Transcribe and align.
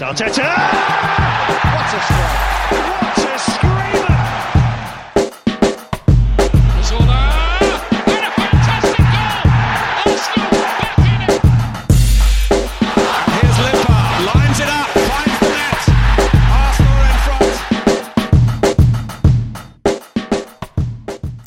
Arteta! 0.00 0.48
What 1.74 1.92
a 1.92 2.00
strike! 2.00 2.40
What 2.72 3.18
a 3.18 3.38
screamer! 3.38 4.18
Zola! 6.82 7.20
And 8.06 8.24
a 8.24 8.32
fantastic 8.32 9.04
goal! 9.12 9.44
Arsenal 10.06 10.50
back 10.80 10.98
in 10.98 11.20
it! 11.28 11.42
Here's 13.36 13.58
Limpar, 13.60 14.04
lines 14.24 14.58
it 14.60 14.70
up, 14.70 14.88
finds 14.88 15.38
the 15.38 15.50
net. 15.52 15.82
Arsenal 16.48 16.98
in 17.04 17.16
front. 17.26 17.54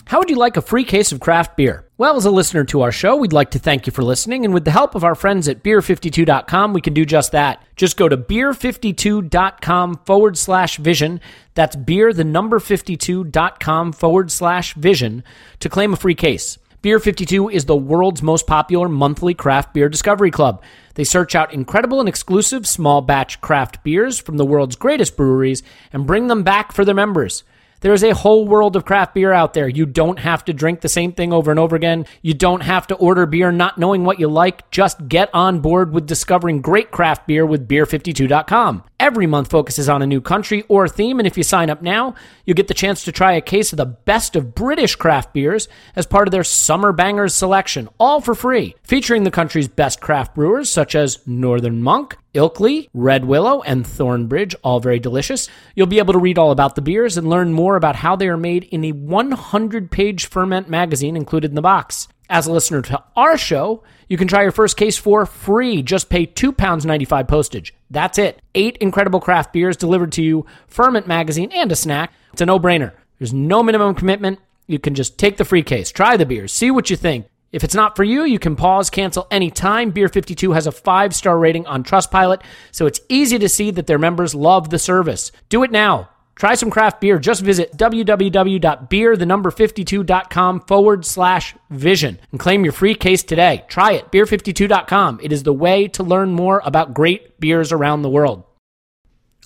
How 0.05 0.17
would 0.19 0.29
you 0.29 0.37
like 0.37 0.57
a 0.57 0.61
free 0.61 0.83
case 0.83 1.11
of 1.11 1.19
craft 1.19 1.57
beer? 1.57 1.87
Well, 2.03 2.17
as 2.17 2.25
a 2.25 2.31
listener 2.31 2.65
to 2.65 2.81
our 2.81 2.91
show, 2.91 3.15
we'd 3.15 3.31
like 3.31 3.51
to 3.51 3.59
thank 3.59 3.87
you 3.87 3.93
for 3.93 4.03
listening, 4.03 4.43
and 4.43 4.53
with 4.53 4.65
the 4.65 4.71
help 4.71 4.93
of 4.93 5.05
our 5.05 5.15
friends 5.15 5.47
at 5.47 5.63
beer52.com, 5.63 6.73
we 6.73 6.81
can 6.81 6.93
do 6.93 7.05
just 7.05 7.31
that. 7.31 7.63
Just 7.77 7.95
go 7.95 8.09
to 8.09 8.17
beer52.com 8.17 10.01
forward 10.05 10.37
slash 10.37 10.75
vision. 10.75 11.21
That's 11.53 11.77
beer, 11.77 12.11
the 12.11 12.25
number 12.25 12.59
52.com 12.59 13.93
forward 13.93 14.31
slash 14.31 14.73
vision 14.73 15.23
to 15.61 15.69
claim 15.69 15.93
a 15.93 15.95
free 15.95 16.13
case. 16.13 16.57
Beer 16.81 16.99
52 16.99 17.47
is 17.47 17.63
the 17.63 17.77
world's 17.77 18.21
most 18.21 18.47
popular 18.47 18.89
monthly 18.89 19.33
craft 19.33 19.73
beer 19.73 19.87
discovery 19.87 20.29
club. 20.29 20.61
They 20.95 21.05
search 21.05 21.35
out 21.35 21.53
incredible 21.53 22.01
and 22.01 22.09
exclusive 22.09 22.67
small 22.67 22.99
batch 22.99 23.39
craft 23.39 23.81
beers 23.85 24.19
from 24.19 24.35
the 24.35 24.45
world's 24.45 24.75
greatest 24.75 25.15
breweries 25.15 25.63
and 25.93 26.05
bring 26.05 26.27
them 26.27 26.43
back 26.43 26.73
for 26.73 26.83
their 26.83 26.93
members. 26.93 27.45
There 27.83 27.91
is 27.91 28.05
a 28.05 28.15
whole 28.15 28.47
world 28.47 28.77
of 28.77 28.85
craft 28.85 29.13
beer 29.13 29.33
out 29.33 29.53
there. 29.53 29.67
You 29.67 29.85
don't 29.85 30.17
have 30.17 30.45
to 30.45 30.53
drink 30.53 30.79
the 30.79 30.87
same 30.87 31.11
thing 31.11 31.33
over 31.33 31.51
and 31.51 31.59
over 31.59 31.75
again. 31.75 32.05
You 32.21 32.33
don't 32.33 32.61
have 32.61 32.87
to 32.87 32.95
order 32.95 33.25
beer 33.25 33.51
not 33.51 33.77
knowing 33.77 34.05
what 34.05 34.21
you 34.21 34.29
like. 34.29 34.71
Just 34.71 35.09
get 35.09 35.29
on 35.33 35.59
board 35.59 35.91
with 35.91 36.07
discovering 36.07 36.61
great 36.61 36.91
craft 36.91 37.27
beer 37.27 37.45
with 37.45 37.67
beer52.com. 37.67 38.85
Every 39.01 39.27
month 39.27 39.49
focuses 39.49 39.89
on 39.89 40.01
a 40.01 40.07
new 40.07 40.21
country 40.21 40.63
or 40.69 40.87
theme, 40.87 41.19
and 41.19 41.27
if 41.27 41.35
you 41.35 41.43
sign 41.43 41.69
up 41.69 41.81
now, 41.81 42.15
you 42.45 42.53
get 42.53 42.69
the 42.69 42.73
chance 42.73 43.03
to 43.03 43.11
try 43.11 43.33
a 43.33 43.41
case 43.41 43.73
of 43.73 43.77
the 43.77 43.85
best 43.85 44.37
of 44.37 44.55
British 44.55 44.95
craft 44.95 45.33
beers 45.33 45.67
as 45.93 46.05
part 46.05 46.29
of 46.29 46.31
their 46.31 46.45
Summer 46.45 46.93
Bangers 46.93 47.33
selection, 47.33 47.89
all 47.99 48.21
for 48.21 48.33
free, 48.33 48.75
featuring 48.83 49.25
the 49.25 49.29
country's 49.29 49.67
best 49.67 49.99
craft 49.99 50.35
brewers 50.35 50.69
such 50.69 50.95
as 50.95 51.19
Northern 51.27 51.83
Monk, 51.83 52.15
Ilkley, 52.33 52.89
Red 52.93 53.25
Willow, 53.25 53.61
and 53.61 53.85
Thornbridge, 53.85 54.55
all 54.63 54.79
very 54.79 54.99
delicious. 54.99 55.47
You'll 55.75 55.87
be 55.87 55.99
able 55.99 56.13
to 56.13 56.19
read 56.19 56.37
all 56.37 56.51
about 56.51 56.75
the 56.75 56.81
beers 56.81 57.15
and 57.15 57.29
learn 57.29 57.53
more 57.53 57.75
about 57.75 57.97
how 57.97 58.15
they 58.15 58.27
are 58.27 58.37
made 58.37 58.63
in 58.65 58.83
a 58.83 58.91
100 58.91 59.91
page 59.91 60.25
ferment 60.25 60.67
magazine 60.67 61.15
included 61.15 61.51
in 61.51 61.55
the 61.55 61.61
box. 61.61 62.07
As 62.29 62.47
a 62.47 62.51
listener 62.51 62.81
to 62.83 63.03
our 63.15 63.37
show, 63.37 63.83
you 64.07 64.17
can 64.17 64.27
try 64.27 64.41
your 64.41 64.51
first 64.51 64.77
case 64.77 64.97
for 64.97 65.25
free. 65.25 65.83
Just 65.83 66.09
pay 66.09 66.25
£2.95 66.25 67.27
postage. 67.27 67.73
That's 67.91 68.17
it. 68.17 68.41
Eight 68.55 68.77
incredible 68.77 69.19
craft 69.19 69.53
beers 69.53 69.77
delivered 69.77 70.11
to 70.13 70.23
you, 70.23 70.45
Ferment 70.67 71.05
Magazine, 71.05 71.51
and 71.51 71.71
a 71.71 71.75
snack. 71.75 72.11
It's 72.31 72.41
a 72.41 72.45
no 72.45 72.59
brainer. 72.59 72.93
There's 73.19 73.33
no 73.33 73.61
minimum 73.61 73.93
commitment. 73.93 74.39
You 74.65 74.79
can 74.79 74.95
just 74.95 75.19
take 75.19 75.37
the 75.37 75.45
free 75.45 75.61
case, 75.61 75.91
try 75.91 76.17
the 76.17 76.25
beers, 76.25 76.51
see 76.51 76.71
what 76.71 76.89
you 76.89 76.95
think. 76.95 77.27
If 77.53 77.63
it's 77.63 77.75
not 77.75 77.95
for 77.95 78.03
you, 78.03 78.25
you 78.25 78.39
can 78.39 78.55
pause, 78.55 78.89
cancel 78.89 79.27
anytime. 79.29 79.91
Beer 79.91 80.09
52 80.09 80.53
has 80.53 80.65
a 80.65 80.71
five 80.71 81.13
star 81.15 81.37
rating 81.37 81.67
on 81.67 81.83
Trustpilot, 81.83 82.41
so 82.71 82.87
it's 82.87 82.99
easy 83.09 83.37
to 83.37 83.47
see 83.47 83.69
that 83.71 83.85
their 83.85 83.99
members 83.99 84.33
love 84.33 84.71
the 84.71 84.79
service. 84.79 85.31
Do 85.49 85.61
it 85.63 85.69
now. 85.71 86.09
Try 86.35 86.55
some 86.55 86.71
craft 86.71 86.99
beer. 86.99 87.19
Just 87.19 87.43
visit 87.43 87.77
www.beerthenumber52.com 87.77 90.61
forward 90.61 91.05
slash 91.05 91.53
vision 91.69 92.19
and 92.31 92.39
claim 92.39 92.63
your 92.63 92.73
free 92.73 92.95
case 92.95 93.21
today. 93.21 93.63
Try 93.67 93.91
it, 93.93 94.11
beer52.com. 94.11 95.19
It 95.21 95.31
is 95.31 95.43
the 95.43 95.53
way 95.53 95.87
to 95.89 96.01
learn 96.01 96.31
more 96.31 96.59
about 96.65 96.95
great 96.95 97.39
beers 97.39 97.71
around 97.71 98.01
the 98.01 98.09
world. 98.09 98.45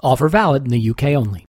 Offer 0.02 0.30
valid 0.30 0.64
in 0.64 0.70
the 0.70 0.92
UK 0.92 1.08
only. 1.08 1.47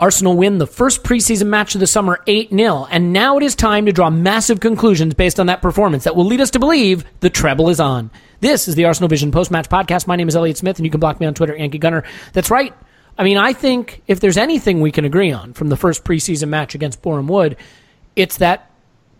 Arsenal 0.00 0.36
win 0.36 0.58
the 0.58 0.66
first 0.66 1.02
preseason 1.02 1.48
match 1.48 1.74
of 1.74 1.80
the 1.80 1.86
summer 1.86 2.20
8 2.28 2.50
0, 2.50 2.86
and 2.88 3.12
now 3.12 3.36
it 3.36 3.42
is 3.42 3.56
time 3.56 3.86
to 3.86 3.92
draw 3.92 4.10
massive 4.10 4.60
conclusions 4.60 5.12
based 5.14 5.40
on 5.40 5.46
that 5.46 5.60
performance 5.60 6.04
that 6.04 6.14
will 6.14 6.24
lead 6.24 6.40
us 6.40 6.52
to 6.52 6.60
believe 6.60 7.04
the 7.18 7.28
treble 7.28 7.68
is 7.68 7.80
on. 7.80 8.12
This 8.38 8.68
is 8.68 8.76
the 8.76 8.84
Arsenal 8.84 9.08
Vision 9.08 9.32
post 9.32 9.50
match 9.50 9.68
podcast. 9.68 10.06
My 10.06 10.14
name 10.14 10.28
is 10.28 10.36
Elliot 10.36 10.56
Smith, 10.56 10.78
and 10.78 10.86
you 10.86 10.90
can 10.92 11.00
block 11.00 11.18
me 11.18 11.26
on 11.26 11.34
Twitter, 11.34 11.56
Yankee 11.56 11.78
Gunner. 11.78 12.04
That's 12.32 12.48
right. 12.48 12.72
I 13.18 13.24
mean, 13.24 13.38
I 13.38 13.52
think 13.52 14.02
if 14.06 14.20
there's 14.20 14.36
anything 14.36 14.80
we 14.80 14.92
can 14.92 15.04
agree 15.04 15.32
on 15.32 15.52
from 15.52 15.68
the 15.68 15.76
first 15.76 16.04
preseason 16.04 16.48
match 16.48 16.76
against 16.76 17.02
Boreham 17.02 17.26
Wood, 17.26 17.56
it's 18.14 18.36
that 18.36 18.70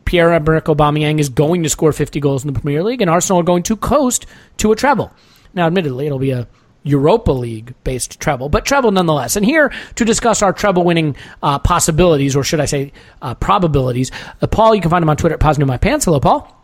Pierre 0.05 0.31
Emerick 0.31 0.67
Aubameyang 0.67 1.19
is 1.19 1.29
going 1.29 1.65
to 1.65 1.69
score 1.69 1.93
50 1.93 2.21
goals 2.21 2.45
in 2.45 2.53
the 2.53 2.61
Premier 2.61 2.85
League, 2.85 3.01
and 3.01 3.11
Arsenal 3.11 3.41
are 3.41 3.45
going 3.45 3.65
to 3.65 3.77
coast 3.77 4.27
to 4.59 4.71
a 4.71 4.77
treble. 4.77 5.13
Now, 5.55 5.67
admittedly, 5.67 6.07
it'll 6.07 6.21
be 6.21 6.31
a 6.31 6.47
Europa 6.89 7.33
League 7.33 7.75
based 7.85 8.19
treble, 8.21 8.49
but 8.49 8.65
treble 8.65 8.91
nonetheless. 8.91 9.37
And 9.37 9.45
here 9.45 9.73
to 9.95 10.05
discuss 10.05 10.43
our 10.43 10.53
treble 10.53 10.85
winning 10.85 11.17
uh, 11.43 11.59
possibilities, 11.59 12.35
or 12.35 12.43
should 12.43 12.61
I 12.61 12.65
say 12.67 12.93
uh, 13.23 13.35
probabilities, 13.35 14.11
uh, 14.41 14.47
Paul, 14.47 14.75
you 14.75 14.81
can 14.81 14.91
find 14.91 15.03
him 15.03 15.11
on 15.11 15.17
Twitter 15.17 15.35
at 15.35 15.41
Poznan 15.41 15.63
In 15.63 15.69
My 15.69 15.79
Pants. 15.79 16.05
Hello, 16.05 16.21
Paul. 16.21 16.55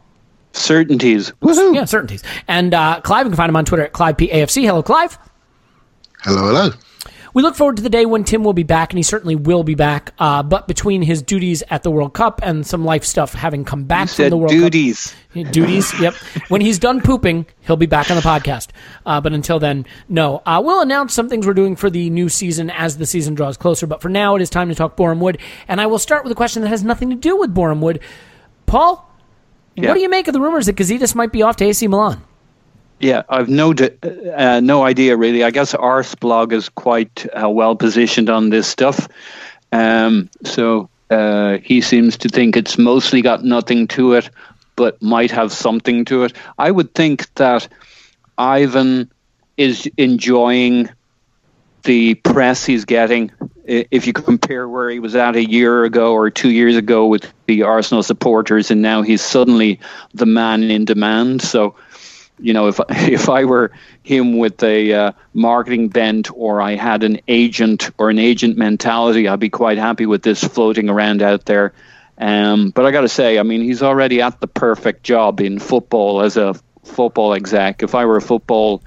Certainties. 0.53 1.33
Woohoo! 1.43 1.75
Yeah, 1.75 1.85
certainties. 1.85 2.23
And 2.47 2.75
uh, 2.75 3.01
Clive, 3.01 3.27
you 3.27 3.31
can 3.31 3.37
find 3.37 3.51
him 3.51 3.57
on 3.57 3.65
Twitter 3.65 3.85
at 3.85 3.93
Clive 3.93 4.17
PAFC. 4.17 4.63
Hello, 4.63 4.83
Clive. 4.83 5.19
Hello, 6.23 6.47
hello. 6.47 6.71
We 7.35 7.43
look 7.43 7.57
forward 7.57 7.77
to 7.79 7.83
the 7.83 7.91
day 7.91 8.07
when 8.07 8.23
Tim 8.25 8.45
will 8.45 8.53
be 8.53 8.63
back, 8.63 8.93
and 8.93 8.99
he 8.99 9.03
certainly 9.03 9.35
will 9.35 9.65
be 9.65 9.75
back. 9.75 10.15
Uh, 10.21 10.43
but 10.45 10.69
between 10.69 11.03
his 11.03 11.21
duties 11.21 11.65
at 11.69 11.83
the 11.83 11.91
World 11.91 12.15
Cup 12.15 12.41
and 12.45 12.65
some 12.67 12.85
life 12.85 13.05
stuff 13.05 13.35
having 13.35 13.65
come 13.65 13.85
back 13.85 14.03
from 14.09 14.15
Said 14.15 14.33
the 14.33 14.37
World 14.37 14.53
duties. 14.53 15.09
Cup. 15.11 15.19
Duties, 15.35 15.53
Duties, 15.53 16.01
yep. 16.01 16.15
When 16.49 16.61
he's 16.61 16.79
done 16.79 17.01
pooping, 17.01 17.47
he'll 17.63 17.77
be 17.77 17.87
back 17.87 18.09
on 18.09 18.17
the 18.17 18.23
podcast. 18.23 18.69
Uh, 19.05 19.21
but 19.21 19.33
until 19.33 19.59
then, 19.59 19.85
no. 20.09 20.43
Uh, 20.47 20.63
we'll 20.65 20.81
announce 20.81 21.13
some 21.13 21.29
things 21.29 21.45
we're 21.45 21.55
doing 21.55 21.75
for 21.75 21.91
the 21.91 22.09
new 22.09 22.29
season 22.29 22.71
as 22.71 22.99
the 22.99 23.07
season 23.07 23.35
draws 23.35 23.57
closer. 23.57 23.89
But 23.89 24.01
for 24.01 24.09
now, 24.09 24.37
it 24.37 24.43
is 24.43 24.49
time 24.49 24.69
to 24.69 24.75
talk 24.77 24.97
Boreham 24.97 25.19
Wood. 25.21 25.39
And 25.67 25.81
I 25.81 25.87
will 25.87 25.99
start 25.99 26.23
with 26.23 26.31
a 26.31 26.37
question 26.37 26.63
that 26.63 26.69
has 26.69 26.85
nothing 26.85 27.11
to 27.11 27.17
do 27.17 27.37
with 27.37 27.53
Boreham 27.53 27.81
Wood. 27.81 27.99
Paul, 28.67 29.11
Yeah. 29.75 29.89
what 29.89 29.95
do 29.95 30.01
you 30.01 30.09
make 30.09 30.29
of 30.29 30.35
the 30.35 30.41
rumors 30.41 30.67
that 30.67 30.77
Gazidis 30.77 31.17
might 31.17 31.33
be 31.33 31.43
off 31.43 31.57
to 31.57 31.65
AC 31.65 31.89
Milan? 31.89 32.23
Yeah, 33.01 33.23
I've 33.29 33.49
no 33.49 33.73
uh, 33.73 34.61
no 34.61 34.85
idea 34.85 35.17
really. 35.17 35.45
I 35.45 35.51
guess 35.51 35.75
Arseblog 35.75 36.53
is 36.53 36.69
quite 36.69 37.27
uh, 37.39 37.51
well 37.51 37.77
positioned 37.77 38.31
on 38.31 38.51
this 38.51 38.67
stuff. 38.67 39.09
Um, 39.73 40.31
so 40.45 40.89
uh, 41.11 41.59
he 41.59 41.81
seems 41.81 42.17
to 42.19 42.29
think 42.29 42.57
it's 42.57 42.79
mostly 42.79 43.21
got 43.21 43.45
nothing 43.45 43.89
to 43.89 44.15
it, 44.15 44.31
but 44.77 45.03
might 45.03 45.31
have 45.33 45.53
something 45.53 46.05
to 46.07 46.25
it. 46.25 46.33
I 46.57 46.71
would 46.71 46.95
think 46.95 47.33
that 47.35 47.69
Ivan 48.39 49.11
is 49.57 49.89
enjoying 49.97 50.89
the 51.83 52.15
press 52.15 52.65
he's 52.65 52.85
getting. 52.85 53.31
If 53.67 54.07
you 54.07 54.13
compare 54.13 54.69
where 54.69 54.91
he 54.91 54.99
was 54.99 55.15
at 55.15 55.37
a 55.37 55.45
year 55.45 55.85
ago 55.85 56.13
or 56.13 56.31
two 56.31 56.51
years 56.51 56.77
ago 56.77 57.07
with 57.07 57.33
the 57.47 57.63
Arsenal 57.63 58.03
supporters, 58.03 58.71
and 58.71 58.83
now 58.83 59.03
he's 59.03 59.23
suddenly 59.23 59.81
the 60.13 60.27
man 60.27 60.63
in 60.65 60.85
demand. 60.85 61.41
So, 61.41 61.75
you 62.39 62.53
know, 62.53 62.69
if 62.69 62.81
if 62.89 63.29
I 63.29 63.45
were 63.45 63.71
him 64.03 64.39
with 64.39 64.63
a 64.63 64.93
uh, 64.93 65.13
marketing 65.33 65.89
bent 65.89 66.31
or 66.35 66.61
I 66.61 66.77
had 66.77 67.05
an 67.05 67.21
agent 67.29 67.91
or 67.99 68.11
an 68.11 68.19
agent 68.19 68.57
mentality, 68.57 69.29
I'd 69.29 69.41
be 69.41 69.51
quite 69.51 69.79
happy 69.79 70.07
with 70.07 70.23
this 70.23 70.43
floating 70.43 70.89
around 70.89 71.23
out 71.23 71.45
there. 71.45 71.73
Um, 72.17 72.71
but 72.71 72.87
I 72.87 72.93
got 72.93 73.01
to 73.01 73.09
say, 73.09 73.39
I 73.39 73.43
mean, 73.43 73.63
he's 73.63 73.83
already 73.83 74.21
at 74.21 74.41
the 74.41 74.47
perfect 74.47 75.03
job 75.03 75.41
in 75.41 75.59
football 75.59 76.23
as 76.23 76.37
a 76.37 76.55
football 76.85 77.35
exec. 77.35 77.83
If 77.83 77.95
I 77.95 78.05
were 78.05 78.17
a 78.17 78.23
football 78.23 78.83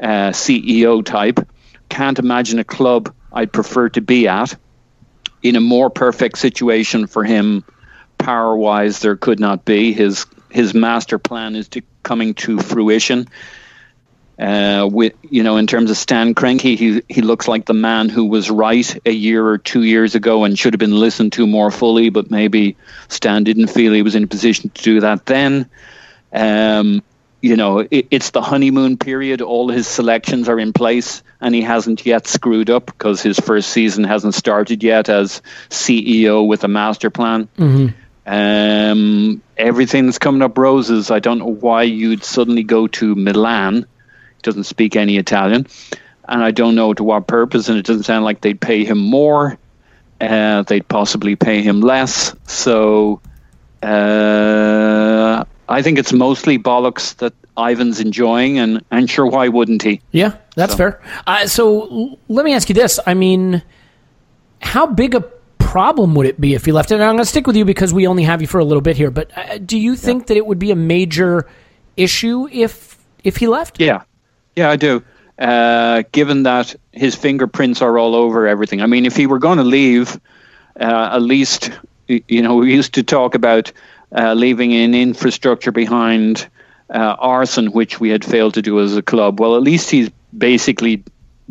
uh, 0.00 0.30
CEO 0.30 1.04
type, 1.04 1.46
can't 1.88 2.18
imagine 2.18 2.58
a 2.58 2.64
club 2.64 3.14
I'd 3.32 3.52
prefer 3.52 3.90
to 3.90 4.00
be 4.00 4.26
at. 4.26 4.56
In 5.42 5.56
a 5.56 5.60
more 5.60 5.90
perfect 5.90 6.38
situation 6.38 7.06
for 7.06 7.22
him, 7.22 7.64
power 8.18 8.56
wise, 8.56 9.00
there 9.00 9.16
could 9.16 9.38
not 9.38 9.64
be. 9.64 9.92
His 9.92 10.26
his 10.50 10.72
master 10.72 11.18
plan 11.18 11.56
is 11.56 11.68
to 11.68 11.82
coming 12.04 12.34
to 12.34 12.58
fruition. 12.60 13.26
Uh, 14.38 14.88
with 14.90 15.14
you 15.30 15.44
know, 15.44 15.56
in 15.56 15.66
terms 15.66 15.90
of 15.90 15.96
Stan 15.96 16.34
Kroenke, 16.34 16.76
he 16.76 17.02
he 17.08 17.22
looks 17.22 17.46
like 17.46 17.66
the 17.66 17.74
man 17.74 18.08
who 18.08 18.24
was 18.24 18.50
right 18.50 18.98
a 19.06 19.12
year 19.12 19.46
or 19.46 19.58
two 19.58 19.84
years 19.84 20.16
ago 20.16 20.42
and 20.44 20.58
should 20.58 20.74
have 20.74 20.80
been 20.80 20.98
listened 20.98 21.32
to 21.34 21.46
more 21.46 21.70
fully. 21.70 22.10
But 22.10 22.30
maybe 22.30 22.76
Stan 23.08 23.44
didn't 23.44 23.68
feel 23.68 23.92
he 23.92 24.02
was 24.02 24.16
in 24.16 24.24
a 24.24 24.26
position 24.26 24.70
to 24.70 24.82
do 24.82 25.00
that 25.00 25.26
then. 25.26 25.70
Um, 26.32 27.02
you 27.40 27.56
know, 27.56 27.80
it, 27.80 28.06
it's 28.10 28.30
the 28.30 28.40
honeymoon 28.40 28.96
period. 28.96 29.42
All 29.42 29.68
his 29.68 29.86
selections 29.86 30.48
are 30.48 30.58
in 30.58 30.72
place, 30.72 31.22
and 31.40 31.54
he 31.54 31.60
hasn't 31.60 32.04
yet 32.06 32.26
screwed 32.26 32.70
up 32.70 32.86
because 32.86 33.20
his 33.22 33.38
first 33.38 33.68
season 33.68 34.02
hasn't 34.02 34.34
started 34.34 34.82
yet 34.82 35.10
as 35.10 35.42
CEO 35.68 36.46
with 36.46 36.64
a 36.64 36.68
master 36.68 37.10
plan. 37.10 37.48
Um, 38.26 39.42
everything's 39.56 40.18
coming 40.18 40.42
up 40.42 40.56
roses. 40.58 41.10
I 41.10 41.18
don't 41.18 41.38
know 41.38 41.52
why 41.52 41.82
you'd 41.82 42.24
suddenly 42.24 42.62
go 42.62 42.86
to 42.88 43.14
Milan. 43.14 43.76
He 44.36 44.42
doesn't 44.42 44.64
speak 44.64 44.96
any 44.96 45.16
Italian, 45.18 45.66
and 46.28 46.42
I 46.42 46.50
don't 46.50 46.74
know 46.74 46.94
to 46.94 47.04
what 47.04 47.26
purpose. 47.26 47.68
And 47.68 47.78
it 47.78 47.84
doesn't 47.84 48.04
sound 48.04 48.24
like 48.24 48.40
they'd 48.40 48.60
pay 48.60 48.84
him 48.84 48.98
more. 48.98 49.58
Uh, 50.20 50.62
they'd 50.62 50.86
possibly 50.88 51.36
pay 51.36 51.60
him 51.62 51.80
less. 51.80 52.34
So 52.46 53.20
uh, 53.82 55.44
I 55.68 55.82
think 55.82 55.98
it's 55.98 56.12
mostly 56.12 56.58
bollocks 56.58 57.16
that 57.16 57.32
Ivan's 57.58 58.00
enjoying, 58.00 58.58
and 58.58 58.84
and 58.90 59.08
sure, 59.08 59.26
why 59.26 59.48
wouldn't 59.48 59.82
he? 59.82 60.00
Yeah, 60.12 60.36
that's 60.56 60.72
So- 60.72 60.78
fair. 60.78 61.02
Uh, 61.26 61.46
so 61.46 61.82
l- 61.82 62.18
let 62.28 62.44
me 62.44 62.54
ask 62.54 62.68
you 62.68 62.74
this. 62.74 62.98
I 63.06 63.14
mean, 63.14 63.62
how 64.60 64.86
big 64.86 65.14
a 65.14 65.20
problem 65.74 66.14
would 66.14 66.24
it 66.24 66.40
be 66.40 66.54
if 66.54 66.64
he 66.64 66.70
left? 66.70 66.92
And 66.92 67.02
I'm 67.02 67.16
going 67.16 67.18
to 67.18 67.24
stick 67.24 67.48
with 67.48 67.56
you 67.56 67.64
because 67.64 67.92
we 67.92 68.06
only 68.06 68.22
have 68.22 68.40
you 68.40 68.46
for 68.46 68.60
a 68.60 68.64
little 68.64 68.80
bit 68.80 68.96
here. 68.96 69.10
But 69.10 69.36
uh, 69.36 69.58
do 69.58 69.76
you 69.76 69.96
think 69.96 70.28
that 70.28 70.36
it 70.36 70.46
would 70.46 70.60
be 70.60 70.70
a 70.70 70.76
major 70.76 71.48
issue 71.96 72.46
if 72.48 72.96
if 73.24 73.38
he 73.38 73.48
left? 73.48 73.80
Yeah, 73.80 74.02
yeah, 74.54 74.70
I 74.70 74.76
do. 74.76 75.02
Uh, 75.36 76.04
given 76.12 76.44
that 76.44 76.76
his 76.92 77.16
fingerprints 77.16 77.82
are 77.82 77.98
all 77.98 78.14
over 78.14 78.46
everything. 78.46 78.82
I 78.82 78.86
mean, 78.86 79.04
if 79.04 79.16
he 79.16 79.26
were 79.26 79.40
going 79.40 79.58
to 79.58 79.64
leave, 79.64 80.14
uh, 80.78 81.10
at 81.16 81.22
least 81.22 81.72
you 82.06 82.42
know 82.42 82.54
we 82.54 82.72
used 82.72 82.94
to 82.94 83.02
talk 83.02 83.34
about 83.34 83.72
uh, 84.12 84.32
leaving 84.32 84.72
an 84.74 84.94
infrastructure 84.94 85.72
behind 85.72 86.46
uh, 86.88 87.16
Arsène, 87.16 87.74
which 87.74 87.98
we 87.98 88.10
had 88.10 88.24
failed 88.24 88.54
to 88.54 88.62
do 88.62 88.80
as 88.80 88.96
a 88.96 89.02
club. 89.02 89.40
Well, 89.40 89.56
at 89.56 89.62
least 89.62 89.90
he's 89.90 90.08
basically 90.38 91.02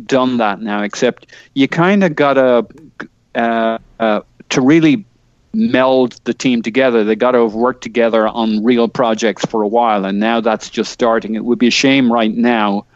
done 0.02 0.38
that 0.38 0.62
now. 0.62 0.82
Except 0.82 1.26
you 1.52 1.68
kind 1.68 2.02
of 2.02 2.16
gotta 2.16 2.66
uh, 3.34 3.78
uh, 3.98 4.20
to 4.50 4.60
really 4.60 5.04
meld 5.52 6.18
the 6.24 6.34
team 6.34 6.62
together. 6.62 7.04
They 7.04 7.16
got 7.16 7.32
to 7.32 7.42
have 7.42 7.54
worked 7.54 7.82
together 7.82 8.26
on 8.26 8.64
real 8.64 8.88
projects 8.88 9.44
for 9.44 9.62
a 9.62 9.68
while, 9.68 10.04
and 10.04 10.18
now 10.18 10.40
that's 10.40 10.70
just 10.70 10.92
starting. 10.92 11.34
It 11.34 11.44
would 11.44 11.58
be 11.58 11.68
a 11.68 11.72
shame 11.72 12.12
right 12.12 12.32
now 12.32 12.86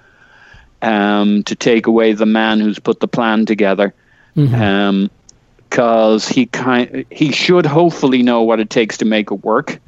um, 0.82 1.42
to 1.44 1.54
take 1.54 1.86
away 1.86 2.12
the 2.12 2.26
man 2.26 2.60
who's 2.60 2.78
put 2.78 3.00
the 3.00 3.08
plan 3.08 3.46
together, 3.46 3.94
because 4.34 6.28
he 6.28 6.46
kind 6.46 7.04
he 7.10 7.32
should 7.32 7.66
hopefully 7.66 8.22
know 8.22 8.42
what 8.42 8.60
it 8.60 8.70
takes 8.70 8.98
to 8.98 9.04
make 9.04 9.30
it 9.30 9.44
work. 9.44 9.80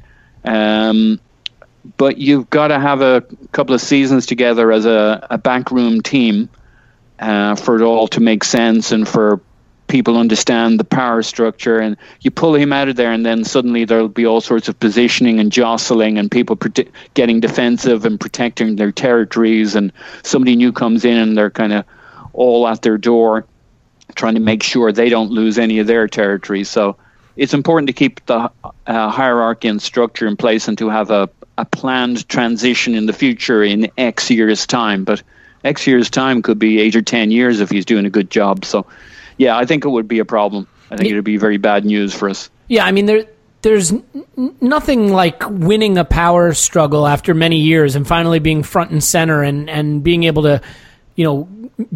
Um, 0.43 1.19
but 1.97 2.17
you've 2.17 2.49
got 2.49 2.67
to 2.67 2.79
have 2.79 3.01
a 3.01 3.23
couple 3.51 3.73
of 3.73 3.81
seasons 3.81 4.25
together 4.25 4.71
as 4.71 4.85
a, 4.85 5.27
a 5.29 5.37
backroom 5.37 6.01
team 6.01 6.49
uh, 7.19 7.55
for 7.55 7.75
it 7.75 7.81
all 7.81 8.07
to 8.09 8.19
make 8.19 8.43
sense 8.43 8.91
and 8.91 9.07
for 9.07 9.41
people 9.91 10.17
understand 10.17 10.79
the 10.79 10.85
power 10.85 11.21
structure 11.21 11.77
and 11.77 11.97
you 12.21 12.31
pull 12.31 12.55
him 12.55 12.71
out 12.71 12.87
of 12.87 12.95
there 12.95 13.11
and 13.11 13.25
then 13.25 13.43
suddenly 13.43 13.83
there'll 13.83 14.07
be 14.07 14.25
all 14.25 14.39
sorts 14.39 14.69
of 14.69 14.79
positioning 14.79 15.37
and 15.37 15.51
jostling 15.51 16.17
and 16.17 16.31
people 16.31 16.57
getting 17.13 17.41
defensive 17.41 18.05
and 18.05 18.17
protecting 18.17 18.77
their 18.77 18.93
territories 18.93 19.75
and 19.75 19.91
somebody 20.23 20.55
new 20.55 20.71
comes 20.71 21.03
in 21.03 21.17
and 21.17 21.37
they're 21.37 21.49
kind 21.51 21.73
of 21.73 21.83
all 22.31 22.65
at 22.69 22.81
their 22.81 22.97
door 22.97 23.45
trying 24.15 24.35
to 24.35 24.39
make 24.39 24.63
sure 24.63 24.93
they 24.93 25.09
don't 25.09 25.29
lose 25.29 25.59
any 25.59 25.79
of 25.79 25.87
their 25.87 26.07
territory 26.07 26.63
so 26.63 26.95
it's 27.35 27.53
important 27.53 27.87
to 27.87 27.93
keep 27.93 28.25
the 28.27 28.49
uh, 28.87 29.09
hierarchy 29.09 29.67
and 29.67 29.81
structure 29.81 30.25
in 30.25 30.37
place 30.37 30.69
and 30.69 30.77
to 30.77 30.87
have 30.87 31.11
a, 31.11 31.29
a 31.57 31.65
planned 31.65 32.29
transition 32.29 32.95
in 32.95 33.07
the 33.07 33.13
future 33.13 33.61
in 33.61 33.91
x 33.97 34.29
years 34.29 34.65
time 34.65 35.03
but 35.03 35.21
x 35.65 35.85
years 35.85 36.09
time 36.09 36.41
could 36.41 36.59
be 36.59 36.79
eight 36.79 36.95
or 36.95 37.01
ten 37.01 37.29
years 37.29 37.59
if 37.59 37.69
he's 37.69 37.85
doing 37.85 38.05
a 38.05 38.09
good 38.09 38.29
job. 38.29 38.65
So 38.65 38.85
yeah, 39.41 39.57
I 39.57 39.65
think 39.65 39.85
it 39.85 39.89
would 39.89 40.07
be 40.07 40.19
a 40.19 40.25
problem. 40.25 40.67
I 40.91 40.97
think 40.97 41.09
it 41.09 41.15
would 41.15 41.23
be 41.23 41.37
very 41.37 41.57
bad 41.57 41.83
news 41.83 42.13
for 42.13 42.29
us. 42.29 42.49
Yeah, 42.67 42.85
I 42.85 42.91
mean 42.91 43.05
there 43.07 43.25
there's 43.63 43.91
n- 43.91 44.03
nothing 44.61 45.11
like 45.11 45.41
winning 45.49 45.97
a 45.97 46.05
power 46.05 46.53
struggle 46.53 47.07
after 47.07 47.33
many 47.33 47.57
years 47.57 47.95
and 47.95 48.07
finally 48.07 48.39
being 48.39 48.61
front 48.63 48.91
and 48.91 49.03
center 49.03 49.41
and 49.41 49.69
and 49.69 50.03
being 50.03 50.23
able 50.25 50.43
to 50.43 50.61
you 51.15 51.23
know 51.23 51.47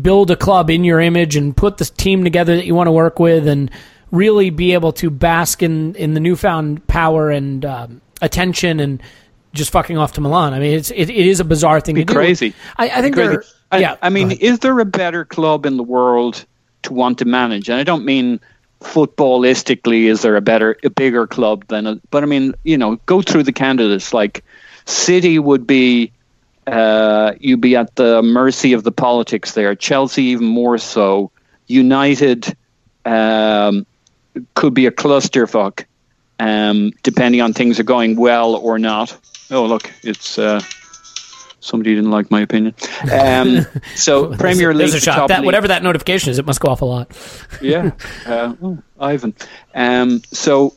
build 0.01 0.31
a 0.31 0.35
club 0.35 0.69
in 0.69 0.83
your 0.83 0.99
image 0.99 1.35
and 1.35 1.55
put 1.55 1.77
the 1.77 1.85
team 1.85 2.23
together 2.23 2.55
that 2.55 2.65
you 2.65 2.73
want 2.73 2.87
to 2.87 2.91
work 2.91 3.19
with 3.19 3.47
and 3.47 3.69
really 4.11 4.49
be 4.49 4.73
able 4.73 4.91
to 4.93 5.09
bask 5.09 5.61
in 5.61 5.93
in 5.95 6.13
the 6.15 6.19
newfound 6.19 6.85
power 6.87 7.29
and 7.29 7.63
um, 7.65 8.01
attention 8.21 8.79
and 8.79 9.03
just 9.53 9.71
fucking 9.71 9.97
off 9.97 10.13
to 10.13 10.21
Milan. 10.21 10.53
I 10.53 10.59
mean, 10.59 10.73
it's 10.73 10.89
it, 10.91 11.09
it 11.09 11.27
is 11.27 11.39
a 11.39 11.45
bizarre 11.45 11.79
thing 11.79 11.95
Be 11.95 12.05
to 12.05 12.13
crazy. 12.13 12.49
do. 12.49 12.55
I, 12.77 12.89
I 12.89 13.01
think 13.01 13.15
Crazy. 13.15 13.29
there. 13.29 13.43
I, 13.71 13.79
yeah, 13.79 13.95
I 14.01 14.09
mean, 14.09 14.31
is 14.31 14.59
there 14.59 14.79
a 14.79 14.85
better 14.85 15.25
club 15.25 15.65
in 15.65 15.77
the 15.77 15.83
world 15.83 16.45
to 16.85 16.93
want 16.93 17.19
to 17.19 17.25
manage? 17.25 17.69
And 17.69 17.79
I 17.79 17.83
don't 17.83 18.05
mean 18.05 18.39
footballistically, 18.81 20.05
is 20.05 20.21
there 20.21 20.35
a 20.35 20.41
better, 20.41 20.77
a 20.83 20.89
bigger 20.89 21.27
club 21.27 21.65
than 21.67 21.87
a, 21.87 22.01
but 22.11 22.23
I 22.23 22.25
mean, 22.25 22.53
you 22.63 22.77
know, 22.77 22.95
go 23.05 23.21
through 23.21 23.43
the 23.43 23.53
candidates. 23.53 24.13
Like 24.13 24.43
City 24.85 25.39
would 25.39 25.65
be, 25.67 26.11
uh, 26.67 27.33
you'd 27.39 27.61
be 27.61 27.75
at 27.75 27.95
the 27.95 28.21
mercy 28.21 28.73
of 28.73 28.83
the 28.83 28.91
politics 28.91 29.53
there. 29.53 29.75
Chelsea, 29.75 30.23
even 30.23 30.47
more 30.47 30.77
so. 30.77 31.31
United 31.67 32.55
um, 33.05 33.85
could 34.53 34.73
be 34.73 34.85
a 34.85 34.91
clusterfuck, 34.91 35.85
um, 36.39 36.91
depending 37.03 37.41
on 37.41 37.53
things 37.53 37.79
are 37.79 37.83
going 37.83 38.15
well 38.15 38.55
or 38.55 38.79
not. 38.79 39.17
Oh, 39.51 39.65
look, 39.65 39.91
it's. 40.03 40.37
Uh, 40.37 40.61
Somebody 41.65 41.95
didn't 41.95 42.11
like 42.11 42.29
my 42.29 42.41
opinion. 42.41 42.75
Um, 43.11 43.65
so 43.95 44.35
Premier 44.37 44.71
League, 44.71 44.91
There's 44.91 45.01
a 45.01 45.05
the 45.05 45.11
top 45.11 45.29
That 45.29 45.43
whatever 45.43 45.67
that 45.69 45.81
notification 45.81 46.29
is, 46.29 46.37
it 46.37 46.45
must 46.45 46.59
go 46.59 46.69
off 46.69 46.81
a 46.81 46.85
lot. 46.85 47.09
yeah, 47.61 47.91
uh, 48.27 48.53
oh, 48.61 48.77
Ivan. 48.99 49.33
Um, 49.73 50.21
so, 50.31 50.75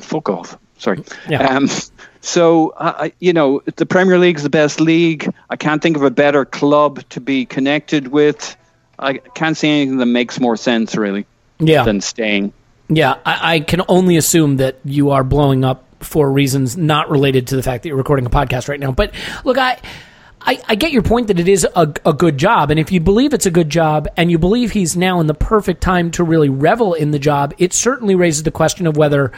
fuck 0.00 0.28
off. 0.28 0.58
Sorry. 0.78 1.04
Yeah. 1.28 1.46
Um, 1.46 1.68
so, 2.20 2.70
uh, 2.70 3.10
you 3.20 3.32
know, 3.32 3.62
the 3.76 3.86
Premier 3.86 4.18
League's 4.18 4.42
the 4.42 4.50
best 4.50 4.80
league. 4.80 5.32
I 5.50 5.56
can't 5.56 5.80
think 5.80 5.96
of 5.96 6.02
a 6.02 6.10
better 6.10 6.44
club 6.44 7.08
to 7.10 7.20
be 7.20 7.46
connected 7.46 8.08
with. 8.08 8.56
I 8.98 9.18
can't 9.18 9.56
see 9.56 9.68
anything 9.68 9.98
that 9.98 10.06
makes 10.06 10.40
more 10.40 10.56
sense 10.56 10.96
really 10.96 11.26
Yeah. 11.60 11.84
than 11.84 12.00
staying. 12.00 12.52
Yeah, 12.88 13.18
I, 13.24 13.54
I 13.54 13.60
can 13.60 13.82
only 13.88 14.16
assume 14.16 14.56
that 14.56 14.78
you 14.84 15.10
are 15.10 15.22
blowing 15.22 15.64
up 15.64 15.84
for 16.00 16.30
reasons 16.30 16.76
not 16.76 17.08
related 17.08 17.46
to 17.48 17.56
the 17.56 17.62
fact 17.62 17.84
that 17.84 17.88
you're 17.88 17.96
recording 17.96 18.26
a 18.26 18.30
podcast 18.30 18.68
right 18.68 18.80
now. 18.80 18.90
But 18.90 19.14
look, 19.44 19.58
I. 19.58 19.78
I, 20.46 20.60
I 20.68 20.74
get 20.74 20.92
your 20.92 21.02
point 21.02 21.28
that 21.28 21.40
it 21.40 21.48
is 21.48 21.66
a, 21.74 21.92
a 22.04 22.12
good 22.12 22.36
job, 22.36 22.70
and 22.70 22.78
if 22.78 22.92
you 22.92 23.00
believe 23.00 23.32
it's 23.32 23.46
a 23.46 23.50
good 23.50 23.70
job, 23.70 24.08
and 24.16 24.30
you 24.30 24.38
believe 24.38 24.72
he's 24.72 24.96
now 24.96 25.20
in 25.20 25.26
the 25.26 25.34
perfect 25.34 25.80
time 25.80 26.10
to 26.12 26.24
really 26.24 26.50
revel 26.50 26.92
in 26.92 27.12
the 27.12 27.18
job, 27.18 27.54
it 27.56 27.72
certainly 27.72 28.14
raises 28.14 28.42
the 28.42 28.50
question 28.50 28.86
of 28.86 28.96
whether 28.96 29.32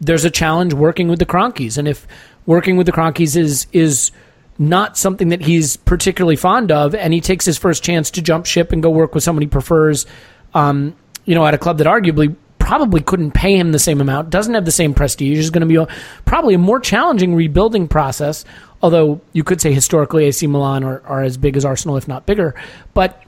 there's 0.00 0.24
a 0.24 0.30
challenge 0.30 0.74
working 0.74 1.08
with 1.08 1.20
the 1.20 1.26
Kroenkes, 1.26 1.78
and 1.78 1.86
if 1.86 2.06
working 2.44 2.76
with 2.76 2.86
the 2.86 2.92
Kroenkes 2.92 3.36
is 3.36 3.66
is 3.72 4.10
not 4.58 4.98
something 4.98 5.28
that 5.28 5.42
he's 5.42 5.76
particularly 5.76 6.34
fond 6.34 6.72
of, 6.72 6.94
and 6.94 7.12
he 7.12 7.20
takes 7.20 7.44
his 7.44 7.56
first 7.56 7.84
chance 7.84 8.10
to 8.10 8.22
jump 8.22 8.44
ship 8.44 8.72
and 8.72 8.82
go 8.82 8.90
work 8.90 9.14
with 9.14 9.22
someone 9.22 9.42
he 9.42 9.48
prefers, 9.48 10.06
um, 10.54 10.96
you 11.24 11.36
know, 11.36 11.46
at 11.46 11.54
a 11.54 11.58
club 11.58 11.78
that 11.78 11.86
arguably 11.86 12.34
probably 12.68 13.00
couldn't 13.00 13.30
pay 13.30 13.56
him 13.56 13.72
the 13.72 13.78
same 13.78 13.98
amount, 13.98 14.28
doesn't 14.28 14.52
have 14.52 14.66
the 14.66 14.70
same 14.70 14.92
prestige, 14.92 15.38
is 15.38 15.48
going 15.48 15.62
to 15.62 15.66
be 15.66 15.76
a, 15.76 15.86
probably 16.26 16.52
a 16.52 16.58
more 16.58 16.78
challenging 16.78 17.34
rebuilding 17.34 17.88
process. 17.88 18.44
Although 18.82 19.22
you 19.32 19.42
could 19.42 19.58
say 19.58 19.72
historically 19.72 20.26
AC 20.26 20.46
Milan 20.46 20.84
are, 20.84 21.00
are 21.06 21.22
as 21.22 21.38
big 21.38 21.56
as 21.56 21.64
Arsenal, 21.64 21.96
if 21.96 22.06
not 22.06 22.26
bigger. 22.26 22.54
But 22.92 23.24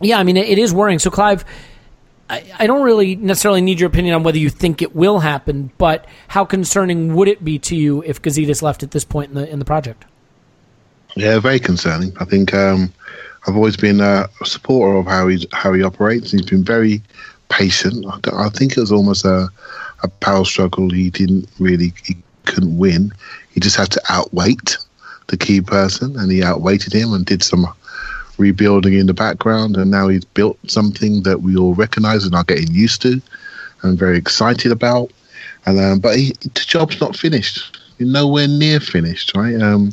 yeah, 0.00 0.18
I 0.18 0.24
mean, 0.24 0.36
it, 0.36 0.48
it 0.48 0.58
is 0.58 0.74
worrying. 0.74 0.98
So, 0.98 1.10
Clive, 1.12 1.44
I, 2.28 2.42
I 2.58 2.66
don't 2.66 2.82
really 2.82 3.14
necessarily 3.14 3.60
need 3.60 3.78
your 3.78 3.86
opinion 3.86 4.16
on 4.16 4.24
whether 4.24 4.38
you 4.38 4.50
think 4.50 4.82
it 4.82 4.96
will 4.96 5.20
happen, 5.20 5.70
but 5.78 6.04
how 6.26 6.44
concerning 6.44 7.14
would 7.14 7.28
it 7.28 7.44
be 7.44 7.60
to 7.60 7.76
you 7.76 8.02
if 8.02 8.20
Gazidis 8.20 8.62
left 8.62 8.82
at 8.82 8.90
this 8.90 9.04
point 9.04 9.28
in 9.28 9.36
the 9.36 9.48
in 9.48 9.60
the 9.60 9.64
project? 9.64 10.06
Yeah, 11.14 11.38
very 11.38 11.60
concerning. 11.60 12.16
I 12.18 12.24
think 12.24 12.52
um, 12.52 12.92
I've 13.46 13.54
always 13.54 13.76
been 13.76 14.00
a 14.00 14.28
supporter 14.44 14.98
of 14.98 15.06
how 15.06 15.28
he 15.28 15.46
how 15.52 15.72
he 15.72 15.84
operates. 15.84 16.32
He's 16.32 16.42
been 16.42 16.64
very 16.64 17.00
patient. 17.48 18.04
I, 18.06 18.46
I 18.46 18.48
think 18.50 18.76
it 18.76 18.80
was 18.80 18.92
almost 18.92 19.24
a 19.24 19.48
a 20.02 20.08
power 20.08 20.44
struggle. 20.44 20.90
He 20.90 21.10
didn't 21.10 21.48
really 21.58 21.92
he 22.04 22.16
couldn't 22.44 22.76
win. 22.78 23.12
He 23.50 23.60
just 23.60 23.76
had 23.76 23.90
to 23.92 24.02
outweight 24.08 24.76
the 25.28 25.36
key 25.36 25.60
person, 25.60 26.18
and 26.18 26.30
he 26.30 26.42
outweighted 26.42 26.92
him 26.92 27.12
and 27.12 27.24
did 27.24 27.42
some 27.42 27.66
rebuilding 28.38 28.94
in 28.94 29.06
the 29.06 29.14
background. 29.14 29.76
And 29.76 29.90
now 29.90 30.08
he's 30.08 30.24
built 30.24 30.58
something 30.68 31.22
that 31.22 31.42
we 31.42 31.56
all 31.56 31.74
recognise 31.74 32.24
and 32.24 32.34
are 32.34 32.44
getting 32.44 32.72
used 32.72 33.02
to, 33.02 33.20
and 33.82 33.98
very 33.98 34.18
excited 34.18 34.72
about. 34.72 35.10
And 35.66 35.80
um, 35.80 35.98
but 35.98 36.16
he, 36.16 36.32
the 36.42 36.64
job's 36.66 37.00
not 37.00 37.16
finished. 37.16 37.78
You're 37.98 38.08
nowhere 38.08 38.48
near 38.48 38.80
finished, 38.80 39.34
right? 39.36 39.60
Um, 39.60 39.92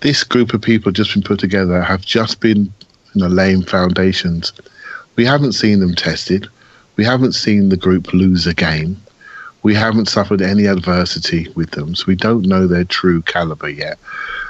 this 0.00 0.22
group 0.22 0.54
of 0.54 0.62
people 0.62 0.92
just 0.92 1.14
been 1.14 1.22
put 1.22 1.40
together 1.40 1.82
have 1.82 2.02
just 2.02 2.40
been 2.40 2.72
you 3.14 3.22
know 3.22 3.26
laying 3.26 3.62
foundations. 3.62 4.52
We 5.16 5.24
haven't 5.24 5.54
seen 5.54 5.80
them 5.80 5.94
tested. 5.94 6.48
We 6.98 7.04
haven't 7.04 7.32
seen 7.32 7.68
the 7.68 7.76
group 7.76 8.12
lose 8.12 8.44
a 8.48 8.52
game. 8.52 9.00
We 9.62 9.72
haven't 9.72 10.08
suffered 10.08 10.42
any 10.42 10.66
adversity 10.66 11.48
with 11.54 11.70
them, 11.70 11.94
so 11.94 12.04
we 12.08 12.16
don't 12.16 12.44
know 12.46 12.66
their 12.66 12.82
true 12.82 13.22
caliber 13.22 13.68
yet. 13.68 14.00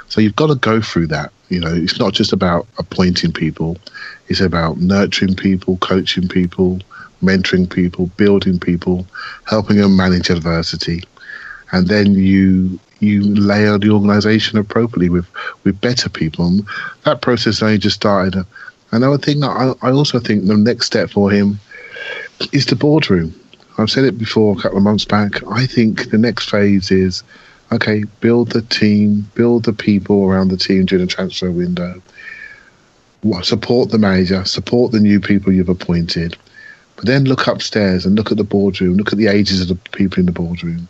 So 0.07 0.19
you've 0.19 0.35
got 0.35 0.47
to 0.47 0.55
go 0.55 0.81
through 0.81 1.07
that. 1.07 1.31
You 1.49 1.59
know, 1.59 1.71
it's 1.71 1.99
not 1.99 2.13
just 2.13 2.33
about 2.33 2.65
appointing 2.79 3.33
people; 3.33 3.77
it's 4.29 4.41
about 4.41 4.77
nurturing 4.77 5.35
people, 5.35 5.77
coaching 5.77 6.27
people, 6.27 6.79
mentoring 7.21 7.69
people, 7.69 8.07
building 8.17 8.59
people, 8.59 9.05
helping 9.45 9.77
them 9.77 9.95
manage 9.95 10.31
adversity, 10.31 11.03
and 11.71 11.87
then 11.87 12.15
you 12.15 12.79
you 12.99 13.21
layer 13.35 13.77
the 13.77 13.91
organisation 13.91 14.57
appropriately 14.57 15.09
with 15.09 15.27
with 15.63 15.79
better 15.81 16.09
people. 16.09 16.47
And 16.47 16.65
that 17.03 17.21
process 17.21 17.61
only 17.61 17.77
just 17.77 17.97
started. 17.97 18.43
Another 18.91 19.19
thing, 19.19 19.43
I, 19.43 19.73
I 19.83 19.91
also 19.91 20.17
think 20.17 20.45
the 20.45 20.57
next 20.57 20.87
step 20.87 21.11
for 21.11 21.29
him 21.29 21.59
is 22.51 22.65
the 22.65 22.75
boardroom. 22.75 23.33
I've 23.77 23.89
said 23.89 24.03
it 24.03 24.17
before 24.17 24.57
a 24.57 24.61
couple 24.61 24.77
of 24.77 24.83
months 24.83 25.05
back. 25.05 25.41
I 25.47 25.65
think 25.65 26.09
the 26.09 26.17
next 26.17 26.49
phase 26.49 26.91
is 26.91 27.23
okay, 27.71 28.03
build 28.19 28.51
the 28.51 28.63
team, 28.63 29.29
build 29.35 29.65
the 29.65 29.73
people 29.73 30.25
around 30.25 30.49
the 30.49 30.57
team 30.57 30.85
during 30.85 31.05
the 31.05 31.11
transfer 31.11 31.51
window. 31.51 32.01
Support 33.41 33.91
the 33.91 33.97
manager, 33.97 34.43
support 34.45 34.91
the 34.91 34.99
new 34.99 35.19
people 35.19 35.53
you've 35.53 35.69
appointed, 35.69 36.37
but 36.95 37.05
then 37.05 37.25
look 37.25 37.47
upstairs 37.47 38.05
and 38.05 38.15
look 38.15 38.31
at 38.31 38.37
the 38.37 38.43
boardroom, 38.43 38.95
look 38.97 39.11
at 39.11 39.17
the 39.17 39.27
ages 39.27 39.61
of 39.61 39.67
the 39.67 39.75
people 39.91 40.19
in 40.19 40.25
the 40.25 40.31
boardroom. 40.31 40.87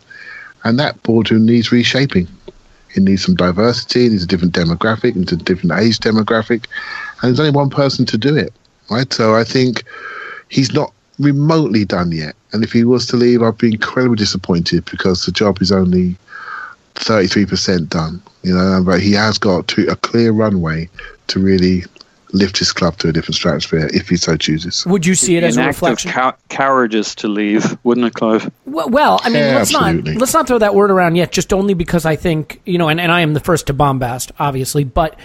And 0.64 0.80
that 0.80 1.02
boardroom 1.04 1.46
needs 1.46 1.72
reshaping. 1.72 2.28
It 2.96 3.04
needs 3.04 3.24
some 3.24 3.36
diversity, 3.36 4.06
it 4.06 4.12
needs 4.12 4.24
a 4.24 4.28
different 4.28 4.54
demographic, 4.54 5.12
it 5.12 5.16
needs 5.16 5.32
a 5.32 5.38
different 5.38 5.80
age 5.80 6.00
demographic, 6.00 6.66
and 7.22 7.30
there's 7.30 7.40
only 7.40 7.52
one 7.52 7.70
person 7.70 8.06
to 8.08 8.18
do 8.18 8.36
it, 8.36 8.52
right? 8.90 9.12
So 9.14 9.36
I 9.36 9.44
think 9.44 9.84
he's 10.50 10.74
not 10.74 10.92
remotely 11.20 11.86
done 11.86 12.12
yet. 12.12 12.36
And 12.52 12.64
if 12.64 12.72
he 12.72 12.84
was 12.84 13.06
to 13.08 13.18
leave, 13.18 13.44
I'd 13.44 13.58
be 13.58 13.74
incredibly 13.74 14.18
disappointed 14.18 14.86
because 14.86 15.26
the 15.26 15.32
job 15.32 15.62
is 15.62 15.72
only 15.72 16.16
33% 16.96 17.90
done, 17.90 18.22
you 18.44 18.54
know, 18.54 18.82
but 18.86 19.02
he 19.02 19.14
has 19.14 19.38
got 19.38 19.68
to, 19.70 19.88
a 19.88 19.96
clear 19.96 20.32
runway 20.32 20.90
to 21.28 21.40
really 21.40 21.84
lift 22.32 22.58
his 22.58 22.72
club 22.72 22.96
to 22.98 23.10
a 23.10 23.12
different 23.12 23.36
stratosphere 23.36 23.90
if 23.94 24.10
he 24.10 24.16
so 24.16 24.38
chooses. 24.38 24.86
Would 24.86 25.06
you 25.06 25.16
see 25.16 25.36
it 25.36 25.44
as 25.44 25.58
An 25.58 25.64
a 25.64 25.68
act 25.68 25.78
of 25.78 25.82
reflection? 25.82 26.12
cow- 26.12 26.36
cowardice 26.50 27.16
to 27.16 27.28
leave, 27.28 27.78
wouldn't 27.84 28.06
it, 28.06 28.14
Clive? 28.14 28.52
Well, 28.66 28.90
well, 28.90 29.20
I 29.24 29.30
mean, 29.30 29.44
Yeah, 29.44 29.56
let's 29.56 29.72
not 29.72 29.96
let's 30.06 30.34
not 30.34 30.48
throw 30.48 30.60
that 30.60 30.76
word 30.76 30.92
around 30.92 31.16
yet. 31.16 31.32
Just 31.32 31.54
only 31.54 31.74
because 31.74 32.06
I 32.06 32.16
think 32.16 32.62
you 32.66 32.78
know, 32.78 32.88
and, 32.88 33.00
and 33.00 33.12
I 33.12 33.22
am 33.22 33.34
the 33.34 33.40
first 33.40 33.68
to 33.68 33.74
bombast, 33.74 34.32
obviously, 34.38 34.84
but 34.84 35.20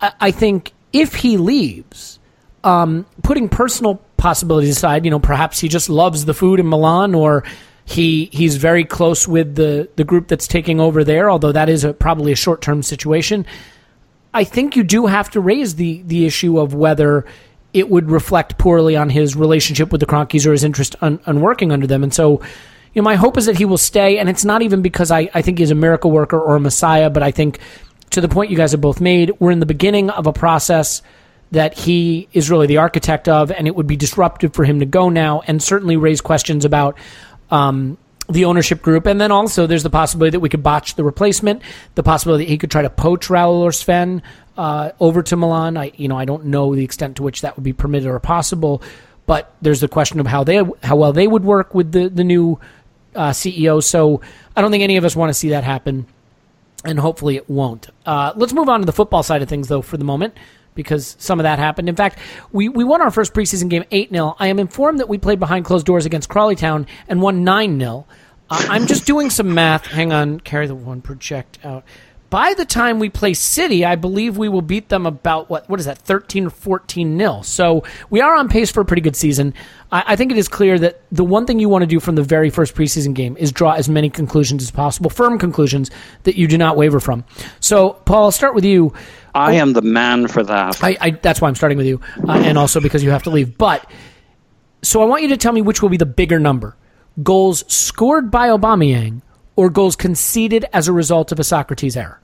I, 0.00 0.12
I 0.20 0.30
think 0.32 0.72
if 0.92 1.14
he 1.14 1.36
leaves, 1.36 2.18
um, 2.64 3.06
putting 3.22 3.48
personal 3.48 4.00
possibilities 4.18 4.76
aside, 4.76 5.04
you 5.04 5.10
know, 5.10 5.18
perhaps 5.18 5.58
he 5.58 5.68
just 5.68 5.88
loves 5.88 6.26
the 6.26 6.34
food 6.34 6.60
in 6.60 6.68
Milan, 6.68 7.14
or 7.14 7.44
he 7.84 8.26
he's 8.26 8.56
very 8.56 8.84
close 8.84 9.26
with 9.26 9.54
the 9.54 9.88
the 9.96 10.04
group 10.04 10.28
that's 10.28 10.46
taking 10.46 10.80
over 10.80 11.04
there. 11.04 11.30
Although 11.30 11.52
that 11.52 11.70
is 11.70 11.84
a, 11.84 11.94
probably 11.94 12.32
a 12.32 12.36
short 12.36 12.60
term 12.60 12.82
situation. 12.82 13.46
I 14.34 14.44
think 14.44 14.76
you 14.76 14.84
do 14.84 15.06
have 15.06 15.30
to 15.30 15.40
raise 15.40 15.76
the 15.76 16.02
the 16.02 16.26
issue 16.26 16.58
of 16.58 16.74
whether 16.74 17.24
it 17.72 17.88
would 17.88 18.10
reflect 18.10 18.58
poorly 18.58 18.96
on 18.96 19.10
his 19.10 19.36
relationship 19.36 19.92
with 19.92 20.00
the 20.00 20.06
Kroenkes 20.06 20.46
or 20.46 20.52
his 20.52 20.64
interest 20.64 20.96
on, 21.00 21.20
on 21.26 21.40
working 21.40 21.70
under 21.70 21.86
them. 21.86 22.02
And 22.02 22.12
so, 22.12 22.40
you 22.94 23.02
know, 23.02 23.02
my 23.02 23.14
hope 23.14 23.36
is 23.36 23.46
that 23.46 23.58
he 23.58 23.64
will 23.64 23.78
stay. 23.78 24.18
And 24.18 24.28
it's 24.28 24.44
not 24.44 24.62
even 24.62 24.80
because 24.80 25.10
I, 25.10 25.30
I 25.34 25.42
think 25.42 25.58
he's 25.58 25.70
a 25.70 25.74
miracle 25.74 26.10
worker 26.10 26.40
or 26.40 26.56
a 26.56 26.60
messiah, 26.60 27.10
but 27.10 27.22
I 27.22 27.30
think 27.30 27.58
to 28.10 28.20
the 28.20 28.28
point 28.28 28.50
you 28.50 28.56
guys 28.56 28.72
have 28.72 28.80
both 28.80 29.00
made, 29.00 29.32
we're 29.38 29.50
in 29.50 29.60
the 29.60 29.66
beginning 29.66 30.08
of 30.10 30.26
a 30.26 30.32
process 30.32 31.02
that 31.50 31.74
he 31.74 32.28
is 32.32 32.50
really 32.50 32.66
the 32.66 32.78
architect 32.78 33.28
of, 33.28 33.50
and 33.50 33.66
it 33.66 33.74
would 33.74 33.86
be 33.86 33.96
disruptive 33.96 34.52
for 34.52 34.64
him 34.64 34.80
to 34.80 34.86
go 34.86 35.08
now 35.08 35.42
and 35.46 35.62
certainly 35.62 35.96
raise 35.96 36.20
questions 36.20 36.64
about 36.64 36.98
um, 37.50 37.96
the 38.28 38.44
ownership 38.44 38.82
group. 38.82 39.06
And 39.06 39.20
then 39.20 39.32
also 39.32 39.66
there's 39.66 39.82
the 39.82 39.90
possibility 39.90 40.32
that 40.32 40.40
we 40.40 40.48
could 40.48 40.62
botch 40.62 40.94
the 40.94 41.04
replacement, 41.04 41.62
the 41.94 42.02
possibility 42.02 42.44
that 42.44 42.50
he 42.50 42.58
could 42.58 42.70
try 42.70 42.82
to 42.82 42.90
poach 42.90 43.28
Raul 43.28 43.60
or 43.60 43.72
Sven 43.72 44.22
uh, 44.56 44.92
over 45.00 45.22
to 45.22 45.36
Milan. 45.36 45.76
I, 45.76 45.92
you 45.96 46.08
know, 46.08 46.18
I 46.18 46.26
don't 46.26 46.46
know 46.46 46.74
the 46.74 46.84
extent 46.84 47.16
to 47.16 47.22
which 47.22 47.40
that 47.40 47.56
would 47.56 47.64
be 47.64 47.72
permitted 47.72 48.08
or 48.08 48.20
possible, 48.20 48.82
but 49.26 49.54
there's 49.62 49.80
the 49.80 49.88
question 49.88 50.20
of 50.20 50.26
how 50.26 50.44
they, 50.44 50.62
how 50.82 50.96
well 50.96 51.12
they 51.12 51.26
would 51.26 51.44
work 51.44 51.74
with 51.74 51.92
the, 51.92 52.08
the 52.08 52.24
new 52.24 52.60
uh, 53.14 53.30
CEO. 53.30 53.82
So 53.82 54.20
I 54.54 54.60
don't 54.60 54.70
think 54.70 54.84
any 54.84 54.98
of 54.98 55.04
us 55.04 55.16
want 55.16 55.30
to 55.30 55.34
see 55.34 55.50
that 55.50 55.64
happen 55.64 56.06
and 56.84 56.98
hopefully 56.98 57.36
it 57.36 57.48
won't. 57.48 57.88
Uh, 58.06 58.32
let's 58.36 58.52
move 58.52 58.68
on 58.68 58.80
to 58.80 58.86
the 58.86 58.92
football 58.92 59.22
side 59.22 59.42
of 59.42 59.48
things, 59.48 59.68
though, 59.68 59.82
for 59.82 59.96
the 59.96 60.04
moment, 60.04 60.34
because 60.74 61.16
some 61.18 61.40
of 61.40 61.44
that 61.44 61.58
happened. 61.58 61.88
In 61.88 61.96
fact, 61.96 62.18
we, 62.52 62.68
we 62.68 62.84
won 62.84 63.02
our 63.02 63.10
first 63.10 63.34
preseason 63.34 63.68
game 63.68 63.84
8 63.90 64.10
0. 64.10 64.36
I 64.38 64.48
am 64.48 64.58
informed 64.58 65.00
that 65.00 65.08
we 65.08 65.18
played 65.18 65.40
behind 65.40 65.64
closed 65.64 65.86
doors 65.86 66.06
against 66.06 66.28
Crawley 66.28 66.56
Town 66.56 66.86
and 67.08 67.20
won 67.20 67.44
9 67.44 67.78
0. 67.78 68.06
Uh, 68.50 68.66
I'm 68.70 68.86
just 68.86 69.06
doing 69.06 69.30
some 69.30 69.54
math. 69.54 69.86
Hang 69.86 70.12
on, 70.12 70.40
carry 70.40 70.66
the 70.66 70.74
one 70.74 71.02
project 71.02 71.58
out. 71.64 71.84
By 72.30 72.52
the 72.52 72.66
time 72.66 72.98
we 72.98 73.08
play 73.08 73.32
City, 73.32 73.86
I 73.86 73.96
believe 73.96 74.36
we 74.36 74.50
will 74.50 74.60
beat 74.60 74.90
them 74.90 75.06
about 75.06 75.48
what 75.48 75.68
what 75.70 75.80
is 75.80 75.86
that, 75.86 75.96
thirteen 75.96 76.46
or 76.46 76.50
fourteen 76.50 77.16
nil. 77.16 77.42
So 77.42 77.84
we 78.10 78.20
are 78.20 78.36
on 78.36 78.50
pace 78.50 78.70
for 78.70 78.82
a 78.82 78.84
pretty 78.84 79.00
good 79.00 79.16
season. 79.16 79.54
I, 79.90 80.04
I 80.08 80.16
think 80.16 80.30
it 80.30 80.36
is 80.36 80.46
clear 80.46 80.78
that 80.78 81.00
the 81.10 81.24
one 81.24 81.46
thing 81.46 81.58
you 81.58 81.70
want 81.70 81.82
to 81.82 81.86
do 81.86 82.00
from 82.00 82.16
the 82.16 82.22
very 82.22 82.50
first 82.50 82.74
preseason 82.74 83.14
game 83.14 83.34
is 83.38 83.50
draw 83.50 83.72
as 83.72 83.88
many 83.88 84.10
conclusions 84.10 84.62
as 84.62 84.70
possible, 84.70 85.08
firm 85.08 85.38
conclusions 85.38 85.90
that 86.24 86.36
you 86.36 86.46
do 86.46 86.58
not 86.58 86.76
waver 86.76 87.00
from. 87.00 87.24
So, 87.60 87.94
Paul, 88.04 88.24
I'll 88.24 88.30
start 88.30 88.54
with 88.54 88.64
you. 88.64 88.92
I 89.38 89.54
am 89.54 89.72
the 89.72 89.82
man 89.82 90.26
for 90.26 90.42
that. 90.42 90.82
I, 90.82 90.96
I 91.00 91.10
that's 91.10 91.40
why 91.40 91.48
I'm 91.48 91.54
starting 91.54 91.78
with 91.78 91.86
you, 91.86 92.00
uh, 92.26 92.32
and 92.32 92.58
also 92.58 92.80
because 92.80 93.04
you 93.04 93.10
have 93.10 93.22
to 93.22 93.30
leave. 93.30 93.56
But 93.56 93.88
so 94.82 95.00
I 95.00 95.04
want 95.04 95.22
you 95.22 95.28
to 95.28 95.36
tell 95.36 95.52
me 95.52 95.62
which 95.62 95.80
will 95.80 95.88
be 95.88 95.96
the 95.96 96.06
bigger 96.06 96.40
number: 96.40 96.76
goals 97.22 97.64
scored 97.72 98.30
by 98.30 98.48
Aubameyang 98.48 99.22
or 99.54 99.70
goals 99.70 99.94
conceded 99.94 100.66
as 100.72 100.88
a 100.88 100.92
result 100.92 101.30
of 101.30 101.38
a 101.38 101.42
Sokratis 101.42 101.96
error, 101.96 102.20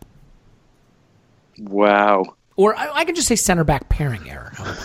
wow. 1.59 2.35
or 2.57 2.77
I, 2.77 2.91
I 2.91 3.05
can 3.05 3.15
just 3.15 3.29
say 3.29 3.37
center 3.37 3.65
back 3.65 3.89
pairing 3.89 4.29
error. 4.29 4.53
How 4.55 4.65
about 4.65 4.77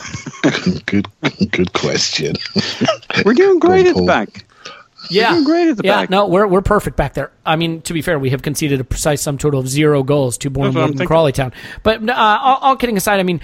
that? 0.44 0.84
good, 0.86 1.52
good 1.52 1.74
question. 1.74 2.36
We're 3.26 3.34
doing 3.34 3.60
great 3.60 3.88
at 3.88 3.96
the 3.96 4.04
back. 4.04 4.46
Yeah, 5.10 5.32
doing 5.32 5.44
great 5.44 5.68
at 5.70 5.78
the 5.78 5.84
yeah, 5.84 6.02
back. 6.02 6.10
no, 6.10 6.28
we're 6.28 6.48
we're 6.48 6.62
perfect 6.62 6.96
back 6.96 7.14
there. 7.14 7.32
I 7.46 7.56
mean, 7.56 7.82
to 7.84 7.94
be 7.94 8.02
fair, 8.02 8.20
we 8.20 8.30
have 8.32 8.42
conceded 8.42 8.80
a 8.80 8.84
precise 8.84 9.22
sum 9.22 9.38
total 9.38 9.60
of 9.60 9.68
zero 9.68 10.04
goals 10.04 10.38
to 10.40 10.50
Bournemouth 10.50 11.00
and. 11.00 11.08
Crawley 11.08 11.32
Town. 11.32 11.54
But 11.84 12.08
uh, 12.08 12.14
all, 12.14 12.58
all 12.62 12.76
kidding 12.76 12.98
aside, 12.98 13.20
I 13.20 13.24
mean, 13.24 13.42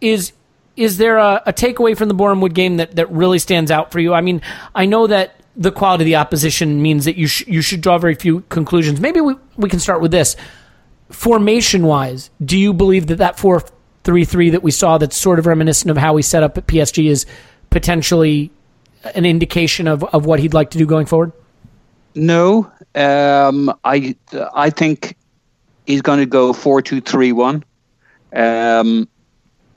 is 0.00 0.32
is 0.76 0.98
there 0.98 1.16
a, 1.18 1.42
a 1.46 1.52
takeaway 1.52 1.96
from 1.96 2.08
the 2.08 2.14
Bournemouth 2.14 2.52
game 2.52 2.76
that, 2.76 2.96
that 2.96 3.10
really 3.10 3.38
stands 3.38 3.70
out 3.70 3.92
for 3.92 3.98
you? 3.98 4.12
I 4.12 4.20
mean, 4.20 4.42
I 4.74 4.86
know 4.86 5.06
that 5.06 5.40
the 5.56 5.72
quality 5.72 6.04
of 6.04 6.06
the 6.06 6.16
opposition 6.16 6.82
means 6.82 7.06
that 7.06 7.16
you 7.16 7.26
sh- 7.26 7.46
you 7.46 7.62
should 7.62 7.80
draw 7.80 7.98
very 7.98 8.14
few 8.14 8.40
conclusions. 8.50 9.00
Maybe 9.00 9.20
we, 9.20 9.34
we 9.56 9.68
can 9.68 9.80
start 9.80 10.00
with 10.00 10.10
this. 10.10 10.36
Formation 11.10 11.84
wise, 11.86 12.30
do 12.44 12.58
you 12.58 12.72
believe 12.74 13.06
that 13.06 13.16
that 13.16 13.38
four 13.38 13.62
three 14.04 14.24
three 14.24 14.50
that 14.50 14.62
we 14.62 14.70
saw 14.70 14.98
that's 14.98 15.16
sort 15.16 15.38
of 15.38 15.46
reminiscent 15.46 15.90
of 15.90 15.96
how 15.96 16.14
we 16.14 16.22
set 16.22 16.42
up 16.42 16.58
at 16.58 16.66
PSG 16.66 17.08
is 17.08 17.26
potentially 17.70 18.50
an 19.14 19.24
indication 19.24 19.86
of, 19.88 20.02
of 20.04 20.26
what 20.26 20.40
he'd 20.40 20.54
like 20.54 20.70
to 20.70 20.78
do 20.78 20.86
going 20.86 21.06
forward? 21.06 21.32
No, 22.14 22.70
um, 22.94 23.72
I 23.84 24.16
I 24.54 24.70
think 24.70 25.16
he's 25.86 26.02
going 26.02 26.18
to 26.20 26.26
go 26.26 26.52
four 26.52 26.80
two 26.82 27.00
three 27.00 27.32
one 27.32 27.64
um, 28.34 29.08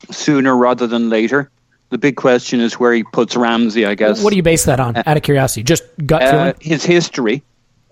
sooner 0.09 0.55
rather 0.55 0.87
than 0.87 1.09
later. 1.09 1.49
The 1.89 1.97
big 1.97 2.15
question 2.15 2.59
is 2.61 2.79
where 2.79 2.93
he 2.93 3.03
puts 3.03 3.35
Ramsey. 3.35 3.85
I 3.85 3.95
guess. 3.95 4.23
What 4.23 4.29
do 4.29 4.37
you 4.37 4.43
base 4.43 4.65
that 4.65 4.79
on? 4.79 4.95
Out 4.97 5.17
of 5.17 5.23
curiosity, 5.23 5.63
just 5.63 5.83
gut 6.05 6.21
Uh, 6.21 6.31
feeling. 6.31 6.53
his 6.61 6.85
history. 6.85 7.43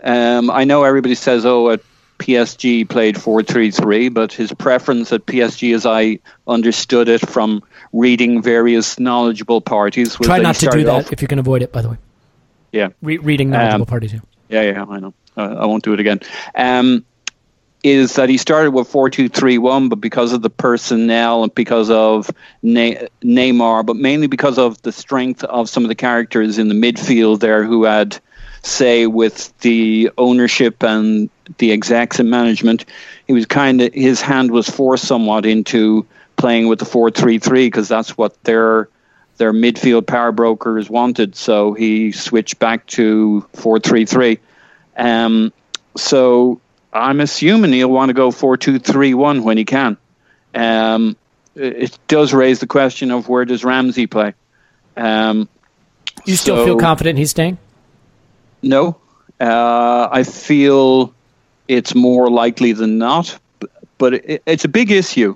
Um, 0.03 0.49
I 0.51 0.63
know 0.63 0.83
everybody 0.83 1.15
says, 1.15 1.45
"Oh, 1.45 1.71
at 1.71 1.81
PSG 2.19 2.87
played 2.87 3.19
four 3.19 3.43
three 3.43 3.71
three, 3.71 4.09
but 4.09 4.31
his 4.31 4.53
preference 4.53 5.11
at 5.11 5.25
PSG, 5.25 5.73
as 5.75 5.85
I 5.85 6.19
understood 6.47 7.09
it 7.09 7.27
from 7.27 7.63
reading 7.97 8.41
various 8.41 8.99
knowledgeable 8.99 9.61
parties, 9.61 10.15
Try 10.15 10.39
not 10.39 10.55
to 10.55 10.69
do 10.69 10.83
that 10.83 11.05
off- 11.05 11.11
if 11.13 11.21
you 11.21 11.27
can 11.27 11.39
avoid 11.39 11.61
it. 11.61 11.71
By 11.71 11.81
the 11.81 11.89
way, 11.89 11.97
yeah, 12.71 12.89
Re- 13.01 13.17
reading 13.17 13.49
knowledgeable 13.49 13.81
Um, 13.83 13.85
parties. 13.87 14.13
Yeah. 14.13 14.19
yeah, 14.49 14.71
yeah, 14.71 14.85
I 14.89 14.99
know. 14.99 15.13
Uh, 15.35 15.55
I 15.61 15.65
won't 15.65 15.83
do 15.83 15.93
it 15.93 15.99
again. 15.99 16.19
Um, 16.55 17.03
is 17.83 18.15
that 18.15 18.27
he 18.27 18.37
started 18.37 18.71
with 18.71 18.87
four 18.87 19.09
two 19.09 19.29
three 19.29 19.57
one, 19.57 19.87
but 19.87 20.01
because 20.01 20.33
of 20.33 20.41
the 20.41 20.49
personnel 20.49 21.43
and 21.43 21.53
because 21.53 21.89
of 21.89 22.29
ne- 22.63 23.07
Neymar, 23.23 23.85
but 23.85 23.95
mainly 23.95 24.27
because 24.27 24.57
of 24.57 24.81
the 24.81 24.91
strength 24.91 25.43
of 25.43 25.69
some 25.69 25.83
of 25.83 25.89
the 25.89 25.95
characters 25.95 26.57
in 26.57 26.69
the 26.69 26.75
midfield 26.75 27.39
there 27.39 27.63
who 27.63 27.83
had 27.83 28.17
say 28.63 29.05
with 29.07 29.53
the 29.59 30.09
ownership 30.17 30.83
and 30.83 31.29
the 31.59 31.71
execs 31.71 32.19
and 32.19 32.29
management, 32.29 32.83
he 33.27 33.33
was 33.33 33.45
kind 33.45 33.79
of 33.81 33.93
his 33.93 34.21
hand 34.21 34.51
was 34.51 34.67
forced 34.67 35.05
somewhat 35.05 35.45
into 35.45 36.05
playing 36.37 36.67
with 36.67 36.79
the 36.79 36.85
four 36.85 37.11
three 37.11 37.39
three 37.39 37.67
because 37.67 37.87
that's 37.87 38.17
what 38.17 38.41
their 38.43 38.89
their 39.37 39.53
midfield 39.53 40.07
power 40.07 40.31
brokers 40.31 40.89
wanted. 40.89 41.35
So 41.35 41.73
he 41.73 42.11
switched 42.11 42.59
back 42.59 42.85
to 42.87 43.41
four 43.53 43.79
three 43.79 44.05
three. 44.05 44.39
Um, 44.95 45.51
so 45.95 46.61
I'm 46.93 47.19
assuming 47.19 47.73
he'll 47.73 47.89
want 47.89 48.09
to 48.09 48.13
go 48.13 48.31
four 48.31 48.57
two 48.57 48.79
three 48.79 49.13
one 49.13 49.43
when 49.43 49.57
he 49.57 49.65
can. 49.65 49.97
Um, 50.55 51.17
it 51.55 51.97
does 52.07 52.33
raise 52.33 52.59
the 52.59 52.67
question 52.67 53.11
of 53.11 53.27
where 53.27 53.45
does 53.45 53.63
Ramsey 53.63 54.07
play? 54.07 54.33
Um, 54.95 55.49
You 56.25 56.35
still 56.35 56.63
feel 56.65 56.77
confident 56.77 57.17
he's 57.17 57.31
staying? 57.31 57.57
no, 58.63 58.97
uh, 59.39 60.07
I 60.11 60.23
feel 60.23 61.13
it's 61.67 61.93
more 61.93 62.29
likely 62.29 62.73
than 62.73 62.97
not, 62.97 63.37
but 63.97 64.15
it, 64.15 64.43
it's 64.45 64.65
a 64.65 64.67
big 64.67 64.91
issue. 64.91 65.35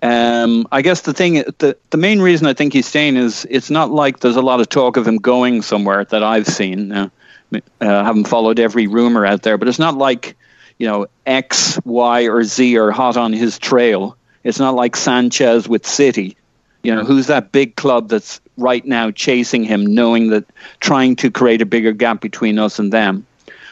Um, 0.00 0.68
I 0.70 0.82
guess 0.82 1.00
the 1.00 1.12
thing, 1.12 1.34
the 1.58 1.76
the 1.90 1.96
main 1.96 2.20
reason 2.20 2.46
I 2.46 2.54
think 2.54 2.72
he's 2.72 2.86
staying 2.86 3.16
is 3.16 3.46
it's 3.50 3.70
not 3.70 3.90
like 3.90 4.20
there's 4.20 4.36
a 4.36 4.42
lot 4.42 4.60
of 4.60 4.68
talk 4.68 4.96
of 4.96 5.06
him 5.06 5.16
going 5.16 5.62
somewhere 5.62 6.04
that 6.04 6.22
I've 6.22 6.46
seen. 6.46 6.92
Uh, 6.92 7.08
uh, 7.52 7.60
haven't 7.80 8.28
followed 8.28 8.60
every 8.60 8.86
rumor 8.86 9.24
out 9.24 9.42
there, 9.42 9.58
but 9.58 9.68
it's 9.68 9.78
not 9.78 9.96
like 9.96 10.36
you 10.78 10.86
know 10.86 11.06
X, 11.26 11.80
Y, 11.84 12.28
or 12.28 12.44
Z 12.44 12.78
are 12.78 12.92
hot 12.92 13.16
on 13.16 13.32
his 13.32 13.58
trail. 13.58 14.16
It's 14.44 14.60
not 14.60 14.74
like 14.74 14.94
Sanchez 14.94 15.68
with 15.68 15.86
City. 15.86 16.36
You 16.84 16.94
know, 16.94 17.04
who's 17.04 17.26
that 17.26 17.50
big 17.50 17.74
club 17.74 18.08
that's 18.08 18.40
right 18.56 18.84
now 18.84 19.10
chasing 19.10 19.64
him, 19.64 19.94
knowing 19.94 20.30
that 20.30 20.44
trying 20.78 21.16
to 21.16 21.30
create 21.30 21.60
a 21.60 21.66
bigger 21.66 21.92
gap 21.92 22.20
between 22.20 22.58
us 22.58 22.78
and 22.78 22.92
them? 22.92 23.26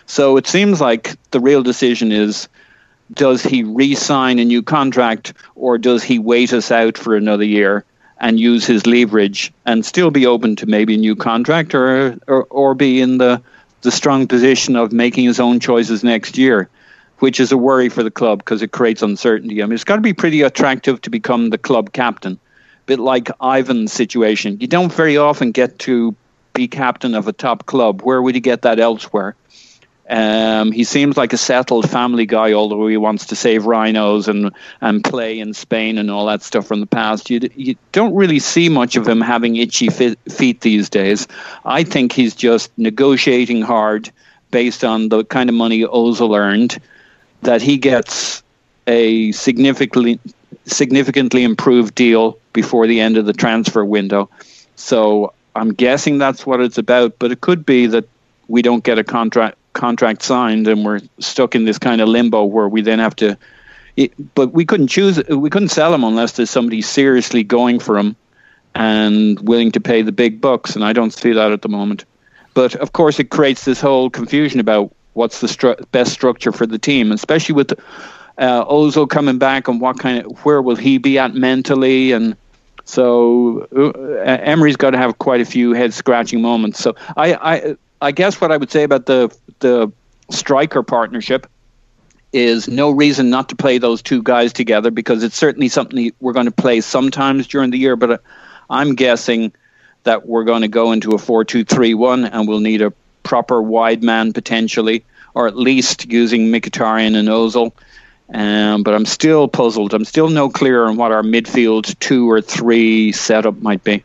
So 0.06 0.37
it 0.37 0.47
seems 0.47 0.80
like 0.80 1.14
the 1.30 1.40
real 1.40 1.62
decision 1.62 2.11
is 2.11 2.49
does 3.12 3.42
he 3.42 3.62
re 3.62 3.94
sign 3.94 4.38
a 4.38 4.44
new 4.44 4.62
contract 4.62 5.34
or 5.54 5.78
does 5.78 6.02
he 6.02 6.18
wait 6.18 6.52
us 6.52 6.70
out 6.70 6.98
for 6.98 7.16
another 7.16 7.44
year 7.44 7.84
and 8.18 8.40
use 8.40 8.66
his 8.66 8.86
leverage 8.86 9.52
and 9.64 9.84
still 9.84 10.10
be 10.10 10.26
open 10.26 10.56
to 10.56 10.66
maybe 10.66 10.94
a 10.94 10.98
new 10.98 11.16
contract 11.16 11.75
or, 11.75 12.18
or, 12.26 12.44
or 12.44 12.75
be 12.75 13.00
in 13.00 13.18
the, 13.18 13.42
the 13.82 13.90
strong 13.90 14.26
position 14.26 14.76
of 14.76 14.92
making 14.92 15.26
his 15.26 15.40
own 15.40 15.60
choices 15.60 16.02
next 16.02 16.38
year? 16.38 16.68
Which 17.18 17.40
is 17.40 17.52
a 17.52 17.56
worry 17.56 17.88
for 17.88 18.02
the 18.02 18.10
club 18.10 18.38
because 18.40 18.60
it 18.60 18.72
creates 18.72 19.00
uncertainty. 19.00 19.62
I 19.62 19.66
mean, 19.66 19.73
it's 19.73 19.84
got 19.84 19.97
to 19.97 20.02
be 20.02 20.12
pretty 20.12 20.42
attractive 20.42 21.00
to 21.02 21.10
become 21.10 21.49
the 21.49 21.58
club 21.58 21.92
captain 21.92 22.38
bit 22.86 22.99
like 23.00 23.30
Ivan's 23.42 23.92
situation. 23.92 24.58
You 24.60 24.69
don't 24.69 24.92
very 24.92 25.16
often 25.16 25.52
get 25.52 25.78
to 25.80 26.14
be 26.54 26.69
captain 26.69 27.14
of 27.14 27.28
a 27.28 27.32
top 27.32 27.66
club. 27.66 28.00
Where 28.02 28.23
would 28.23 28.34
you 28.34 28.40
get 28.40 28.62
that 28.62 28.80
elsewhere? 28.80 29.34
Um, 30.08 30.71
he 30.71 30.84
seems 30.84 31.16
like 31.16 31.32
a 31.32 31.36
settled 31.36 31.90
family 31.90 32.26
guy, 32.26 32.52
although 32.52 32.86
he 32.86 32.97
wants 32.97 33.26
to 33.26 33.36
save 33.36 33.66
rhinos 33.66 34.28
and, 34.28 34.52
and 34.80 35.02
play 35.02 35.38
in 35.40 35.52
Spain 35.52 35.99
and 35.99 36.10
all 36.10 36.26
that 36.26 36.42
stuff 36.42 36.66
from 36.66 36.80
the 36.80 36.86
past. 36.86 37.28
You, 37.28 37.40
you 37.56 37.76
don't 37.90 38.14
really 38.14 38.38
see 38.38 38.69
much 38.69 38.97
of 38.97 39.06
him 39.06 39.21
having 39.21 39.56
itchy 39.56 39.88
feet 39.88 40.60
these 40.60 40.88
days. 40.88 41.26
I 41.64 41.82
think 41.82 42.12
he's 42.12 42.36
just 42.36 42.71
negotiating 42.78 43.62
hard 43.62 44.10
based 44.52 44.84
on 44.84 45.08
the 45.08 45.25
kind 45.25 45.50
of 45.50 45.56
money 45.56 45.82
Ozil 45.82 46.38
earned, 46.38 46.80
that 47.42 47.60
he 47.60 47.76
gets 47.76 48.42
a 48.86 49.32
significantly 49.32 50.21
significantly 50.66 51.45
improved 51.45 51.95
deal 51.95 52.38
before 52.52 52.86
the 52.86 53.00
end 53.00 53.16
of 53.16 53.26
the 53.26 53.32
transfer 53.32 53.84
window. 53.84 54.28
So 54.76 55.32
I'm 55.54 55.73
guessing 55.73 56.19
that's 56.19 56.45
what 56.45 56.60
it's 56.60 56.78
about, 56.78 57.19
but 57.19 57.32
it 57.32 57.40
could 57.40 57.64
be 57.64 57.86
that 57.86 58.08
we 58.49 58.62
don't 58.62 58.84
get 58.84 58.99
a 58.99 59.04
contract 59.04 59.58
contract 59.76 60.23
signed 60.23 60.67
and 60.67 60.84
we're 60.84 61.00
stuck 61.21 61.54
in 61.54 61.65
this 61.65 61.78
kind 61.78 62.00
of 62.00 62.08
limbo 62.08 62.45
where 62.45 62.69
we 62.69 62.80
then 62.80 62.99
have 62.99 63.15
to 63.15 63.39
it, 63.97 64.12
but 64.34 64.52
we 64.52 64.65
couldn't 64.65 64.89
choose 64.89 65.23
we 65.28 65.50
couldn't 65.50 65.69
sell 65.69 65.95
him 65.95 66.02
unless 66.02 66.32
there's 66.32 66.50
somebody 66.50 66.82
seriously 66.82 67.45
going 67.45 67.78
for 67.78 67.97
him 67.97 68.17
and 68.75 69.39
willing 69.41 69.71
to 69.73 69.80
pay 69.80 70.02
the 70.02 70.12
big 70.12 70.41
bucks 70.41 70.75
and 70.75 70.84
I 70.84 70.93
don't 70.93 71.12
see 71.12 71.32
that 71.32 71.52
at 71.52 71.62
the 71.62 71.69
moment. 71.69 72.04
But 72.54 72.75
of 72.76 72.93
course 72.93 73.21
it 73.21 73.30
creates 73.30 73.65
this 73.65 73.80
whole 73.80 74.10
confusion 74.10 74.58
about 74.58 74.93
what's 75.12 75.41
the 75.41 75.47
stru- 75.47 75.80
best 75.93 76.12
structure 76.12 76.52
for 76.52 76.67
the 76.67 76.78
team, 76.78 77.12
especially 77.12 77.54
with 77.54 77.73
uh, 78.39 79.06
coming 79.06 79.39
back 79.39 79.69
and 79.69 79.80
what 79.80 79.99
kind 79.99 80.25
of 80.25 80.45
where 80.45 80.60
will 80.60 80.76
he 80.76 80.99
be 80.99 81.19
at 81.19 81.34
mentally 81.34 82.12
and 82.12 82.36
so 82.84 83.67
uh, 83.76 83.99
Emery's 84.23 84.76
got 84.76 84.91
to 84.91 84.99
have 84.99 85.19
quite 85.19 85.41
a 85.41 85.45
few 85.45 85.73
head 85.73 85.93
scratching 85.93 86.41
moments. 86.41 86.78
So 86.78 86.95
I, 87.17 87.34
I 87.34 87.76
I 88.00 88.12
guess 88.12 88.41
what 88.41 88.52
I 88.52 88.56
would 88.56 88.71
say 88.71 88.84
about 88.84 89.06
the 89.06 89.34
the 89.60 89.92
striker 90.30 90.82
partnership 90.82 91.47
is 92.32 92.69
no 92.69 92.90
reason 92.90 93.30
not 93.30 93.49
to 93.49 93.56
play 93.56 93.78
those 93.78 94.02
two 94.02 94.23
guys 94.23 94.52
together 94.52 94.90
because 94.90 95.23
it's 95.23 95.36
certainly 95.36 95.69
something 95.69 96.12
we're 96.21 96.32
going 96.32 96.47
to 96.47 96.52
play 96.52 96.80
sometimes 96.80 97.47
during 97.47 97.71
the 97.71 97.78
year. 97.78 97.97
But 97.97 98.10
uh, 98.10 98.19
I'm 98.69 98.95
guessing 98.95 99.52
that 100.02 100.26
we're 100.26 100.45
going 100.45 100.62
to 100.62 100.69
go 100.69 100.92
into 100.92 101.12
a 101.12 101.19
four-two-three-one 101.19 102.25
and 102.25 102.47
we'll 102.47 102.60
need 102.60 102.82
a 102.82 102.92
proper 103.23 103.60
wide 103.62 104.02
man 104.02 104.32
potentially, 104.32 105.04
or 105.34 105.47
at 105.47 105.56
least 105.56 106.06
using 106.06 106.49
Mkhitaryan 106.49 107.16
and 107.16 107.28
Ozil. 107.28 107.73
Um, 108.32 108.82
but 108.82 108.95
I'm 108.95 109.06
still 109.06 109.47
puzzled. 109.49 109.95
I'm 109.95 110.04
still 110.04 110.28
no 110.28 110.49
clearer 110.49 110.88
on 110.88 110.97
what 110.97 111.12
our 111.12 111.23
midfield 111.23 111.99
two 112.00 112.28
or 112.30 112.40
three 112.40 113.12
setup 113.12 113.62
might 113.62 113.84
be. 113.84 114.02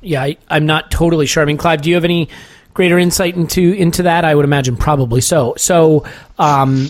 Yeah, 0.00 0.22
I, 0.22 0.36
I'm 0.48 0.66
not 0.66 0.90
totally 0.90 1.26
sure. 1.26 1.42
I 1.42 1.46
mean, 1.46 1.56
Clive, 1.56 1.82
do 1.82 1.90
you 1.90 1.96
have 1.96 2.04
any 2.04 2.28
greater 2.74 2.98
insight 2.98 3.36
into 3.36 3.72
into 3.72 4.02
that? 4.02 4.24
I 4.24 4.34
would 4.34 4.44
imagine 4.44 4.76
probably 4.76 5.20
so. 5.20 5.54
So, 5.56 6.04
um, 6.38 6.88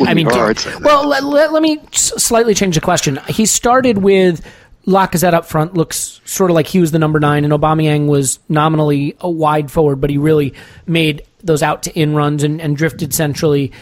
I 0.00 0.14
mean, 0.14 0.26
do- 0.28 0.54
well, 0.80 1.06
let, 1.06 1.22
let, 1.22 1.52
let 1.52 1.62
me 1.62 1.80
slightly 1.92 2.54
change 2.54 2.74
the 2.74 2.80
question. 2.80 3.20
He 3.28 3.46
started 3.46 3.98
with 3.98 4.44
Lacazette 4.86 5.34
up 5.34 5.46
front, 5.46 5.74
looks 5.74 6.20
sort 6.24 6.50
of 6.50 6.54
like 6.54 6.66
he 6.66 6.80
was 6.80 6.92
the 6.92 6.98
number 6.98 7.20
nine, 7.20 7.44
and 7.44 7.52
Aubameyang 7.52 8.06
was 8.06 8.38
nominally 8.48 9.16
a 9.20 9.30
wide 9.30 9.70
forward, 9.70 9.96
but 10.00 10.10
he 10.10 10.18
really 10.18 10.54
made 10.86 11.22
those 11.42 11.62
out 11.62 11.82
to 11.84 11.98
in 11.98 12.14
runs 12.14 12.42
and, 12.42 12.60
and 12.60 12.76
drifted 12.76 13.14
centrally. 13.14 13.72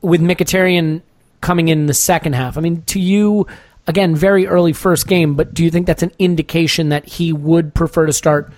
With 0.00 0.20
Mkhitaryan 0.20 1.02
coming 1.40 1.68
in 1.68 1.86
the 1.86 1.94
second 1.94 2.34
half, 2.34 2.56
I 2.58 2.60
mean, 2.60 2.82
to 2.82 3.00
you, 3.00 3.46
again, 3.86 4.14
very 4.14 4.46
early 4.46 4.72
first 4.72 5.06
game, 5.06 5.34
but 5.34 5.54
do 5.54 5.64
you 5.64 5.70
think 5.70 5.86
that's 5.86 6.02
an 6.02 6.12
indication 6.18 6.88
that 6.90 7.06
he 7.06 7.32
would 7.32 7.74
prefer 7.74 8.06
to 8.06 8.12
start 8.12 8.52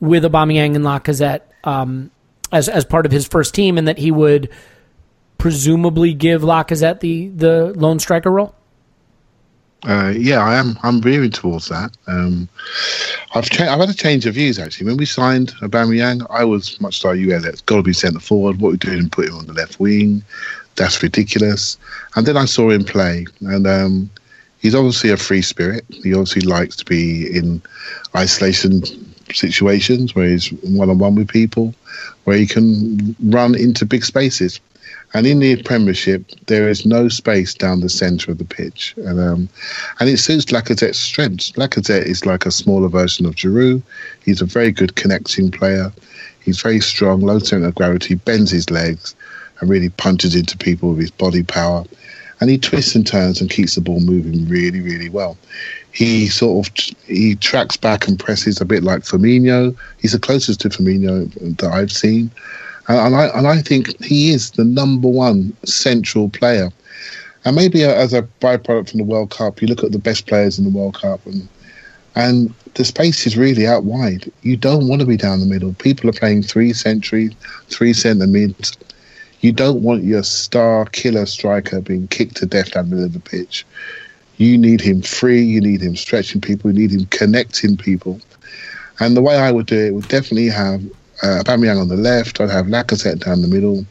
with 0.00 0.24
Aubameyang 0.24 0.74
and 0.74 0.84
Lacazette 0.84 1.42
um, 1.64 2.10
as 2.52 2.68
as 2.68 2.84
part 2.84 3.06
of 3.06 3.12
his 3.12 3.26
first 3.26 3.54
team, 3.54 3.78
and 3.78 3.86
that 3.86 3.98
he 3.98 4.10
would 4.10 4.50
presumably 5.38 6.14
give 6.14 6.42
Lacazette 6.42 7.00
the 7.00 7.28
the 7.28 7.72
lone 7.76 7.98
striker 7.98 8.30
role? 8.30 8.54
Uh, 9.82 10.12
yeah, 10.14 10.40
I 10.40 10.56
am. 10.56 10.78
I'm 10.82 11.00
veering 11.00 11.30
towards 11.30 11.68
that. 11.68 11.96
Um, 12.06 12.50
I've 13.34 13.48
cha- 13.48 13.72
I've 13.72 13.80
had 13.80 13.88
a 13.88 13.94
change 13.94 14.26
of 14.26 14.34
views 14.34 14.58
actually. 14.58 14.86
When 14.86 14.98
we 14.98 15.06
signed 15.06 15.54
Aubameyang, 15.62 16.26
I 16.28 16.44
was 16.44 16.78
much 16.80 17.02
like 17.02 17.18
you. 17.18 17.34
It's 17.34 17.62
got 17.62 17.76
to 17.76 17.82
be 17.82 17.94
centre 17.94 18.20
forward. 18.20 18.60
What 18.60 18.72
we're 18.72 18.76
doing, 18.76 19.08
put 19.08 19.28
him 19.28 19.36
on 19.36 19.46
the 19.46 19.54
left 19.54 19.80
wing. 19.80 20.22
That's 20.76 21.02
ridiculous. 21.02 21.78
And 22.14 22.26
then 22.26 22.36
I 22.36 22.44
saw 22.44 22.70
him 22.70 22.84
play, 22.84 23.26
and 23.40 23.66
um, 23.66 24.10
he's 24.58 24.74
obviously 24.74 25.10
a 25.10 25.16
free 25.16 25.42
spirit. 25.42 25.84
He 25.88 26.12
obviously 26.12 26.42
likes 26.42 26.76
to 26.76 26.84
be 26.84 27.34
in 27.34 27.62
isolation 28.14 28.82
situations 29.34 30.14
where 30.14 30.28
he's 30.28 30.48
one 30.62 30.90
on 30.90 30.98
one 30.98 31.14
with 31.14 31.28
people, 31.28 31.74
where 32.24 32.36
he 32.36 32.46
can 32.46 33.14
run 33.24 33.54
into 33.54 33.86
big 33.86 34.04
spaces. 34.04 34.60
And 35.12 35.26
in 35.26 35.40
the 35.40 35.60
Premiership, 35.62 36.30
there 36.46 36.68
is 36.68 36.86
no 36.86 37.08
space 37.08 37.52
down 37.52 37.80
the 37.80 37.88
centre 37.88 38.30
of 38.30 38.38
the 38.38 38.44
pitch, 38.44 38.94
and 38.96 39.18
um, 39.18 39.48
and 39.98 40.08
it 40.08 40.18
suits 40.18 40.46
Lacazette's 40.46 40.98
strengths. 40.98 41.50
Lacazette 41.52 42.06
is 42.06 42.26
like 42.26 42.46
a 42.46 42.52
smaller 42.52 42.88
version 42.88 43.26
of 43.26 43.34
Giroud. 43.34 43.82
He's 44.24 44.40
a 44.40 44.46
very 44.46 44.70
good 44.70 44.94
connecting 44.94 45.50
player. 45.50 45.92
He's 46.44 46.62
very 46.62 46.80
strong, 46.80 47.22
low 47.22 47.40
centre 47.40 47.66
of 47.66 47.74
gravity, 47.74 48.14
bends 48.14 48.52
his 48.52 48.70
legs, 48.70 49.16
and 49.60 49.68
really 49.68 49.88
punches 49.90 50.36
into 50.36 50.56
people 50.56 50.90
with 50.90 51.00
his 51.00 51.10
body 51.10 51.42
power. 51.42 51.84
And 52.40 52.48
he 52.48 52.56
twists 52.58 52.94
and 52.94 53.06
turns 53.06 53.40
and 53.40 53.50
keeps 53.50 53.74
the 53.74 53.80
ball 53.80 54.00
moving 54.00 54.48
really, 54.48 54.80
really 54.80 55.10
well. 55.10 55.36
He 55.92 56.28
sort 56.28 56.66
of 56.66 56.74
he 57.06 57.34
tracks 57.36 57.76
back 57.76 58.08
and 58.08 58.18
presses 58.18 58.60
a 58.60 58.64
bit 58.64 58.82
like 58.82 59.02
Firmino. 59.02 59.76
He's 60.00 60.12
the 60.12 60.18
closest 60.18 60.60
to 60.60 60.70
Firmino 60.70 61.30
that 61.58 61.70
I've 61.70 61.92
seen. 61.92 62.30
Uh, 62.88 63.06
and 63.06 63.14
I, 63.14 63.26
and 63.26 63.46
I 63.46 63.60
think 63.60 64.02
he 64.02 64.30
is 64.32 64.52
the 64.52 64.64
number 64.64 65.08
one 65.08 65.56
central 65.64 66.28
player. 66.28 66.70
And 67.44 67.56
maybe 67.56 67.84
as 67.84 68.12
a 68.12 68.22
byproduct 68.40 68.90
from 68.90 68.98
the 68.98 69.04
World 69.04 69.30
Cup, 69.30 69.62
you 69.62 69.68
look 69.68 69.84
at 69.84 69.92
the 69.92 69.98
best 69.98 70.26
players 70.26 70.58
in 70.58 70.64
the 70.64 70.70
World 70.70 71.00
Cup, 71.00 71.24
and 71.26 71.48
and 72.14 72.52
the 72.74 72.84
space 72.84 73.26
is 73.26 73.36
really 73.36 73.66
out 73.66 73.84
wide. 73.84 74.30
You 74.42 74.56
don't 74.56 74.88
want 74.88 75.00
to 75.00 75.06
be 75.06 75.16
down 75.16 75.40
the 75.40 75.46
middle. 75.46 75.72
People 75.74 76.10
are 76.10 76.14
playing 76.14 76.42
three 76.42 76.72
centuries, 76.72 77.32
three 77.68 77.92
centre 77.92 78.26
mids. 78.26 78.76
You 79.40 79.52
don't 79.52 79.82
want 79.82 80.04
your 80.04 80.22
star 80.22 80.84
killer 80.86 81.26
striker 81.26 81.80
being 81.80 82.08
kicked 82.08 82.36
to 82.36 82.46
death 82.46 82.72
down 82.72 82.90
the 82.90 82.96
middle 82.96 83.06
of 83.06 83.12
the 83.14 83.20
pitch. 83.20 83.64
You 84.36 84.58
need 84.58 84.80
him 84.80 85.02
free. 85.02 85.42
You 85.42 85.60
need 85.60 85.80
him 85.80 85.96
stretching 85.96 86.40
people. 86.40 86.70
You 86.70 86.78
need 86.78 86.92
him 86.92 87.06
connecting 87.06 87.76
people. 87.76 88.20
And 89.00 89.16
the 89.16 89.22
way 89.22 89.38
I 89.38 89.50
would 89.50 89.66
do 89.66 89.78
it 89.78 89.94
would 89.94 90.08
definitely 90.08 90.48
have 90.48 90.82
uh, 91.22 91.42
on 91.46 91.88
the 91.88 91.96
left. 91.98 92.40
I'd 92.40 92.50
have 92.50 92.66
Lacazette 92.66 93.24
down 93.24 93.42
the 93.42 93.48
middle, 93.48 93.84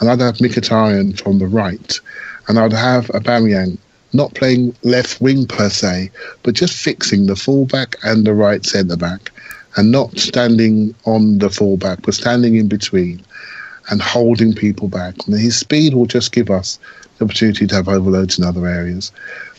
and 0.00 0.10
I'd 0.10 0.20
have 0.20 0.36
Mkhitaryan 0.36 1.20
from 1.20 1.38
the 1.38 1.46
right, 1.46 2.00
and 2.48 2.58
I'd 2.58 2.72
have 2.72 3.06
Aubameyang 3.08 3.78
not 4.12 4.34
playing 4.34 4.74
left 4.82 5.20
wing 5.20 5.46
per 5.46 5.68
se, 5.68 6.10
but 6.42 6.54
just 6.54 6.74
fixing 6.74 7.26
the 7.26 7.36
fullback 7.36 7.96
and 8.04 8.24
the 8.24 8.34
right 8.34 8.64
centre 8.64 8.96
back, 8.96 9.32
and 9.76 9.90
not 9.90 10.16
standing 10.18 10.94
on 11.04 11.38
the 11.38 11.50
fullback, 11.50 12.02
but 12.02 12.14
standing 12.14 12.54
in 12.56 12.68
between 12.68 13.24
and 13.90 14.00
holding 14.00 14.54
people 14.54 14.88
back. 14.88 15.14
And 15.26 15.38
his 15.38 15.56
speed 15.56 15.94
will 15.94 16.06
just 16.06 16.32
give 16.32 16.50
us 16.50 16.78
the 17.18 17.24
opportunity 17.24 17.66
to 17.66 17.74
have 17.74 17.88
overloads 17.88 18.38
in 18.38 18.44
other 18.44 18.66
areas. 18.66 19.12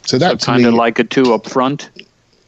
So 0.05 0.17
that 0.17 0.41
kind 0.41 0.65
of 0.65 0.73
like 0.73 0.99
a 0.99 1.03
two 1.03 1.33
up 1.33 1.49
front. 1.49 1.89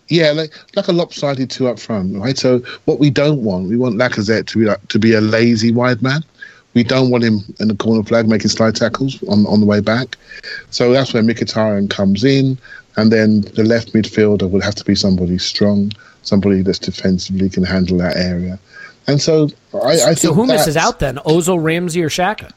Yeah, 0.09 0.31
like 0.31 0.53
like 0.75 0.87
a 0.87 0.93
lopsided 0.93 1.49
two 1.49 1.67
up 1.67 1.79
front, 1.79 2.15
right? 2.15 2.37
So 2.37 2.59
what 2.85 2.99
we 2.99 3.09
don't 3.09 3.43
want, 3.43 3.67
we 3.67 3.77
want 3.77 3.95
Lacazette 3.95 4.47
to 4.47 4.59
be 4.59 4.65
like, 4.65 4.87
to 4.87 4.99
be 4.99 5.13
a 5.13 5.21
lazy 5.21 5.71
wide 5.71 6.01
man. 6.01 6.23
We 6.73 6.83
don't 6.83 7.09
want 7.09 7.23
him 7.23 7.39
in 7.59 7.67
the 7.67 7.75
corner 7.75 8.03
flag 8.03 8.27
making 8.27 8.49
slide 8.49 8.75
tackles 8.75 9.21
on 9.23 9.45
on 9.47 9.59
the 9.59 9.65
way 9.65 9.81
back. 9.81 10.15
So 10.69 10.93
that's 10.93 11.13
where 11.13 11.23
Mkhitaryan 11.23 11.89
comes 11.89 12.23
in, 12.23 12.57
and 12.95 13.11
then 13.11 13.41
the 13.41 13.63
left 13.63 13.93
midfielder 13.93 14.49
would 14.49 14.63
have 14.63 14.75
to 14.75 14.85
be 14.85 14.95
somebody 14.95 15.37
strong, 15.39 15.91
somebody 16.21 16.61
that's 16.61 16.79
defensively 16.79 17.49
can 17.49 17.63
handle 17.63 17.97
that 17.97 18.15
area. 18.15 18.59
And 19.07 19.21
so 19.21 19.49
I, 19.73 19.77
I 19.91 19.95
think 20.05 20.17
So 20.19 20.33
who 20.33 20.45
misses 20.45 20.75
out 20.77 20.99
then? 20.99 21.15
Ozil, 21.17 21.61
Ramsey, 21.61 22.03
or 22.03 22.09
Xhaka? 22.09 22.51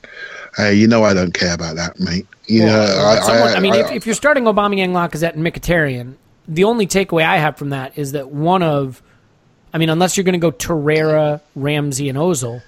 Hey, 0.56 0.74
you 0.74 0.88
know 0.88 1.04
I 1.04 1.14
don't 1.14 1.32
care 1.32 1.54
about 1.54 1.76
that, 1.76 2.00
mate. 2.00 2.26
You 2.46 2.66
know, 2.66 2.72
Well, 2.72 3.06
I, 3.06 3.20
someone- 3.20 3.48
I, 3.50 3.54
I 3.54 3.60
mean, 3.60 3.74
if, 3.74 3.92
if 3.92 4.06
you're 4.06 4.16
starting 4.16 4.44
Aubameyang, 4.44 4.90
Lacazette, 4.90 5.34
and 5.34 5.46
Mkhitaryan, 5.46 6.14
the 6.48 6.64
only 6.64 6.86
takeaway 6.88 7.24
I 7.24 7.36
have 7.36 7.56
from 7.56 7.70
that 7.70 7.96
is 7.96 8.12
that 8.12 8.30
one 8.30 8.64
of, 8.64 9.00
I 9.72 9.78
mean, 9.78 9.88
unless 9.90 10.16
you're 10.16 10.24
going 10.24 10.32
to 10.32 10.38
go 10.40 10.50
Torreira, 10.50 11.40
Ramsey, 11.54 12.08
and 12.08 12.18
Ozil, 12.18 12.62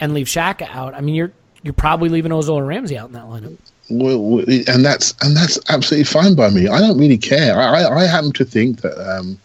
and 0.00 0.14
leave 0.14 0.26
Xhaka 0.26 0.68
out, 0.70 0.94
I 0.94 1.02
mean, 1.02 1.14
you're 1.14 1.32
you're 1.62 1.74
probably 1.74 2.08
leaving 2.08 2.32
Ozil 2.32 2.54
or 2.54 2.64
Ramsey 2.64 2.96
out 2.96 3.08
in 3.08 3.12
that 3.12 3.24
lineup. 3.24 3.58
Well, 3.90 4.38
and 4.48 4.82
that's 4.82 5.14
and 5.20 5.36
that's 5.36 5.58
absolutely 5.68 6.04
fine 6.04 6.34
by 6.34 6.48
me. 6.48 6.68
I 6.68 6.78
don't 6.80 6.96
really 6.96 7.18
care. 7.18 7.60
I, 7.60 7.82
I, 7.82 7.98
I 7.98 8.06
happen 8.06 8.32
to 8.32 8.44
think 8.46 8.80
that 8.80 8.96
um, 8.98 9.38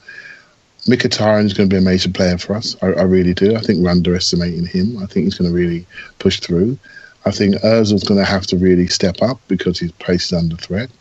Mkhitaryan 0.88 1.46
is 1.46 1.54
going 1.54 1.68
to 1.68 1.74
be 1.74 1.80
a 1.80 1.82
major 1.82 2.10
player 2.12 2.38
for 2.38 2.56
us. 2.56 2.76
I, 2.82 2.88
I 2.88 3.04
really 3.04 3.34
do. 3.34 3.56
I 3.56 3.60
think 3.60 3.80
we're 3.80 3.90
underestimating 3.90 4.68
him. 4.68 4.98
I 5.02 5.08
think 5.08 5.26
he's 5.26 5.36
going 5.36 5.50
to 5.50 5.56
really 5.56 5.86
push 6.20 6.40
through. 6.40 6.78
I 7.26 7.32
think 7.32 7.56
Ozil's 7.56 8.04
going 8.04 8.20
to 8.20 8.26
have 8.26 8.46
to 8.48 8.58
really 8.58 8.86
step 8.88 9.22
up 9.24 9.40
because 9.48 9.80
his 9.80 9.92
place 9.94 10.28
is 10.28 10.34
under 10.34 10.56
threat. 10.56 10.92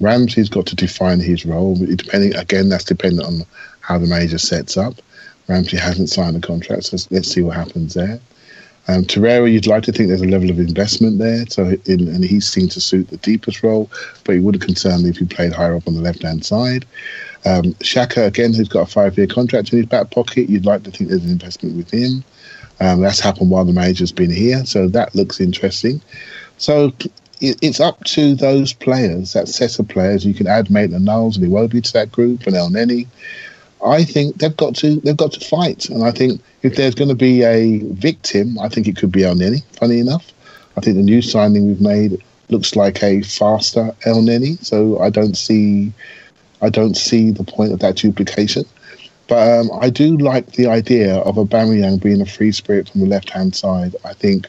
Ramsey's 0.00 0.50
got 0.50 0.66
to 0.66 0.76
define 0.76 1.18
his 1.18 1.46
role. 1.46 1.76
Depending 1.76 2.34
again, 2.36 2.68
that's 2.68 2.84
dependent 2.84 3.26
on 3.26 3.46
how 3.80 3.98
the 3.98 4.06
major 4.06 4.36
sets 4.36 4.76
up. 4.76 4.94
Ramsey 5.48 5.78
hasn't 5.78 6.10
signed 6.10 6.36
a 6.36 6.40
contract, 6.40 6.84
so 6.84 6.98
let's 7.10 7.28
see 7.28 7.40
what 7.40 7.56
happens 7.56 7.94
there. 7.94 8.20
Um, 8.88 9.04
Torreira, 9.04 9.50
you'd 9.50 9.66
like 9.66 9.84
to 9.84 9.92
think 9.92 10.08
there's 10.08 10.22
a 10.22 10.26
level 10.26 10.50
of 10.50 10.58
investment 10.58 11.18
there, 11.18 11.46
so 11.48 11.76
in, 11.86 12.08
and 12.08 12.24
he's 12.24 12.48
seen 12.48 12.68
to 12.70 12.80
suit 12.80 13.08
the 13.08 13.16
deepest 13.18 13.62
role, 13.62 13.88
but 14.24 14.34
he 14.34 14.40
would 14.40 14.56
have 14.56 14.62
concerned 14.62 15.04
me 15.04 15.10
if 15.10 15.18
he 15.18 15.24
played 15.24 15.52
higher 15.52 15.76
up 15.76 15.86
on 15.86 15.94
the 15.94 16.00
left 16.00 16.22
hand 16.22 16.44
side. 16.44 16.84
Um, 17.44 17.74
Xhaka, 17.74 18.26
again, 18.26 18.54
who's 18.54 18.68
got 18.68 18.88
a 18.88 18.90
five 18.90 19.18
year 19.18 19.26
contract 19.26 19.72
in 19.72 19.78
his 19.78 19.86
back 19.86 20.10
pocket, 20.10 20.48
you'd 20.48 20.66
like 20.66 20.84
to 20.84 20.90
think 20.90 21.10
there's 21.10 21.24
an 21.24 21.30
investment 21.30 21.76
with 21.76 21.90
him. 21.90 22.24
Um, 22.80 23.00
that's 23.00 23.20
happened 23.20 23.50
while 23.50 23.64
the 23.64 23.72
manager's 23.72 24.12
been 24.12 24.30
here, 24.30 24.64
so 24.64 24.88
that 24.88 25.14
looks 25.14 25.40
interesting. 25.40 26.00
So 26.58 26.92
it, 27.40 27.58
it's 27.60 27.80
up 27.80 28.02
to 28.04 28.34
those 28.34 28.72
players, 28.72 29.32
that 29.32 29.48
set 29.48 29.78
of 29.78 29.88
players. 29.88 30.24
You 30.24 30.34
can 30.34 30.46
add 30.46 30.70
Maitland 30.70 31.04
Niles 31.04 31.36
and 31.36 31.46
Iwobi 31.46 31.82
to 31.82 31.92
that 31.92 32.12
group, 32.12 32.46
and 32.46 32.56
Elneny. 32.56 33.06
I 33.84 34.04
think 34.04 34.36
they've 34.36 34.56
got 34.56 34.76
to 34.76 34.96
they've 35.00 35.16
got 35.16 35.32
to 35.32 35.40
fight, 35.40 35.88
and 35.90 36.04
I 36.04 36.12
think 36.12 36.40
if 36.62 36.76
there's 36.76 36.94
going 36.94 37.08
to 37.08 37.16
be 37.16 37.42
a 37.42 37.78
victim, 37.94 38.58
I 38.58 38.68
think 38.68 38.86
it 38.86 38.96
could 38.96 39.10
be 39.10 39.22
Elneny. 39.22 39.62
Funny 39.76 39.98
enough, 39.98 40.32
I 40.76 40.80
think 40.80 40.96
the 40.96 41.02
new 41.02 41.20
signing 41.20 41.66
we've 41.66 41.80
made 41.80 42.22
looks 42.48 42.76
like 42.76 43.02
a 43.02 43.22
faster 43.22 43.90
Elneny, 44.06 44.64
so 44.64 45.00
I 45.00 45.10
don't 45.10 45.36
see 45.36 45.92
I 46.62 46.70
don't 46.70 46.96
see 46.96 47.30
the 47.30 47.44
point 47.44 47.72
of 47.72 47.80
that 47.80 47.96
duplication. 47.96 48.64
But 49.28 49.60
um, 49.60 49.70
I 49.80 49.90
do 49.90 50.16
like 50.16 50.52
the 50.52 50.66
idea 50.66 51.16
of 51.18 51.36
Aubameyang 51.36 52.02
being 52.02 52.20
a 52.20 52.26
free 52.26 52.52
spirit 52.52 52.88
from 52.88 53.00
the 53.00 53.06
left 53.06 53.30
hand 53.30 53.54
side. 53.54 53.94
I 54.04 54.14
think 54.14 54.46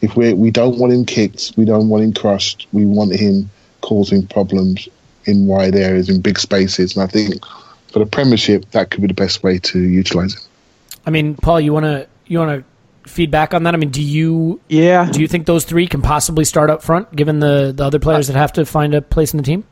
if 0.00 0.16
we 0.16 0.32
we 0.34 0.50
don't 0.50 0.78
want 0.78 0.92
him 0.92 1.04
kicked, 1.04 1.52
we 1.56 1.64
don't 1.64 1.88
want 1.88 2.04
him 2.04 2.12
crushed, 2.12 2.66
we 2.72 2.86
want 2.86 3.14
him 3.14 3.50
causing 3.80 4.26
problems 4.26 4.88
in 5.26 5.46
wide 5.46 5.74
areas, 5.74 6.08
in 6.08 6.20
big 6.20 6.38
spaces, 6.38 6.96
and 6.96 7.02
I 7.02 7.06
think 7.06 7.44
for 7.88 7.98
the 7.98 8.06
Premiership 8.06 8.70
that 8.70 8.90
could 8.90 9.00
be 9.00 9.06
the 9.08 9.14
best 9.14 9.42
way 9.42 9.58
to 9.58 9.80
utilise 9.80 10.34
him. 10.34 10.42
I 11.06 11.10
mean, 11.10 11.34
Paul, 11.36 11.60
you 11.60 11.72
want 11.72 11.84
to 11.84 12.06
you 12.26 12.38
want 12.38 12.64
to 12.64 13.10
feedback 13.10 13.54
on 13.54 13.62
that? 13.64 13.74
I 13.74 13.76
mean, 13.76 13.90
do 13.90 14.02
you 14.02 14.60
Yeah. 14.68 15.10
do 15.10 15.20
you 15.20 15.28
think 15.28 15.46
those 15.46 15.64
three 15.64 15.86
can 15.86 16.02
possibly 16.02 16.44
start 16.44 16.70
up 16.70 16.82
front, 16.82 17.14
given 17.14 17.40
the 17.40 17.72
the 17.74 17.84
other 17.84 17.98
players 17.98 18.26
that 18.26 18.36
have 18.36 18.52
to 18.54 18.64
find 18.64 18.94
a 18.94 19.02
place 19.02 19.32
in 19.32 19.38
the 19.38 19.44
team? 19.44 19.64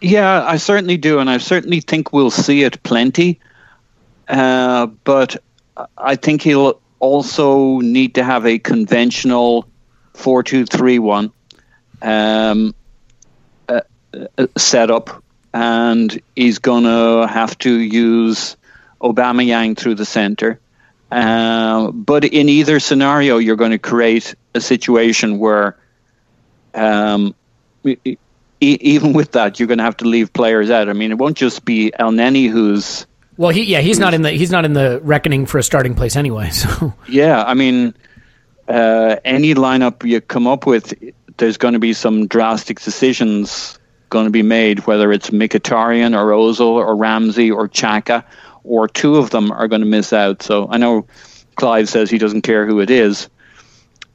Yeah, 0.00 0.44
I 0.44 0.56
certainly 0.56 0.96
do, 0.96 1.18
and 1.18 1.28
I 1.28 1.38
certainly 1.38 1.80
think 1.80 2.12
we'll 2.12 2.30
see 2.30 2.62
it 2.62 2.82
plenty. 2.82 3.40
Uh, 4.28 4.86
but 4.86 5.36
I 5.98 6.16
think 6.16 6.42
he'll 6.42 6.80
also 7.00 7.78
need 7.80 8.14
to 8.14 8.24
have 8.24 8.46
a 8.46 8.58
conventional 8.58 9.68
four-two-three-one 10.14 11.32
um, 12.02 12.74
uh, 13.68 13.80
uh, 14.38 14.46
setup, 14.56 15.22
and 15.52 16.20
he's 16.34 16.58
going 16.58 16.84
to 16.84 17.26
have 17.26 17.58
to 17.58 17.72
use 17.72 18.56
Aubameyang 19.02 19.76
through 19.76 19.96
the 19.96 20.06
center. 20.06 20.60
Uh, 21.10 21.90
but 21.90 22.24
in 22.24 22.48
either 22.48 22.80
scenario, 22.80 23.38
you're 23.38 23.56
going 23.56 23.72
to 23.72 23.78
create 23.78 24.34
a 24.54 24.60
situation 24.60 25.38
where 25.38 25.76
um, 26.74 27.34
e- 28.60 28.78
even 28.80 29.12
with 29.12 29.32
that, 29.32 29.58
you're 29.58 29.66
going 29.66 29.78
to 29.78 29.84
have 29.84 29.96
to 29.98 30.04
leave 30.06 30.32
players 30.32 30.70
out. 30.70 30.88
I 30.88 30.92
mean, 30.92 31.10
it 31.10 31.18
won't 31.18 31.36
just 31.36 31.64
be 31.64 31.92
Elneny 31.98 32.48
who's 32.48 33.06
Well, 33.36 33.50
he 33.50 33.64
yeah, 33.64 33.80
he's 33.80 33.98
not 33.98 34.14
in 34.14 34.22
the 34.22 34.30
he's 34.30 34.50
not 34.50 34.64
in 34.64 34.72
the 34.72 35.00
reckoning 35.02 35.46
for 35.46 35.58
a 35.58 35.62
starting 35.62 35.94
place 35.94 36.16
anyway. 36.16 36.50
So 36.60 36.94
yeah. 37.08 37.42
I 37.42 37.54
mean, 37.54 37.94
uh, 38.68 39.16
any 39.24 39.54
lineup 39.54 40.04
you 40.04 40.20
come 40.20 40.46
up 40.46 40.66
with, 40.66 40.94
there's 41.38 41.56
going 41.56 41.74
to 41.74 41.80
be 41.80 41.92
some 41.92 42.26
drastic 42.26 42.80
decisions 42.80 43.78
going 44.10 44.26
to 44.26 44.30
be 44.30 44.42
made, 44.42 44.86
whether 44.86 45.12
it's 45.12 45.30
Mkhitaryan 45.30 46.18
or 46.18 46.30
Ozil 46.32 46.72
or 46.72 46.96
Ramsey 46.96 47.50
or 47.50 47.68
Xhaka, 47.68 48.24
or 48.64 48.88
two 48.88 49.16
of 49.16 49.30
them 49.30 49.50
are 49.52 49.68
going 49.68 49.80
to 49.80 49.86
miss 49.86 50.12
out. 50.12 50.42
So 50.42 50.68
I 50.68 50.76
know 50.76 51.06
Clive 51.54 51.88
says 51.88 52.10
he 52.10 52.18
doesn't 52.18 52.42
care 52.42 52.66
who 52.66 52.80
it 52.80 52.90
is. 52.90 53.28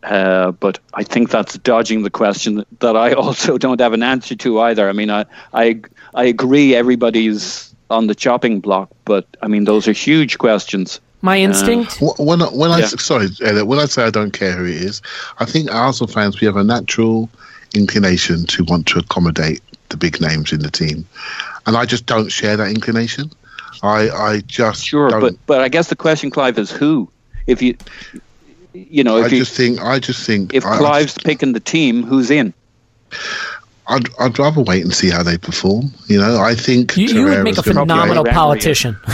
Uh, 0.05 0.51
but 0.51 0.79
I 0.93 1.03
think 1.03 1.29
that's 1.31 1.57
dodging 1.59 2.03
the 2.03 2.09
question 2.11 2.55
that, 2.55 2.79
that 2.79 2.95
I 2.95 3.13
also 3.23 3.57
don't 3.57 3.81
have 3.81 3.93
an 3.93 4.03
answer 4.03 4.35
to 4.35 4.59
either. 4.61 4.87
I 4.87 4.93
mean, 4.93 5.09
I, 5.09 5.25
I, 5.53 5.81
I 6.13 6.25
agree 6.25 6.75
everybody's 6.75 7.73
on 7.89 8.07
the 8.07 8.15
chopping 8.15 8.59
block, 8.59 8.89
but 9.05 9.25
I 9.41 9.47
mean, 9.47 9.65
those 9.65 9.87
are 9.87 9.93
huge 9.93 10.37
questions. 10.37 10.99
my 11.21 11.37
instinct, 11.39 11.93
Wh- 11.99 12.19
When 12.19 12.41
I, 12.41 12.45
when 12.47 12.71
I 12.71 12.79
Yeah. 12.79 12.87
sorry, 12.87 13.29
Elliot, 13.43 13.67
when 13.67 13.79
I 13.79 13.85
say 13.85 14.03
I 14.03 14.09
don't 14.11 14.31
care 14.31 14.53
who 14.53 14.65
it 14.65 14.75
is, 14.81 15.01
I 15.39 15.45
think 15.45 15.71
Arsenal 15.71 16.11
fans 16.11 16.39
we 16.39 16.45
have 16.45 16.55
a 16.57 16.63
natural 16.63 17.29
inclination 17.73 18.45
to 18.45 18.63
want 18.63 18.87
to 18.87 18.99
accommodate 18.99 19.61
the 19.89 19.97
big 19.97 20.19
names 20.21 20.51
in 20.51 20.59
the 20.61 20.71
team, 20.71 21.05
and 21.65 21.75
I 21.77 21.85
just 21.85 22.05
don't 22.05 22.29
share 22.31 22.57
that 22.57 22.69
inclination. 22.69 23.29
I 23.83 24.09
I 24.09 24.39
just 24.47 24.83
Sure, 24.85 25.09
don't, 25.09 25.21
but 25.21 25.35
but 25.45 25.61
I 25.61 25.69
guess 25.69 25.89
the 25.89 25.95
question, 25.95 26.29
Clive, 26.31 26.57
is 26.57 26.71
who? 26.71 27.09
If 27.47 27.61
you, 27.61 27.75
you 28.75 29.03
know, 29.03 29.17
I 29.17 29.25
if 29.25 29.31
you, 29.31 29.39
just 29.39 29.55
think 29.55 29.81
I 29.81 29.99
just 29.99 30.25
think 30.25 30.53
if 30.53 30.65
I- 30.65 30.75
I 30.75 30.77
Clive's 30.77 31.13
just- 31.13 31.25
picking 31.25 31.53
the 31.53 31.59
team, 31.59 32.03
who's 32.03 32.29
in? 32.31 32.53
I'd 33.87 34.07
I'd 34.19 34.39
rather 34.39 34.61
wait 34.61 34.83
and 34.83 34.91
see 34.93 35.11
how 35.11 35.21
they 35.21 35.37
perform. 35.37 35.93
You 36.07 36.17
know, 36.17 36.39
I 36.39 36.55
think 36.55 36.97
You, 36.97 37.05
you 37.07 37.23
would 37.25 37.43
make 37.43 37.57
a 37.57 37.61
Torreira's 37.61 37.65
gonna 37.65 37.73
play. 37.75 37.81
phenomenal 37.83 38.23
play. 38.23 38.33
politician. 38.33 38.97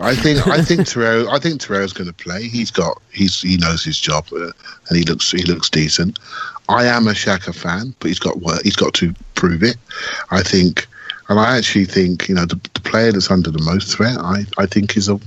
I 0.00 0.16
think 0.16 0.44
I 0.48 0.60
think 0.62 0.80
Torreira 0.80 1.28
I 1.32 1.38
think 1.38 1.60
Torreira's 1.60 1.92
going 1.92 2.08
to 2.08 2.12
play. 2.14 2.42
He's 2.48 2.72
got 2.72 3.00
he's 3.12 3.40
he 3.42 3.56
knows 3.58 3.84
his 3.84 3.98
job 3.98 4.26
uh, 4.32 4.50
and 4.88 4.98
he 4.98 5.04
looks 5.04 5.30
he 5.30 5.44
looks 5.44 5.70
decent. 5.70 6.18
I 6.68 6.84
am 6.86 7.06
a 7.06 7.12
Xhaka 7.12 7.54
fan, 7.54 7.94
but 8.00 8.08
he's 8.08 8.18
got 8.18 8.40
work. 8.40 8.60
He's 8.64 8.76
got 8.76 8.92
to 8.94 9.14
prove 9.36 9.62
it. 9.62 9.76
I 10.32 10.42
think, 10.42 10.86
and 11.28 11.38
I 11.38 11.56
actually 11.56 11.84
think 11.84 12.28
you 12.28 12.34
know 12.34 12.44
the, 12.44 12.56
the 12.74 12.80
player 12.80 13.12
that's 13.12 13.30
under 13.30 13.52
the 13.52 13.62
most 13.62 13.94
threat. 13.96 14.18
I, 14.18 14.44
I 14.58 14.66
think 14.66 14.96
is 14.96 15.08
a 15.08 15.20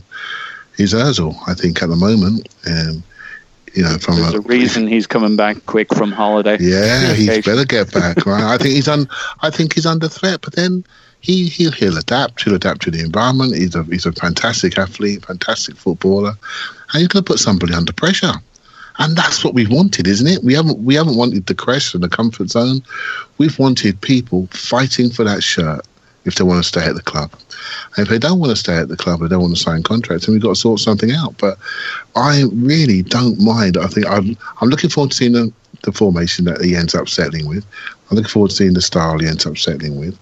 is 0.78 0.94
Özil. 0.94 1.34
I 1.48 1.54
think 1.54 1.82
at 1.82 1.88
the 1.88 1.96
moment, 1.96 2.50
um, 2.68 3.04
you 3.74 3.84
know, 3.84 3.98
from 3.98 4.18
There's 4.18 4.34
a 4.34 4.42
reason 4.42 4.88
he's 4.88 5.08
coming 5.08 5.36
back 5.36 5.66
quick 5.66 5.94
from 5.94 6.12
holiday. 6.12 6.58
yeah, 6.60 7.14
he's 7.14 7.46
better 7.46 7.66
get 7.66 7.92
back. 7.94 8.26
Right? 8.26 8.44
I 8.44 8.58
think 8.58 8.76
he's 8.76 8.88
un. 8.88 9.08
I 9.42 9.50
think 9.50 9.74
he's 9.74 9.86
under 9.86 10.08
threat, 10.08 10.42
but 10.42 10.56
then 10.56 10.84
he 11.22 11.48
he'll, 11.48 11.72
he'll 11.72 11.98
adapt. 11.98 12.44
He'll 12.44 12.56
adapt 12.56 12.82
to 12.84 12.92
the 12.92 13.00
environment. 13.00 13.56
He's 13.56 13.76
a 13.76 13.84
he's 13.84 14.06
a 14.06 14.12
fantastic 14.12 14.78
athlete, 14.78 15.26
fantastic 15.26 15.78
footballer, 15.78 16.34
and 16.94 17.00
he's 17.00 17.08
going 17.08 17.24
to 17.24 17.32
put 17.32 17.40
somebody 17.40 17.74
under 17.74 17.94
pressure. 17.94 18.34
And 18.98 19.16
that's 19.16 19.44
what 19.44 19.54
we've 19.54 19.72
wanted, 19.72 20.06
isn't 20.06 20.28
it? 20.28 20.44
We 20.44 20.54
haven't 20.54 20.80
we 20.80 20.96
haven't 20.96 21.16
wanted 21.16 21.46
the 21.46 21.56
crash 21.56 21.94
and 21.94 22.04
the 22.04 22.10
comfort 22.10 22.50
zone. 22.50 22.82
We've 23.38 23.58
wanted 23.58 24.02
people 24.02 24.48
fighting 24.48 25.10
for 25.10 25.24
that 25.24 25.44
shirt 25.44 25.86
if 26.26 26.36
they 26.36 26.44
want 26.44 26.62
to 26.62 26.68
stay 26.68 26.86
at 26.86 26.96
the 26.96 27.02
club. 27.02 27.32
If 27.98 28.10
they 28.10 28.20
don't 28.20 28.40
want 28.40 28.52
to 28.52 28.56
stay 28.56 28.78
at 28.78 28.88
the 28.88 28.98
club, 28.98 29.20
they 29.20 29.28
don't 29.28 29.42
want 29.42 29.56
to 29.56 29.62
sign 29.62 29.84
contracts, 29.84 30.26
and 30.26 30.34
we've 30.34 30.42
got 30.42 30.50
to 30.50 30.56
sort 30.56 30.80
something 30.80 31.12
out. 31.12 31.38
But 31.38 31.58
I 32.16 32.44
really 32.52 33.02
don't 33.02 33.40
mind. 33.40 33.78
I 33.78 33.88
think 33.88 34.08
I'm 34.08 34.38
I'm 34.62 34.70
looking 34.70 34.90
forward 34.90 35.12
to 35.12 35.18
seeing 35.18 35.34
the, 35.34 35.52
the 35.84 35.92
formation 35.92 36.46
that 36.46 36.62
he 36.62 36.76
ends 36.76 36.96
up 36.96 37.10
settling 37.10 37.48
with. 37.48 37.66
I'm 38.10 38.18
looking 38.18 38.30
forward 38.30 38.52
to 38.52 38.56
seeing 38.56 38.74
the 38.74 38.82
style 38.82 39.20
he 39.20 39.28
ends 39.28 39.46
up 39.46 39.58
settling 39.58 40.00
with. 40.00 40.18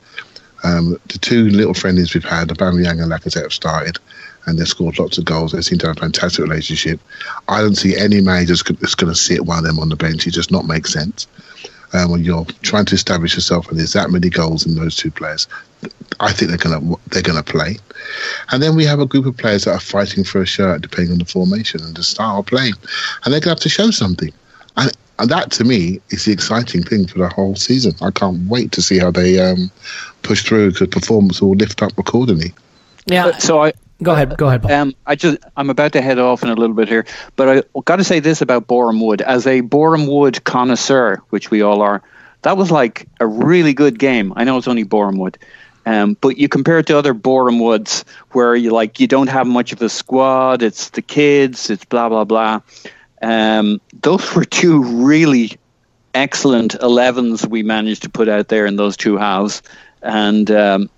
Um, 0.63 0.99
the 1.07 1.17
two 1.17 1.49
little 1.49 1.73
friendlies 1.73 2.13
we've 2.13 2.23
had, 2.23 2.49
Aubameyang 2.49 3.01
and 3.01 3.11
Lacazette, 3.11 3.43
have 3.43 3.53
started, 3.53 3.97
and 4.45 4.59
they've 4.59 4.67
scored 4.67 4.99
lots 4.99 5.17
of 5.17 5.25
goals. 5.25 5.53
They 5.53 5.61
seem 5.61 5.79
to 5.79 5.87
have 5.87 5.97
a 5.97 6.01
fantastic 6.01 6.43
relationship. 6.43 6.99
I 7.47 7.61
don't 7.61 7.75
see 7.75 7.97
any 7.97 8.19
manager 8.21 8.55
that's 8.73 8.95
going 8.95 9.11
to 9.11 9.15
sit 9.15 9.45
one 9.45 9.59
of 9.59 9.63
them 9.63 9.79
on 9.79 9.89
the 9.89 9.95
bench. 9.95 10.27
It 10.27 10.31
just 10.31 10.51
not 10.51 10.65
make 10.65 10.85
sense. 10.85 11.27
Um, 11.93 12.11
when 12.11 12.23
you're 12.23 12.45
trying 12.61 12.85
to 12.85 12.95
establish 12.95 13.35
yourself 13.35 13.67
and 13.69 13.79
there's 13.79 13.93
that 13.93 14.11
many 14.11 14.29
goals 14.29 14.65
in 14.65 14.75
those 14.75 14.95
two 14.95 15.09
players, 15.09 15.47
I 16.19 16.31
think 16.31 16.49
they're 16.49 16.57
gonna 16.57 16.95
they're 17.07 17.21
gonna 17.21 17.43
play. 17.43 17.77
And 18.51 18.61
then 18.61 18.75
we 18.75 18.85
have 18.85 18.99
a 18.99 19.05
group 19.05 19.25
of 19.25 19.37
players 19.37 19.65
that 19.65 19.71
are 19.71 19.79
fighting 19.79 20.23
for 20.23 20.41
a 20.41 20.45
shirt, 20.45 20.81
depending 20.81 21.13
on 21.13 21.19
the 21.19 21.25
formation 21.25 21.83
and 21.83 21.95
the 21.95 22.03
style 22.03 22.39
of 22.39 22.45
play, 22.45 22.71
and 23.23 23.33
they're 23.33 23.39
gonna 23.39 23.51
have 23.51 23.59
to 23.61 23.69
show 23.69 23.91
something. 23.91 24.31
And, 24.77 24.91
and 25.17 25.29
that 25.29 25.51
to 25.51 25.63
me 25.63 25.99
is 26.09 26.25
the 26.25 26.31
exciting 26.31 26.83
thing 26.83 27.07
for 27.07 27.19
the 27.19 27.29
whole 27.29 27.55
season. 27.55 27.93
I 28.01 28.11
can't 28.11 28.47
wait 28.47 28.71
to 28.73 28.81
see 28.81 28.99
how 28.99 29.11
they 29.11 29.39
um, 29.39 29.71
push 30.21 30.43
through 30.43 30.71
because 30.71 30.87
performance 30.87 31.41
will 31.41 31.55
lift 31.55 31.81
up 31.81 31.97
accordingly. 31.97 32.53
yeah. 33.07 33.37
So 33.37 33.63
I, 33.63 33.73
Go 34.01 34.13
ahead. 34.13 34.37
Go 34.37 34.47
ahead, 34.47 34.61
Paul. 34.61 34.71
Um, 34.71 34.95
I 35.05 35.15
just 35.15 35.39
I'm 35.57 35.69
about 35.69 35.93
to 35.93 36.01
head 36.01 36.19
off 36.19 36.43
in 36.43 36.49
a 36.49 36.55
little 36.55 36.75
bit 36.75 36.87
here, 36.87 37.05
but 37.35 37.65
I 37.75 37.81
got 37.83 37.97
to 37.97 38.03
say 38.03 38.19
this 38.19 38.41
about 38.41 38.67
Boreham 38.67 39.01
Wood 39.01 39.21
as 39.21 39.45
a 39.45 39.61
Boreham 39.61 40.07
Wood 40.07 40.43
connoisseur, 40.43 41.21
which 41.29 41.51
we 41.51 41.61
all 41.61 41.81
are. 41.81 42.01
That 42.43 42.55
was 42.55 42.71
like 42.71 43.07
a 43.19 43.27
really 43.27 43.73
good 43.73 43.99
game. 43.99 44.31
I 44.35 44.45
know 44.45 44.57
it's 44.57 44.69
only 44.69 44.83
Boreham 44.83 45.17
Wood, 45.17 45.37
um, 45.85 46.15
but 46.21 46.37
you 46.37 46.47
compare 46.47 46.79
it 46.79 46.87
to 46.87 46.97
other 46.97 47.13
Boreham 47.13 47.59
Woods 47.59 48.05
where 48.31 48.55
you 48.55 48.71
like 48.71 49.01
you 49.01 49.07
don't 49.07 49.27
have 49.27 49.47
much 49.47 49.73
of 49.73 49.81
a 49.81 49.89
squad. 49.89 50.63
It's 50.63 50.91
the 50.91 51.01
kids. 51.01 51.69
It's 51.69 51.83
blah 51.83 52.07
blah 52.07 52.23
blah. 52.23 52.61
Um, 53.21 53.81
those 54.01 54.33
were 54.33 54.45
two 54.45 54.81
really 55.05 55.57
excellent 56.13 56.73
11s 56.73 57.45
we 57.45 57.63
managed 57.63 58.03
to 58.03 58.09
put 58.09 58.29
out 58.29 58.47
there 58.47 58.65
in 58.65 58.77
those 58.77 58.95
two 58.95 59.17
halves, 59.17 59.61
and 60.01 60.49
um, 60.51 60.89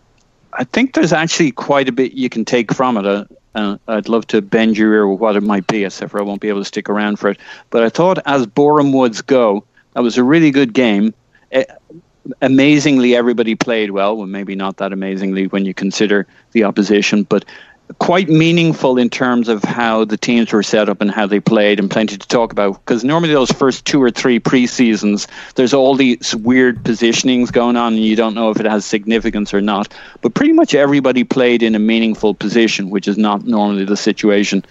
I 0.62 0.64
think 0.64 0.94
there's 0.94 1.12
actually 1.12 1.50
quite 1.54 1.90
a 1.90 1.92
bit 1.92 2.14
you 2.14 2.30
can 2.30 2.46
take 2.46 2.72
from 2.72 2.96
it. 2.96 3.04
Uh, 3.04 3.26
uh, 3.56 3.78
I'd 3.88 4.08
love 4.08 4.28
to 4.28 4.44
bend 4.44 4.78
your 4.78 4.94
ear 4.94 5.08
with 5.08 5.20
what 5.20 5.36
it 5.36 5.42
might 5.42 5.66
be, 5.66 5.86
except 5.86 6.12
for 6.12 6.20
I 6.20 6.24
won't 6.24 6.40
be 6.40 6.50
able 6.50 6.62
to 6.62 6.66
stick 6.66 6.88
around 6.88 7.18
for 7.18 7.32
it. 7.32 7.40
But 7.72 7.82
I 7.82 7.90
thought, 7.90 8.20
as 8.28 8.46
Boreham 8.46 8.94
Woods 8.94 9.24
go, 9.24 9.64
that 9.94 10.04
was 10.04 10.20
a 10.20 10.24
really 10.24 10.52
good 10.52 10.72
game. 10.72 11.16
Eh, 11.52 11.64
amazingly, 12.44 13.16
everybody 13.16 13.56
played 13.56 13.90
well. 13.90 14.16
Well, 14.16 14.28
maybe 14.28 14.54
not 14.54 14.78
that 14.78 14.94
amazingly 14.94 15.48
when 15.48 15.66
you 15.66 15.74
consider 15.74 16.28
the 16.52 16.64
opposition, 16.64 17.24
but 17.24 17.44
quite 18.00 18.30
meaningful 18.30 18.98
in 18.98 19.10
terms 19.10 19.48
of 19.48 19.64
how 19.64 20.06
the 20.06 20.18
teams 20.18 20.52
were 20.52 20.64
set 20.64 20.90
up 20.90 21.02
and 21.02 21.12
how 21.12 21.28
they 21.28 21.40
played, 21.40 21.80
and 21.80 21.90
plenty 21.90 22.18
to 22.18 22.28
talk 22.28 22.52
about. 22.52 22.74
Because 22.74 23.04
normally 23.04 23.34
those 23.34 23.52
first 23.52 23.86
two 23.86 24.02
or 24.02 24.12
three 24.12 24.40
preseasons, 24.40 25.28
there's 25.56 25.74
all 25.74 25.96
these 25.96 26.36
weird 26.36 26.84
positionings 26.84 27.52
going 27.52 27.78
on, 27.78 27.94
and 27.94 28.04
you 28.04 28.16
don't 28.16 28.36
know 28.36 28.50
if 28.50 28.60
it 28.60 28.66
has 28.66 28.86
significance 28.86 29.54
or 29.54 29.62
not. 29.62 29.94
But 30.22 30.34
pretty 30.34 30.54
much 30.54 30.76
everybody 30.76 31.24
played 31.24 31.64
in 31.64 31.76
a 31.76 31.80
meaningful 31.80 32.34
position, 32.34 32.90
which 32.90 33.08
is 33.08 33.18
not 33.18 33.46
normally 33.46 33.86
the 33.86 33.98
situation. 33.98 34.64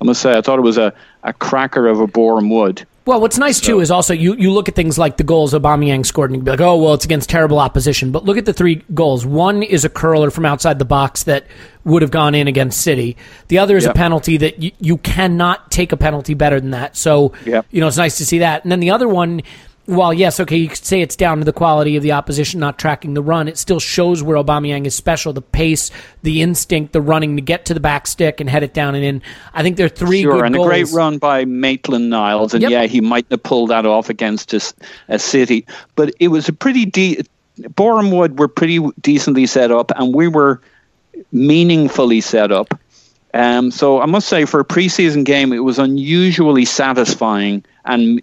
I 0.00 0.04
must 0.04 0.20
say, 0.20 0.36
I 0.36 0.40
thought 0.40 0.58
it 0.58 0.62
was 0.62 0.78
a, 0.78 0.92
a 1.22 1.32
cracker 1.32 1.88
of 1.88 2.00
a 2.00 2.06
Boreham 2.06 2.50
Wood. 2.50 2.86
Well, 3.08 3.22
what's 3.22 3.38
nice 3.38 3.58
too 3.58 3.80
is 3.80 3.90
also 3.90 4.12
you, 4.12 4.34
you 4.34 4.52
look 4.52 4.68
at 4.68 4.74
things 4.74 4.98
like 4.98 5.16
the 5.16 5.24
goals 5.24 5.54
Aubameyang 5.54 6.04
scored 6.04 6.28
and 6.28 6.34
you 6.36 6.40
can 6.40 6.44
be 6.44 6.50
like, 6.50 6.60
oh 6.60 6.76
well, 6.76 6.92
it's 6.92 7.06
against 7.06 7.30
terrible 7.30 7.58
opposition. 7.58 8.12
But 8.12 8.26
look 8.26 8.36
at 8.36 8.44
the 8.44 8.52
three 8.52 8.84
goals. 8.92 9.24
One 9.24 9.62
is 9.62 9.86
a 9.86 9.88
curler 9.88 10.30
from 10.30 10.44
outside 10.44 10.78
the 10.78 10.84
box 10.84 11.22
that 11.22 11.46
would 11.84 12.02
have 12.02 12.10
gone 12.10 12.34
in 12.34 12.48
against 12.48 12.82
City. 12.82 13.16
The 13.46 13.60
other 13.60 13.78
is 13.78 13.84
Yep. 13.84 13.94
a 13.94 13.96
penalty 13.96 14.36
that 14.36 14.62
you, 14.62 14.72
you 14.78 14.98
cannot 14.98 15.70
take 15.70 15.92
a 15.92 15.96
penalty 15.96 16.34
better 16.34 16.60
than 16.60 16.72
that. 16.72 16.98
So 16.98 17.32
Yep. 17.46 17.64
you 17.70 17.80
know 17.80 17.86
it's 17.86 17.96
nice 17.96 18.18
to 18.18 18.26
see 18.26 18.40
that. 18.40 18.62
And 18.62 18.70
then 18.70 18.80
the 18.80 18.90
other 18.90 19.08
one, 19.08 19.40
while 19.88 20.12
yes, 20.12 20.38
okay, 20.38 20.56
you 20.58 20.68
could 20.68 20.84
say 20.84 21.00
it's 21.00 21.16
down 21.16 21.38
to 21.38 21.44
the 21.44 21.52
quality 21.52 21.96
of 21.96 22.02
the 22.02 22.12
opposition 22.12 22.60
not 22.60 22.78
tracking 22.78 23.14
the 23.14 23.22
run. 23.22 23.48
It 23.48 23.56
still 23.56 23.80
shows 23.80 24.22
where 24.22 24.36
Aubameyang 24.36 24.84
is 24.84 24.94
special: 24.94 25.32
the 25.32 25.40
pace, 25.40 25.90
the 26.22 26.42
instinct, 26.42 26.92
the 26.92 27.00
running 27.00 27.36
to 27.36 27.42
get 27.42 27.64
to 27.66 27.74
the 27.74 27.80
back 27.80 28.06
stick 28.06 28.40
and 28.40 28.50
head 28.50 28.62
it 28.62 28.74
down 28.74 28.94
and 28.94 29.02
in. 29.04 29.22
I 29.54 29.62
think 29.62 29.78
there 29.78 29.86
are 29.86 29.88
three 29.88 30.22
Sure, 30.22 30.34
good 30.34 30.44
and 30.44 30.54
goals. 30.54 30.66
a 30.66 30.68
great 30.68 30.90
run 30.92 31.16
by 31.16 31.46
Maitland 31.46 32.10
Niles, 32.10 32.52
and 32.52 32.60
Yep. 32.62 32.70
yeah, 32.70 32.84
he 32.84 33.00
might 33.00 33.26
have 33.30 33.42
pulled 33.42 33.70
that 33.70 33.86
off 33.86 34.10
against 34.10 34.52
a 34.52 35.18
City, 35.18 35.66
but 35.96 36.12
it 36.20 36.28
was 36.28 36.48
a 36.48 36.52
pretty 36.52 36.84
de- 36.84 37.22
Boreham 37.74 38.10
Wood 38.10 38.38
were 38.38 38.48
pretty 38.48 38.78
decently 39.00 39.46
set 39.46 39.70
up, 39.70 39.90
and 39.96 40.14
we 40.14 40.28
were 40.28 40.60
meaningfully 41.32 42.20
set 42.20 42.52
up. 42.52 42.78
Um, 43.34 43.70
so 43.70 44.00
I 44.00 44.06
must 44.06 44.28
say, 44.28 44.44
for 44.46 44.60
a 44.60 44.64
preseason 44.64 45.24
game, 45.24 45.52
it 45.52 45.58
was 45.58 45.78
unusually 45.78 46.64
satisfying, 46.64 47.64
and 47.88 48.22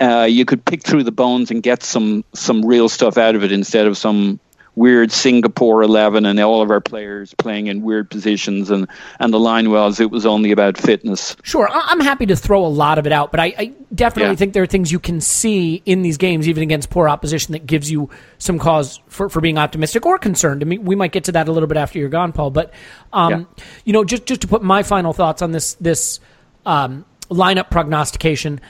uh, 0.00 0.22
you 0.28 0.44
could 0.46 0.64
pick 0.64 0.82
through 0.82 1.02
the 1.02 1.12
bones 1.12 1.50
and 1.50 1.62
get 1.62 1.82
some 1.82 2.24
some 2.32 2.64
real 2.64 2.88
stuff 2.88 3.18
out 3.18 3.34
of 3.34 3.44
it 3.44 3.52
instead 3.52 3.86
of 3.86 3.98
some 3.98 4.40
weird 4.76 5.10
Singapore 5.10 5.82
eleven 5.82 6.26
and 6.26 6.38
all 6.38 6.60
of 6.60 6.70
our 6.70 6.82
players 6.82 7.32
playing 7.34 7.66
in 7.66 7.80
weird 7.80 8.10
positions. 8.10 8.70
And 8.70 8.86
and 9.18 9.32
the 9.32 9.40
line 9.40 9.70
was 9.70 10.00
it 10.00 10.10
was 10.10 10.26
only 10.26 10.52
about 10.52 10.76
fitness. 10.76 11.34
Sure, 11.42 11.68
I'm 11.72 12.00
happy 12.00 12.26
to 12.26 12.36
throw 12.36 12.64
a 12.64 12.68
lot 12.68 12.98
of 12.98 13.06
it 13.06 13.12
out, 13.12 13.30
but 13.30 13.40
I, 13.40 13.54
I 13.58 13.72
definitely 13.94 14.32
Yeah. 14.32 14.36
think 14.36 14.52
there 14.52 14.62
are 14.62 14.66
things 14.66 14.92
you 14.92 15.00
can 15.00 15.20
see 15.20 15.82
in 15.86 16.02
these 16.02 16.18
games, 16.18 16.46
even 16.46 16.62
against 16.62 16.90
poor 16.90 17.08
opposition, 17.08 17.52
that 17.52 17.66
gives 17.66 17.90
you 17.90 18.10
some 18.38 18.58
cause 18.58 19.00
for, 19.08 19.30
for 19.30 19.40
being 19.40 19.56
optimistic 19.56 20.04
or 20.04 20.18
concerned. 20.18 20.62
I 20.62 20.66
mean, 20.66 20.84
we 20.84 20.94
might 20.94 21.12
get 21.12 21.24
to 21.24 21.32
that 21.32 21.48
a 21.48 21.52
little 21.52 21.66
bit 21.66 21.78
after 21.78 21.98
you're 21.98 22.10
gone, 22.10 22.32
Paul. 22.32 22.50
But 22.50 22.72
um, 23.14 23.48
you 23.84 23.92
know, 23.94 24.04
just 24.04 24.26
just 24.26 24.42
to 24.42 24.46
put 24.46 24.62
my 24.62 24.82
final 24.82 25.12
thoughts 25.14 25.40
on 25.42 25.52
this 25.52 25.74
this 25.80 26.20
um, 26.66 27.06
lineup 27.30 27.70
prognostication. 27.70 28.60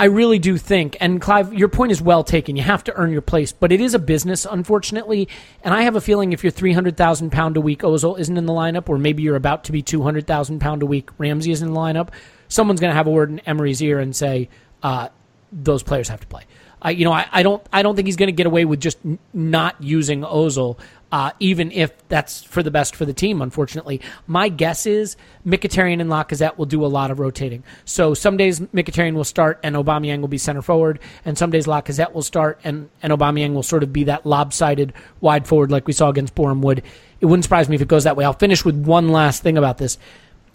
I 0.00 0.04
really 0.04 0.38
do 0.38 0.56
think, 0.56 0.96
and 1.00 1.20
Clive, 1.20 1.52
your 1.52 1.68
point 1.68 1.90
is 1.90 2.00
well 2.00 2.22
taken. 2.22 2.56
You 2.56 2.62
have 2.62 2.84
to 2.84 2.94
earn 2.94 3.10
your 3.10 3.20
place, 3.20 3.50
but 3.50 3.72
it 3.72 3.80
is 3.80 3.94
a 3.94 3.98
business, 3.98 4.46
unfortunately. 4.48 5.28
And 5.64 5.74
I 5.74 5.82
have 5.82 5.96
a 5.96 6.00
feeling 6.00 6.32
if 6.32 6.44
you're 6.44 6.52
300,000 6.52 7.30
pound 7.30 7.56
a 7.56 7.60
week, 7.60 7.80
Ozil 7.80 8.16
isn't 8.16 8.36
in 8.36 8.46
the 8.46 8.52
lineup, 8.52 8.88
or 8.88 8.96
maybe 8.96 9.24
you're 9.24 9.34
about 9.34 9.64
to 9.64 9.72
be 9.72 9.82
200,000 9.82 10.60
pound 10.60 10.84
a 10.84 10.86
week, 10.86 11.10
Ramsey 11.18 11.50
is 11.50 11.62
in 11.62 11.72
the 11.72 11.78
lineup, 11.78 12.10
someone's 12.46 12.80
going 12.80 12.90
to 12.90 12.94
have 12.94 13.08
a 13.08 13.10
word 13.10 13.30
in 13.30 13.40
Emery's 13.40 13.82
ear 13.82 13.98
and 13.98 14.14
say, 14.14 14.48
uh, 14.84 15.08
those 15.50 15.82
players 15.82 16.08
have 16.08 16.20
to 16.20 16.26
play. 16.28 16.44
I, 16.80 16.90
you 16.90 17.04
know, 17.04 17.12
I, 17.12 17.26
I 17.32 17.42
don't, 17.42 17.64
I 17.72 17.82
don't 17.82 17.96
think 17.96 18.06
he's 18.06 18.16
going 18.16 18.28
to 18.28 18.32
get 18.32 18.46
away 18.46 18.64
with 18.64 18.80
just 18.80 18.98
n- 19.04 19.18
not 19.32 19.82
using 19.82 20.22
Ozil, 20.22 20.78
uh, 21.10 21.32
even 21.40 21.72
if 21.72 21.92
that's 22.08 22.42
for 22.44 22.62
the 22.62 22.70
best 22.70 22.94
for 22.94 23.04
the 23.04 23.12
team. 23.12 23.42
Unfortunately, 23.42 24.00
my 24.26 24.48
guess 24.48 24.86
is 24.86 25.16
Mkhitaryan 25.46 26.00
and 26.00 26.10
Lacazette 26.10 26.56
will 26.58 26.66
do 26.66 26.84
a 26.84 26.86
lot 26.86 27.10
of 27.10 27.18
rotating. 27.18 27.64
So 27.84 28.14
some 28.14 28.36
days 28.36 28.60
Mkhitaryan 28.60 29.14
will 29.14 29.24
start 29.24 29.58
and 29.62 29.74
Aubameyang 29.74 30.20
will 30.20 30.28
be 30.28 30.38
center 30.38 30.62
forward, 30.62 31.00
and 31.24 31.36
some 31.36 31.50
days 31.50 31.66
Lacazette 31.66 32.12
will 32.12 32.22
start 32.22 32.60
and 32.64 32.90
and 33.02 33.12
Aubameyang 33.12 33.54
will 33.54 33.62
sort 33.62 33.82
of 33.82 33.92
be 33.92 34.04
that 34.04 34.26
lopsided 34.26 34.92
wide 35.20 35.46
forward 35.46 35.70
like 35.70 35.86
we 35.86 35.92
saw 35.92 36.08
against 36.08 36.36
Wood. 36.36 36.82
It 37.20 37.26
wouldn't 37.26 37.44
surprise 37.44 37.68
me 37.68 37.74
if 37.74 37.82
it 37.82 37.88
goes 37.88 38.04
that 38.04 38.16
way. 38.16 38.24
I'll 38.24 38.32
finish 38.32 38.64
with 38.64 38.76
one 38.76 39.08
last 39.08 39.42
thing 39.42 39.58
about 39.58 39.78
this. 39.78 39.98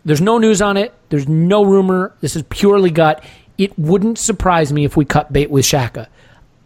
There's 0.06 0.22
no 0.22 0.38
news 0.38 0.62
on 0.62 0.76
it. 0.78 0.94
There's 1.10 1.28
no 1.28 1.64
rumor. 1.64 2.14
This 2.20 2.36
is 2.36 2.44
purely 2.50 2.92
gut. 2.92 3.24
It 3.64 3.80
wouldn't 3.80 4.18
surprise 4.18 4.74
me 4.74 4.84
if 4.84 4.98
we 4.98 5.06
cut 5.06 5.32
bait 5.32 5.50
with 5.50 5.64
Xhaka. 5.64 6.08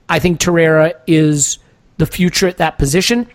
I 0.09 0.17
think 0.17 0.39
Torreira 0.39 0.93
is 1.05 1.59
the 1.97 2.07
future 2.07 2.47
at 2.47 2.57
that 2.57 2.79
position. 2.79 3.27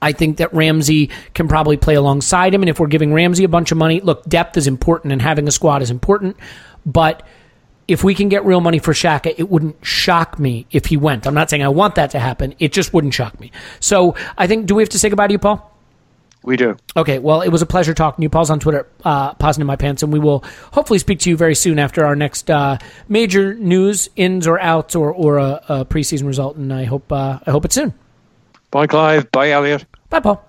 I 0.00 0.12
think 0.12 0.38
that 0.38 0.54
Ramsey 0.54 1.10
can 1.34 1.48
probably 1.48 1.76
play 1.76 1.96
alongside 1.96 2.54
him. 2.54 2.62
And 2.62 2.70
if 2.70 2.80
we're 2.80 2.86
giving 2.86 3.12
Ramsey 3.12 3.44
a 3.44 3.48
bunch 3.48 3.72
of 3.72 3.78
money, 3.78 4.00
look, 4.00 4.24
depth 4.24 4.56
is 4.56 4.66
important 4.66 5.12
and 5.12 5.20
having 5.20 5.46
a 5.46 5.50
squad 5.50 5.82
is 5.82 5.90
important. 5.90 6.38
But 6.86 7.22
if 7.86 8.02
we 8.02 8.14
can 8.14 8.30
get 8.30 8.46
real 8.46 8.62
money 8.62 8.78
for 8.78 8.94
Xhaka, 8.94 9.34
it 9.36 9.50
wouldn't 9.50 9.84
shock 9.84 10.38
me 10.38 10.66
if 10.70 10.86
he 10.86 10.96
went. 10.96 11.26
I'm 11.26 11.34
not 11.34 11.50
saying 11.50 11.62
I 11.62 11.68
want 11.68 11.96
that 11.96 12.12
to 12.12 12.18
happen. 12.18 12.54
It 12.58 12.72
just 12.72 12.94
wouldn't 12.94 13.12
shock 13.12 13.38
me. 13.38 13.52
So 13.80 14.16
I 14.38 14.46
think, 14.46 14.64
do 14.64 14.74
we 14.74 14.82
have 14.82 14.88
to 14.90 14.98
say 14.98 15.10
goodbye 15.10 15.26
to 15.26 15.32
you, 15.32 15.38
Paul? 15.38 15.71
We 16.44 16.56
do. 16.56 16.76
Okay, 16.96 17.18
well, 17.18 17.42
it 17.42 17.50
was 17.50 17.62
a 17.62 17.66
pleasure 17.66 17.94
talking 17.94 18.22
to 18.22 18.24
you. 18.24 18.28
Paul's 18.28 18.50
on 18.50 18.58
Twitter, 18.58 18.88
uh, 19.04 19.34
Poznan 19.34 19.60
in 19.60 19.66
my 19.66 19.76
pants, 19.76 20.02
and 20.02 20.12
we 20.12 20.18
will 20.18 20.44
hopefully 20.72 20.98
speak 20.98 21.20
to 21.20 21.30
you 21.30 21.36
very 21.36 21.54
soon 21.54 21.78
after 21.78 22.04
our 22.04 22.16
next 22.16 22.50
uh, 22.50 22.78
major 23.08 23.54
news, 23.54 24.08
ins 24.16 24.46
or 24.46 24.58
outs, 24.60 24.96
or 24.96 25.12
or 25.12 25.38
a, 25.38 25.62
a 25.68 25.84
preseason 25.84 26.26
result. 26.26 26.56
And 26.56 26.72
I 26.72 26.84
hope 26.84 27.12
uh, 27.12 27.38
I 27.46 27.50
hope 27.50 27.64
it's 27.64 27.74
soon. 27.74 27.94
Bye, 28.72 28.88
Clive. 28.88 29.30
Bye, 29.30 29.50
Elliot. 29.50 29.84
Bye, 30.10 30.20
Paul. 30.20 30.44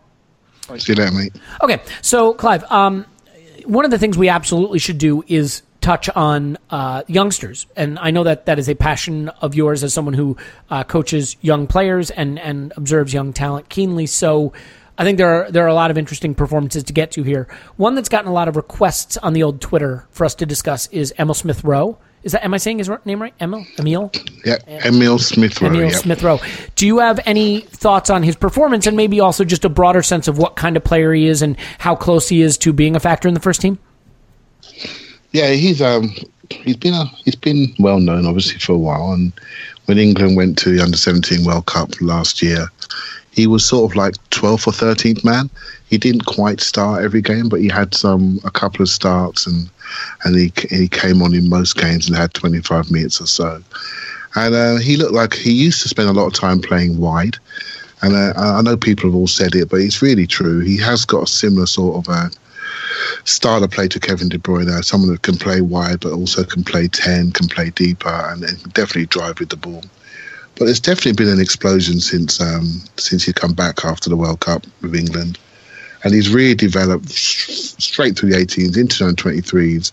See 0.78 0.94
you 0.94 0.96
later, 0.96 1.12
mate. 1.12 1.36
Okay, 1.62 1.82
so 2.02 2.34
Clive, 2.34 2.64
um, 2.72 3.06
one 3.66 3.86
of 3.86 3.92
the 3.92 4.00
things 4.00 4.18
we 4.18 4.30
absolutely 4.30 4.80
should 4.80 4.98
do 4.98 5.24
is 5.28 5.62
touch 5.82 6.10
on 6.10 6.58
uh, 6.70 7.04
youngsters, 7.08 7.68
and 7.76 8.00
I 8.00 8.12
know 8.12 8.24
that 8.24 8.46
that 8.46 8.58
is 8.58 8.70
a 8.70 8.76
passion 8.76 9.30
of 9.30 9.54
yours 9.54 9.84
as 9.84 9.94
someone 9.94 10.14
who 10.14 10.38
uh, 10.70 10.86
coaches 10.86 11.36
young 11.42 11.68
players 11.68 12.10
and 12.10 12.40
and 12.40 12.74
observes 12.78 13.14
young 13.14 13.32
talent 13.34 13.70
keenly. 13.70 14.08
So. 14.08 14.54
I 14.98 15.04
think 15.04 15.18
there 15.18 15.30
are 15.30 15.52
there 15.52 15.64
are 15.64 15.70
a 15.70 15.74
lot 15.74 15.92
of 15.92 15.98
interesting 15.98 16.36
performances 16.36 16.84
to 16.84 16.94
get 16.94 17.12
to 17.12 17.24
here. 17.24 17.48
One 17.78 17.96
that's 17.96 18.10
gotten 18.10 18.30
a 18.30 18.34
lot 18.34 18.48
of 18.48 18.56
requests 18.56 19.18
on 19.18 19.34
the 19.34 19.44
old 19.44 19.60
Twitter 19.60 20.06
for 20.12 20.26
us 20.26 20.36
to 20.36 20.46
discuss 20.46 20.88
is 20.88 21.14
Emile 21.18 21.34
Smith 21.34 21.64
Rowe. 21.64 21.98
Is 22.24 22.32
that 22.32 22.46
am 22.46 22.54
I 22.54 22.58
saying 22.58 22.78
his 22.78 22.90
name 23.04 23.22
right? 23.22 23.34
Emile? 23.42 23.66
Emile? 23.80 24.12
Yeah, 24.46 24.58
Emile 24.68 25.20
Smith 25.20 25.62
Rowe. 25.62 25.70
Emile. 25.70 25.92
Smith 25.92 26.22
Rowe. 26.24 26.40
Do 26.76 26.86
you 26.86 27.00
have 27.00 27.20
any 27.26 27.62
thoughts 27.62 28.10
on 28.10 28.24
his 28.24 28.36
performance 28.36 28.88
and 28.88 28.96
maybe 28.96 29.20
also 29.20 29.44
just 29.44 29.66
a 29.66 29.70
broader 29.70 30.04
sense 30.04 30.28
of 30.28 30.38
what 30.38 30.56
kind 30.56 30.78
of 30.78 30.84
player 30.84 31.14
he 31.14 31.28
is 31.28 31.42
and 31.42 31.58
how 31.80 31.96
close 31.96 32.30
he 32.30 32.42
is 32.42 32.58
to 32.60 32.72
being 32.72 32.96
a 32.96 33.00
factor 33.00 33.28
in 33.28 33.34
the 33.34 33.40
first 33.40 33.62
team? 33.62 33.80
Yeah, 35.32 35.50
he's 35.52 35.82
um 35.82 36.14
he's 36.50 36.78
been 36.78 36.94
a, 36.94 37.06
he's 37.26 37.36
been 37.36 37.74
well 37.80 38.00
known 38.00 38.26
obviously 38.26 38.60
for 38.60 38.74
a 38.74 38.78
while, 38.78 39.12
and 39.12 39.34
when 39.86 39.98
England 39.98 40.38
went 40.38 40.58
to 40.60 40.70
the 40.70 40.82
under 40.82 40.98
seventeen 40.98 41.44
World 41.44 41.66
Cup 41.66 41.90
last 42.00 42.42
year, 42.42 42.68
he 43.34 43.48
was 43.48 43.66
sort 43.66 43.92
of 43.92 43.96
like 43.96 44.16
twelfth 44.30 44.68
or 44.68 44.74
thirteenth 44.74 45.24
man. 45.24 45.50
He 45.90 45.98
didn't 45.98 46.26
quite 46.26 46.62
start 46.62 47.04
every 47.04 47.22
game, 47.22 47.50
but 47.50 47.62
he 47.62 47.68
had 47.68 47.94
some 47.96 48.40
a 48.46 48.52
couple 48.52 48.84
of 48.84 48.90
starts, 48.90 49.48
and 49.48 49.70
and 50.24 50.36
he 50.36 50.54
he 50.70 50.88
came 50.88 51.22
on 51.22 51.34
in 51.34 51.50
most 51.50 51.76
games 51.76 52.08
and 52.08 52.16
had 52.16 52.34
twenty 52.34 52.62
five 52.62 52.92
minutes 52.92 53.20
or 53.20 53.28
so. 53.28 53.62
And 54.36 54.56
uh, 54.56 54.76
he 54.78 54.98
looked 54.98 55.14
like 55.14 55.34
he 55.34 55.52
used 55.52 55.82
to 55.82 55.90
spend 55.90 56.10
a 56.10 56.14
lot 56.14 56.28
of 56.28 56.34
time 56.34 56.62
playing 56.62 56.98
wide. 57.00 57.38
And 58.02 58.16
uh, 58.16 58.34
I 58.36 58.62
know 58.62 58.76
people 58.76 59.10
have 59.10 59.16
all 59.16 59.28
said 59.28 59.56
it, 59.56 59.70
but 59.70 59.80
it's 59.80 60.02
really 60.02 60.28
true. 60.28 60.60
He 60.60 60.78
has 60.78 61.06
got 61.06 61.24
a 61.24 61.28
similar 61.28 61.66
sort 61.66 61.96
of 61.98 62.14
uh, 62.14 62.30
style 63.24 63.64
of 63.64 63.72
play 63.72 63.88
to 63.88 64.00
Kevin 64.00 64.30
De 64.30 64.38
Bruyne, 64.38 64.84
someone 64.84 65.12
that 65.12 65.22
can 65.22 65.38
play 65.38 65.62
wide 65.62 66.02
but 66.02 66.12
also 66.12 66.44
can 66.44 66.64
play 66.64 66.88
10, 66.88 67.32
can 67.32 67.48
play 67.48 67.70
deeper, 67.70 68.10
and, 68.10 68.44
and 68.44 68.74
definitely 68.74 69.06
drive 69.06 69.40
with 69.40 69.50
the 69.50 69.58
ball. 69.58 69.84
But 70.56 70.66
there's 70.66 70.80
definitely 70.80 71.14
been 71.14 71.34
an 71.34 71.42
explosion 71.42 72.00
since 72.00 72.40
um, 72.40 72.82
since 72.98 73.24
he 73.24 73.34
come 73.34 73.54
back 73.54 73.84
after 73.86 74.10
the 74.10 74.16
World 74.16 74.40
Cup 74.40 74.66
with 74.82 74.96
England, 74.96 75.40
and 76.04 76.14
he's 76.14 76.34
really 76.34 76.56
developed 76.56 77.10
straight 77.10 78.18
through 78.18 78.30
the 78.30 78.38
18s, 78.38 78.78
into 78.78 79.06
the 79.06 79.14
23s, 79.14 79.92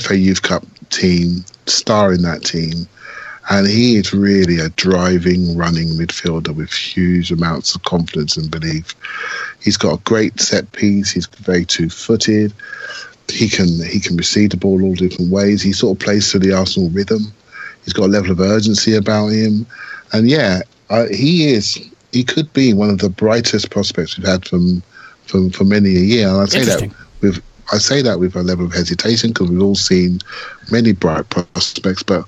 FA 0.00 0.16
Youth 0.16 0.42
Cup 0.42 0.64
team, 0.90 1.44
star 1.66 2.12
in 2.12 2.22
that 2.22 2.44
team, 2.44 2.86
and 3.50 3.66
he 3.66 3.96
is 3.96 4.12
really 4.12 4.58
a 4.58 4.68
driving, 4.70 5.56
running 5.56 5.88
midfielder 5.88 6.54
with 6.54 6.72
huge 6.72 7.32
amounts 7.32 7.74
of 7.74 7.82
confidence 7.82 8.36
and 8.36 8.50
belief. 8.50 8.94
He's 9.60 9.76
got 9.76 9.98
a 9.98 10.02
great 10.02 10.38
set 10.40 10.70
piece. 10.72 11.10
He's 11.10 11.26
very 11.26 11.64
two-footed. 11.64 12.52
He 13.30 13.48
can 13.48 13.68
he 13.84 14.00
can 14.00 14.16
receive 14.16 14.50
the 14.50 14.56
ball 14.56 14.82
all 14.82 14.94
different 14.94 15.30
ways. 15.30 15.62
He 15.62 15.72
sort 15.72 15.98
of 15.98 16.04
plays 16.04 16.30
to 16.32 16.38
the 16.38 16.52
Arsenal 16.52 16.90
rhythm. 16.90 17.32
He's 17.84 17.92
got 17.92 18.04
a 18.04 18.08
level 18.08 18.30
of 18.30 18.40
urgency 18.40 18.94
about 18.94 19.28
him, 19.28 19.66
and 20.12 20.28
yeah, 20.28 20.62
uh, 20.90 21.06
he 21.10 21.50
is. 21.50 21.78
He 22.12 22.24
could 22.24 22.50
be 22.52 22.72
one 22.72 22.90
of 22.90 22.98
the 22.98 23.10
brightest 23.10 23.70
prospects 23.70 24.16
we've 24.16 24.26
had 24.26 24.46
from 24.46 24.82
from 25.26 25.50
for 25.50 25.64
many 25.64 25.90
a 25.96 26.00
year. 26.00 26.28
And 26.28 26.40
I 26.40 26.46
say 26.46 26.64
that 26.64 26.94
with 27.20 27.42
I 27.72 27.78
say 27.78 28.02
that 28.02 28.18
with 28.18 28.34
a 28.34 28.42
level 28.42 28.64
of 28.66 28.72
hesitation 28.72 29.30
because 29.30 29.50
we've 29.50 29.62
all 29.62 29.74
seen 29.74 30.20
many 30.70 30.92
bright 30.92 31.28
prospects, 31.28 32.02
but 32.02 32.24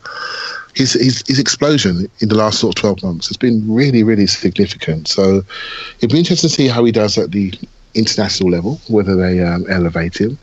his, 0.74 0.92
his 0.92 1.24
his 1.26 1.38
explosion 1.38 2.10
in 2.20 2.28
the 2.28 2.36
last 2.36 2.60
sort 2.60 2.76
of 2.76 2.80
12 2.80 3.02
months 3.02 3.28
has 3.28 3.36
been 3.36 3.72
really, 3.72 4.02
really 4.02 4.26
significant. 4.26 5.08
So 5.08 5.42
it'd 5.98 6.10
be 6.10 6.18
interesting 6.18 6.48
to 6.48 6.54
see 6.54 6.68
how 6.68 6.84
he 6.84 6.92
does 6.92 7.16
at 7.18 7.32
the 7.32 7.52
international 7.94 8.50
level, 8.50 8.80
whether 8.88 9.16
they 9.16 9.40
um, 9.40 9.64
elevate 9.68 10.20
him. 10.20 10.38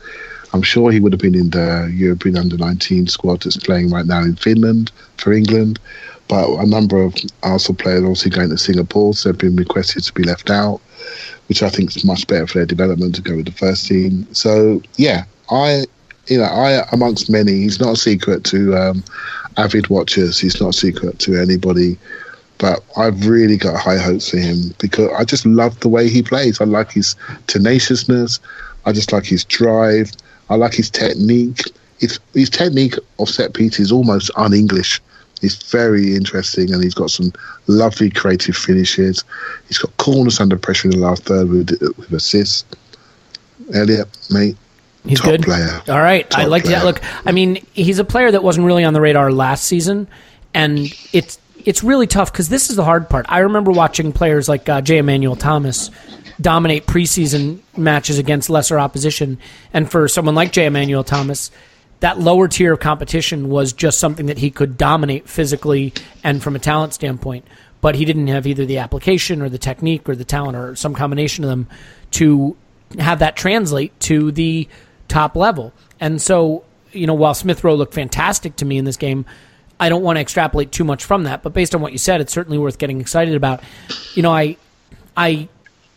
I'm 0.52 0.62
sure 0.62 0.90
he 0.90 1.00
would 1.00 1.12
have 1.12 1.20
been 1.20 1.34
in 1.34 1.50
the 1.50 1.92
European 1.94 2.36
under 2.36 2.56
19 2.56 3.06
squad 3.08 3.42
that's 3.42 3.56
playing 3.56 3.90
right 3.90 4.06
now 4.06 4.22
in 4.22 4.36
Finland 4.36 4.90
for 5.16 5.32
England. 5.32 5.78
But 6.28 6.46
a 6.58 6.66
number 6.66 7.02
of 7.02 7.14
Arsenal 7.42 7.76
players 7.76 8.04
also 8.04 8.28
going 8.28 8.50
to 8.50 8.58
Singapore, 8.58 9.14
so 9.14 9.30
they've 9.30 9.38
been 9.38 9.56
requested 9.56 10.04
to 10.04 10.12
be 10.12 10.22
left 10.22 10.50
out, 10.50 10.80
which 11.48 11.62
I 11.62 11.70
think 11.70 11.96
is 11.96 12.04
much 12.04 12.26
better 12.26 12.46
for 12.46 12.58
their 12.58 12.66
development 12.66 13.14
to 13.14 13.22
go 13.22 13.36
with 13.36 13.46
the 13.46 13.52
first 13.52 13.86
team. 13.86 14.26
So 14.34 14.82
yeah, 14.96 15.24
I, 15.50 15.84
you 16.26 16.38
know, 16.38 16.44
I 16.44 16.86
amongst 16.92 17.30
many, 17.30 17.52
he's 17.52 17.80
not 17.80 17.94
a 17.94 17.96
secret 17.96 18.44
to 18.44 18.76
um, 18.76 19.04
avid 19.56 19.88
watchers. 19.88 20.38
He's 20.38 20.60
not 20.60 20.70
a 20.70 20.78
secret 20.78 21.18
to 21.20 21.40
anybody. 21.40 21.98
But 22.58 22.82
I've 22.96 23.26
really 23.26 23.56
got 23.56 23.80
high 23.80 23.98
hopes 23.98 24.30
for 24.30 24.38
him 24.38 24.74
because 24.78 25.10
I 25.16 25.24
just 25.24 25.46
love 25.46 25.78
the 25.80 25.88
way 25.88 26.08
he 26.08 26.22
plays. 26.22 26.60
I 26.60 26.64
like 26.64 26.90
his 26.90 27.14
tenaciousness. 27.46 28.40
I 28.84 28.92
just 28.92 29.12
like 29.12 29.24
his 29.24 29.44
drive. 29.44 30.10
I 30.50 30.56
like 30.56 30.74
his 30.74 30.90
technique. 30.90 31.62
His, 32.00 32.18
his 32.34 32.50
technique 32.50 32.94
of 33.18 33.28
set 33.28 33.54
piece 33.54 33.80
is 33.80 33.90
almost 33.90 34.30
un-English. 34.36 35.00
It's 35.42 35.70
very 35.70 36.14
interesting, 36.14 36.72
and 36.72 36.82
he's 36.82 36.94
got 36.94 37.10
some 37.10 37.32
lovely 37.66 38.10
creative 38.10 38.56
finishes. 38.56 39.24
He's 39.68 39.78
got 39.78 39.96
coolness 39.96 40.40
under 40.40 40.56
pressure 40.56 40.88
in 40.88 40.92
the 40.98 41.06
last 41.06 41.24
third 41.24 41.48
with, 41.48 41.70
with 41.96 42.12
assists. 42.12 42.64
Elliot, 43.74 44.08
mate, 44.30 44.56
He's 45.04 45.20
top 45.20 45.30
good. 45.30 45.42
player. 45.42 45.80
All 45.88 45.98
right, 46.00 46.26
I 46.36 46.42
Top 46.42 46.50
like 46.50 46.64
that. 46.64 46.84
Look, 46.84 47.00
I 47.24 47.32
mean, 47.32 47.64
he's 47.72 47.98
a 47.98 48.04
player 48.04 48.30
that 48.30 48.42
wasn't 48.42 48.66
really 48.66 48.84
on 48.84 48.94
the 48.94 49.00
radar 49.00 49.30
last 49.30 49.64
season, 49.64 50.08
and 50.54 50.78
it's 51.12 51.38
it's 51.64 51.82
really 51.82 52.06
tough 52.06 52.32
because 52.32 52.48
this 52.48 52.70
is 52.70 52.76
the 52.76 52.84
hard 52.84 53.08
part. 53.08 53.26
I 53.28 53.40
remember 53.40 53.70
watching 53.70 54.12
players 54.12 54.48
like 54.48 54.68
uh, 54.68 54.80
Jay 54.80 54.98
Emmanuel-Thomas 54.98 55.90
dominate 56.40 56.86
preseason 56.86 57.60
matches 57.76 58.18
against 58.18 58.48
lesser 58.50 58.78
opposition, 58.78 59.38
and 59.72 59.90
for 59.90 60.08
someone 60.08 60.34
like 60.34 60.52
Jay 60.52 60.66
Emmanuel-Thomas, 60.66 61.50
that 62.00 62.20
lower 62.20 62.46
tier 62.46 62.74
of 62.74 62.80
competition 62.80 63.48
was 63.48 63.72
just 63.72 63.98
something 63.98 64.26
that 64.26 64.38
he 64.38 64.50
could 64.50 64.78
dominate 64.78 65.28
physically 65.28 65.92
and 66.22 66.42
from 66.42 66.54
a 66.54 66.58
talent 66.60 66.94
standpoint. 66.94 67.44
But 67.80 67.94
he 67.94 68.04
didn't 68.04 68.28
have 68.28 68.46
either 68.46 68.66
the 68.66 68.78
application 68.78 69.42
or 69.42 69.48
the 69.48 69.58
technique 69.58 70.08
or 70.08 70.16
the 70.16 70.24
talent 70.24 70.56
or 70.56 70.74
some 70.74 70.94
combination 70.94 71.44
of 71.44 71.50
them 71.50 71.68
to 72.12 72.56
have 72.98 73.20
that 73.20 73.36
translate 73.36 73.98
to 74.00 74.32
the 74.32 74.68
top 75.06 75.36
level. 75.36 75.72
And 76.00 76.20
so, 76.20 76.64
you 76.92 77.06
know, 77.06 77.14
while 77.14 77.34
Smith 77.34 77.62
Rowe 77.62 77.74
looked 77.74 77.94
fantastic 77.94 78.56
to 78.56 78.64
me 78.64 78.78
in 78.78 78.84
this 78.84 78.96
game, 78.96 79.26
I 79.78 79.88
don't 79.88 80.02
want 80.02 80.16
to 80.16 80.20
extrapolate 80.20 80.72
too 80.72 80.84
much 80.84 81.04
from 81.04 81.24
that. 81.24 81.42
But 81.42 81.52
based 81.52 81.74
on 81.74 81.80
what 81.80 81.92
you 81.92 81.98
said, 81.98 82.20
it's 82.20 82.32
certainly 82.32 82.58
worth 82.58 82.78
getting 82.78 83.00
excited 83.00 83.34
about. 83.34 83.62
You 84.14 84.22
know, 84.22 84.32
I 84.32 84.56
I 85.16 85.48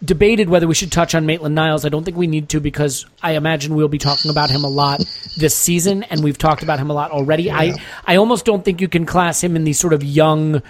debated 0.04 0.50
whether 0.50 0.68
we 0.68 0.74
should 0.74 0.92
touch 0.92 1.14
on 1.14 1.26
Maitland 1.26 1.56
Niles. 1.56 1.86
I 1.86 1.90
don't 1.90 2.04
think 2.04 2.18
we 2.18 2.28
need 2.28 2.50
to 2.50 2.60
because 2.60 3.06
I 3.22 3.34
imagine 3.34 3.76
we'll 3.76 3.88
be 3.88 3.98
talking 3.98 4.32
about 4.32 4.50
him 4.50 4.64
a 4.64 4.70
lot 4.70 5.00
this 5.38 5.56
season, 5.56 6.04
and 6.04 6.24
we've 6.24 6.38
talked 6.38 6.64
about 6.64 6.80
him 6.80 6.90
a 6.90 6.94
lot 6.94 7.12
already. 7.12 7.52
I 7.52 7.74
I 8.06 8.16
almost 8.16 8.46
don't 8.46 8.66
think 8.66 8.82
you 8.82 8.88
can 8.88 9.06
class 9.06 9.44
him 9.44 9.56
in 9.56 9.64
the 9.64 9.74
sort 9.74 9.94
of 9.94 10.04
young, 10.04 10.62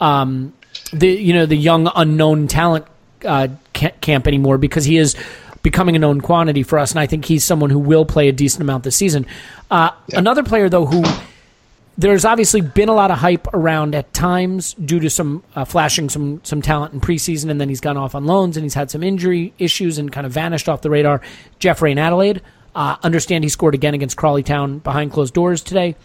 um, 0.00 0.52
the 0.92 1.08
you 1.08 1.32
know 1.32 1.46
the 1.46 1.56
young 1.56 1.90
unknown 1.94 2.48
talent 2.48 2.86
uh, 3.24 3.48
camp 3.72 4.26
anymore 4.26 4.58
because 4.58 4.84
he 4.84 4.98
is 4.98 5.16
becoming 5.62 5.96
a 5.96 5.98
known 5.98 6.20
quantity 6.20 6.62
for 6.62 6.78
us, 6.78 6.92
and 6.92 7.00
I 7.00 7.06
think 7.06 7.24
he's 7.24 7.44
someone 7.44 7.70
who 7.70 7.78
will 7.78 8.04
play 8.04 8.28
a 8.28 8.32
decent 8.32 8.62
amount 8.62 8.84
this 8.84 8.96
season. 8.96 9.26
Uh, 9.70 9.90
Another 10.12 10.42
player 10.42 10.68
though 10.68 10.86
who 10.86 11.02
there's 11.98 12.24
obviously 12.24 12.60
been 12.60 12.88
a 12.88 12.94
lot 12.94 13.10
of 13.10 13.18
hype 13.18 13.46
around 13.54 13.94
at 13.94 14.12
times 14.12 14.74
due 14.74 15.00
to 15.00 15.08
some 15.08 15.42
uh, 15.54 15.64
flashing 15.64 16.08
some 16.08 16.40
some 16.44 16.60
talent 16.60 16.92
in 16.92 17.00
preseason, 17.00 17.50
and 17.50 17.60
then 17.60 17.68
he's 17.68 17.80
gone 17.80 17.96
off 17.96 18.14
on 18.14 18.26
loans 18.26 18.56
and 18.56 18.64
he's 18.64 18.74
had 18.74 18.90
some 18.90 19.02
injury 19.02 19.54
issues 19.58 19.98
and 19.98 20.12
kind 20.12 20.26
of 20.26 20.32
vanished 20.32 20.68
off 20.68 20.82
the 20.82 20.90
radar. 20.90 21.22
Jeff 21.58 21.80
Reine-Adélaïde, 21.80 22.40
uh, 22.74 22.96
understand 23.02 23.44
he 23.44 23.48
scored 23.48 23.74
again 23.74 23.94
against 23.94 24.16
Crawley 24.16 24.42
Town 24.42 24.78
behind 24.78 25.12
closed 25.12 25.32
doors 25.32 25.62
today. 25.62 25.96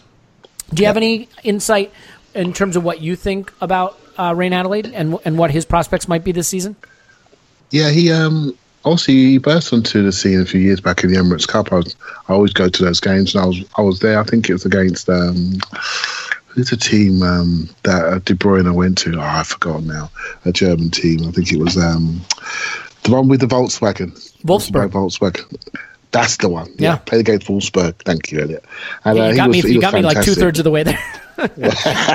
Do 0.74 0.82
you 0.82 0.88
have 0.88 0.98
any 0.98 1.28
insight 1.44 1.92
in 2.34 2.54
terms 2.54 2.78
of 2.78 2.84
what 2.86 3.02
you 3.02 3.18
think 3.18 3.52
about 3.60 4.00
uh, 4.18 4.34
Reine-Adélaïde 4.36 4.92
and 4.94 5.18
and 5.26 5.38
what 5.38 5.52
his 5.52 5.66
prospects 5.66 6.08
might 6.08 6.24
be 6.24 6.32
this 6.32 6.48
season? 6.48 6.78
Yeah, 7.70 7.90
he 7.90 8.12
um 8.12 8.58
also 8.84 9.12
he 9.12 9.38
burst 9.38 9.74
onto 9.74 10.04
the 10.04 10.12
scene 10.12 10.42
a 10.42 10.46
few 10.46 10.60
years 10.62 10.82
back 10.82 11.04
in 11.04 11.12
the 11.12 11.18
Emirates 11.18 11.48
Cup. 11.48 11.72
I 11.72 11.76
was 11.78 11.96
I 12.28 12.34
always 12.34 12.54
go 12.54 12.70
to 12.70 12.84
those 12.86 13.00
games, 13.00 13.36
and 13.36 13.44
I 13.44 13.48
was 13.48 13.64
I 13.78 13.82
was 13.82 14.00
there. 14.00 14.20
I 14.20 14.24
think 14.24 14.50
it 14.50 14.54
was 14.54 14.66
against 14.66 15.10
um 15.10 15.60
who's 16.48 16.70
the 16.70 16.78
team 16.78 17.24
um, 17.24 17.70
that 17.84 18.04
uh, 18.04 18.20
De 18.20 18.34
Bruyne 18.34 18.74
went 18.76 18.98
to? 19.00 19.18
Oh, 19.18 19.22
I've 19.22 19.48
forgotten 19.48 19.88
now. 19.88 20.12
A 20.44 20.52
German 20.52 20.90
team. 20.92 21.26
I 21.28 21.32
think 21.32 21.52
it 21.52 21.60
was 21.60 21.78
um, 21.78 22.20
the 23.04 23.12
one 23.14 23.30
with 23.30 23.40
the 23.40 23.46
Volkswagen. 23.48 24.12
Wolfsburg. 24.44 24.90
Volkswagen. 24.92 25.46
That's 26.12 26.36
the 26.36 26.50
one. 26.50 26.70
Yeah. 26.78 26.98
Played 26.98 27.22
against 27.22 27.48
Wolfsburg. 27.48 27.96
Thank 28.04 28.34
you, 28.34 28.42
Elliot. 28.42 28.66
And, 29.06 29.18
Yeah, 29.18 29.24
uh, 29.24 29.28
you 29.28 29.32
he 29.32 29.38
got 29.38 29.48
was- 29.48 29.64
me. 29.64 29.72
You 29.72 29.80
got 29.82 29.94
me 29.94 30.02
like 30.02 30.26
two 30.26 30.34
thirds 30.34 30.60
of 30.60 30.66
the 30.66 30.72
way 30.72 30.84
there. 30.84 31.00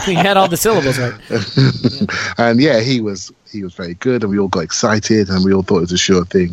we 0.07 0.13
had 0.15 0.37
all 0.37 0.49
the 0.49 0.57
syllables 0.59 0.99
right. 0.99 1.15
and 2.39 2.61
yeah, 2.61 2.81
he 2.81 3.01
was 3.01 3.33
he 3.57 3.65
was 3.65 3.75
very 3.75 3.95
good, 3.95 4.23
and 4.23 4.31
we 4.31 4.39
all 4.39 4.49
got 4.49 4.65
excited, 4.65 5.29
and 5.29 5.45
we 5.45 5.53
all 5.53 5.63
thought 5.63 5.79
it 5.79 5.83
was 5.83 5.93
a 5.93 5.99
sure 5.99 6.25
thing. 6.25 6.53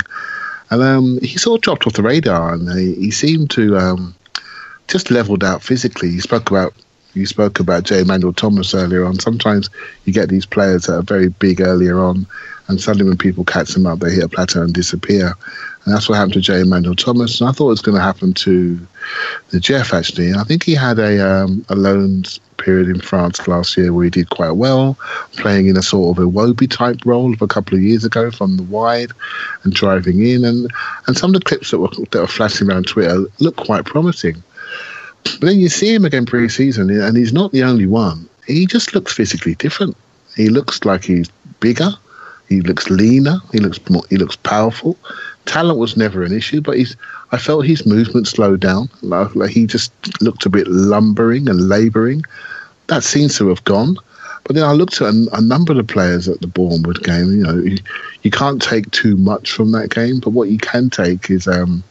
And 0.69 0.81
um, 0.81 1.19
he 1.21 1.37
sort 1.37 1.59
of 1.59 1.61
dropped 1.61 1.85
off 1.85 1.93
the 1.93 2.03
radar, 2.03 2.53
and 2.53 2.71
he, 2.71 2.95
he 2.95 3.11
seemed 3.11 3.51
to 3.51 3.77
um, 3.77 4.15
just 4.87 5.11
leveled 5.11 5.43
out 5.43 5.61
physically. 5.61 6.09
You 6.09 6.21
spoke 6.21 6.49
about 6.49 6.73
you 7.13 7.27
spoke 7.27 7.59
about 7.59 7.83
J. 7.83 8.03
Manuel 8.03 8.33
Thomas 8.33 8.73
earlier 8.73 9.05
on. 9.05 9.19
Sometimes 9.19 9.69
you 10.05 10.13
get 10.13 10.29
these 10.29 10.47
players 10.47 10.85
that 10.85 10.95
are 10.95 11.03
very 11.03 11.29
big 11.29 11.61
earlier 11.61 11.99
on, 11.99 12.25
and 12.67 12.81
suddenly 12.81 13.07
when 13.07 13.17
people 13.17 13.43
catch 13.43 13.69
them 13.69 13.85
up, 13.85 13.99
they 13.99 14.11
hit 14.11 14.23
a 14.23 14.29
plateau 14.29 14.63
and 14.63 14.73
disappear. 14.73 15.33
And 15.85 15.93
that's 15.93 16.07
what 16.07 16.15
happened 16.15 16.33
to 16.33 16.41
J. 16.41 16.63
Manuel 16.63 16.95
Thomas. 16.95 17.39
And 17.39 17.49
I 17.49 17.53
thought 17.53 17.67
it 17.67 17.69
was 17.69 17.81
going 17.81 17.97
to 17.97 18.03
happen 18.03 18.33
to 18.33 18.79
the 19.49 19.59
Jeff 19.59 19.93
actually. 19.93 20.29
And 20.29 20.37
I 20.37 20.43
think 20.43 20.63
he 20.63 20.73
had 20.73 20.97
a 20.97 21.43
um, 21.43 21.65
a 21.69 21.75
loan 21.75 22.23
period 22.63 22.87
in 22.87 23.01
France 23.01 23.47
last 23.47 23.77
year 23.77 23.91
where 23.91 24.05
he 24.05 24.09
did 24.09 24.29
quite 24.29 24.51
well, 24.51 24.97
playing 25.37 25.67
in 25.67 25.77
a 25.77 25.81
sort 25.81 26.17
of 26.17 26.23
a 26.23 26.29
Wobie 26.29 26.69
type 26.69 26.99
role 27.05 27.33
of 27.33 27.41
a 27.41 27.47
couple 27.47 27.75
of 27.75 27.83
years 27.83 28.05
ago 28.05 28.31
from 28.31 28.57
the 28.57 28.63
wide 28.63 29.11
and 29.63 29.73
driving 29.73 30.25
in. 30.25 30.45
And 30.45 30.71
and 31.07 31.17
some 31.17 31.33
of 31.33 31.41
the 31.41 31.45
clips 31.45 31.71
that 31.71 31.79
were 31.79 31.89
that 32.11 32.21
were 32.21 32.27
flashing 32.27 32.69
around 32.69 32.87
Twitter 32.87 33.25
look 33.39 33.55
quite 33.57 33.85
promising. 33.85 34.41
But 35.23 35.41
then 35.41 35.59
you 35.59 35.69
see 35.69 35.93
him 35.93 36.05
again 36.05 36.25
pre-season, 36.25 36.89
and 36.89 37.17
he's 37.17 37.33
not 37.33 37.51
the 37.51 37.63
only 37.63 37.85
one. 37.85 38.27
He 38.45 38.65
just 38.65 38.93
looks 38.93 39.13
physically 39.13 39.55
different. 39.55 39.95
He 40.35 40.49
looks 40.49 40.83
like 40.83 41.05
he's 41.05 41.29
bigger. 41.59 41.91
He 42.49 42.61
looks 42.61 42.89
leaner. 42.89 43.39
He 43.51 43.59
looks 43.59 43.79
more. 43.89 44.03
He 44.09 44.17
looks 44.17 44.35
powerful. 44.35 44.97
Talent 45.45 45.79
was 45.79 45.97
never 45.97 46.23
an 46.23 46.33
issue, 46.33 46.61
but 46.61 46.77
he's. 46.77 46.95
I 47.31 47.37
felt 47.37 47.65
his 47.65 47.85
movement 47.85 48.27
slowed 48.27 48.59
down. 48.59 48.89
Like 49.01 49.49
he 49.49 49.65
just 49.65 49.91
looked 50.21 50.45
a 50.45 50.49
bit 50.49 50.67
lumbering 50.67 51.49
and 51.49 51.67
labouring. 51.67 52.23
That 52.87 53.03
seems 53.03 53.37
to 53.37 53.47
have 53.49 53.63
gone. 53.63 53.97
But 54.43 54.55
then 54.55 54.65
I 54.65 54.73
looked 54.73 55.01
at 55.01 55.13
a, 55.13 55.29
a 55.33 55.41
number 55.41 55.71
of 55.71 55.77
the 55.77 55.83
players 55.83 56.27
at 56.27 56.41
the 56.41 56.47
Bournemouth 56.47 57.01
game. 57.03 57.31
You 57.31 57.43
know, 57.43 57.55
you, 57.59 57.77
you 58.23 58.31
can't 58.31 58.61
take 58.61 58.91
too 58.91 59.15
much 59.15 59.51
from 59.51 59.71
that 59.71 59.89
game, 59.89 60.19
but 60.19 60.31
what 60.31 60.49
you 60.49 60.57
can 60.57 60.89
take 60.89 61.29
is 61.29 61.47
um, 61.47 61.83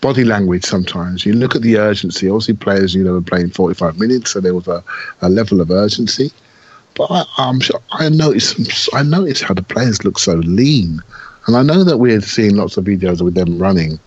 body 0.00 0.24
language. 0.24 0.64
Sometimes 0.64 1.24
you 1.24 1.32
look 1.32 1.54
at 1.54 1.62
the 1.62 1.78
urgency. 1.78 2.28
Obviously, 2.28 2.54
players 2.54 2.94
you 2.94 3.04
know 3.04 3.12
were 3.12 3.22
playing 3.22 3.50
45 3.50 3.98
minutes, 3.98 4.32
so 4.32 4.40
there 4.40 4.54
was 4.54 4.66
a, 4.66 4.82
a 5.20 5.28
level 5.28 5.60
of 5.60 5.70
urgency. 5.70 6.32
But 6.94 7.10
I, 7.10 7.24
I'm 7.38 7.60
sure 7.60 7.80
I 7.92 8.08
noticed. 8.08 8.88
I 8.92 9.02
noticed 9.04 9.44
how 9.44 9.54
the 9.54 9.62
players 9.62 10.04
look 10.04 10.18
so 10.18 10.34
lean, 10.34 11.00
and 11.46 11.56
I 11.56 11.62
know 11.62 11.84
that 11.84 11.98
we're 11.98 12.20
seeing 12.20 12.56
lots 12.56 12.76
of 12.76 12.84
videos 12.84 13.22
with 13.22 13.34
them 13.34 13.58
running, 13.58 14.00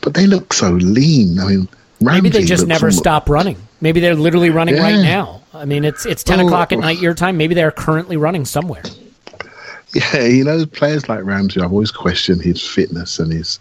but 0.00 0.14
they 0.14 0.26
look 0.26 0.54
so 0.54 0.70
lean. 0.70 1.38
I 1.38 1.48
mean, 1.48 1.68
Maybe 2.00 2.28
they 2.28 2.44
just 2.44 2.66
never 2.66 2.90
stop 2.90 3.28
running. 3.28 3.56
Maybe 3.80 4.00
they're 4.00 4.14
literally 4.14 4.50
running 4.50 4.76
right 4.76 5.00
now. 5.02 5.42
I 5.52 5.64
mean, 5.64 5.84
it's 5.84 6.06
it's 6.06 6.22
ten 6.24 6.40
o'clock 6.40 6.72
at 6.72 6.78
night 6.78 6.98
your 6.98 7.14
time. 7.14 7.36
Maybe 7.36 7.54
they're 7.54 7.70
currently 7.70 8.16
running 8.16 8.44
somewhere. 8.44 8.82
Yeah, 9.94 10.24
you 10.24 10.44
know, 10.44 10.66
players 10.66 11.08
like 11.08 11.24
Ramsey, 11.24 11.60
I've 11.60 11.72
always 11.72 11.90
questioned 11.90 12.42
his 12.42 12.60
fitness 12.66 13.18
and 13.18 13.32
his, 13.32 13.58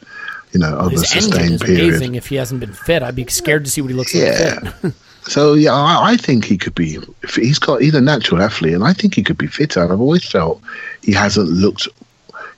you 0.51 0.59
know, 0.59 0.77
over 0.77 0.89
His 0.89 1.07
sustained 1.09 1.61
period. 1.61 1.87
amazing. 1.89 2.15
If 2.15 2.27
he 2.27 2.35
hasn't 2.35 2.59
been 2.59 2.73
fit, 2.73 3.03
I'd 3.03 3.15
be 3.15 3.25
scared 3.27 3.63
to 3.65 3.71
see 3.71 3.79
what 3.81 3.89
he 3.91 3.95
looks 3.95 4.13
Yeah. 4.13 4.59
like 4.63 4.75
fit. 4.77 4.93
So 5.27 5.53
yeah, 5.55 5.73
I, 5.73 6.11
I 6.11 6.17
think 6.17 6.45
he 6.45 6.55
could 6.55 6.75
be. 6.75 6.99
if 7.23 7.33
He's 7.35 7.57
got 7.57 7.81
he's 7.81 7.95
a 7.95 8.01
natural 8.01 8.43
athlete, 8.43 8.75
and 8.75 8.83
I 8.83 8.93
think 8.93 9.15
he 9.15 9.23
could 9.23 9.39
be 9.39 9.47
fitter. 9.47 9.81
And 9.81 9.91
I've 9.91 9.99
always 9.99 10.23
felt 10.23 10.61
he 11.01 11.13
hasn't 11.13 11.49
looked. 11.49 11.87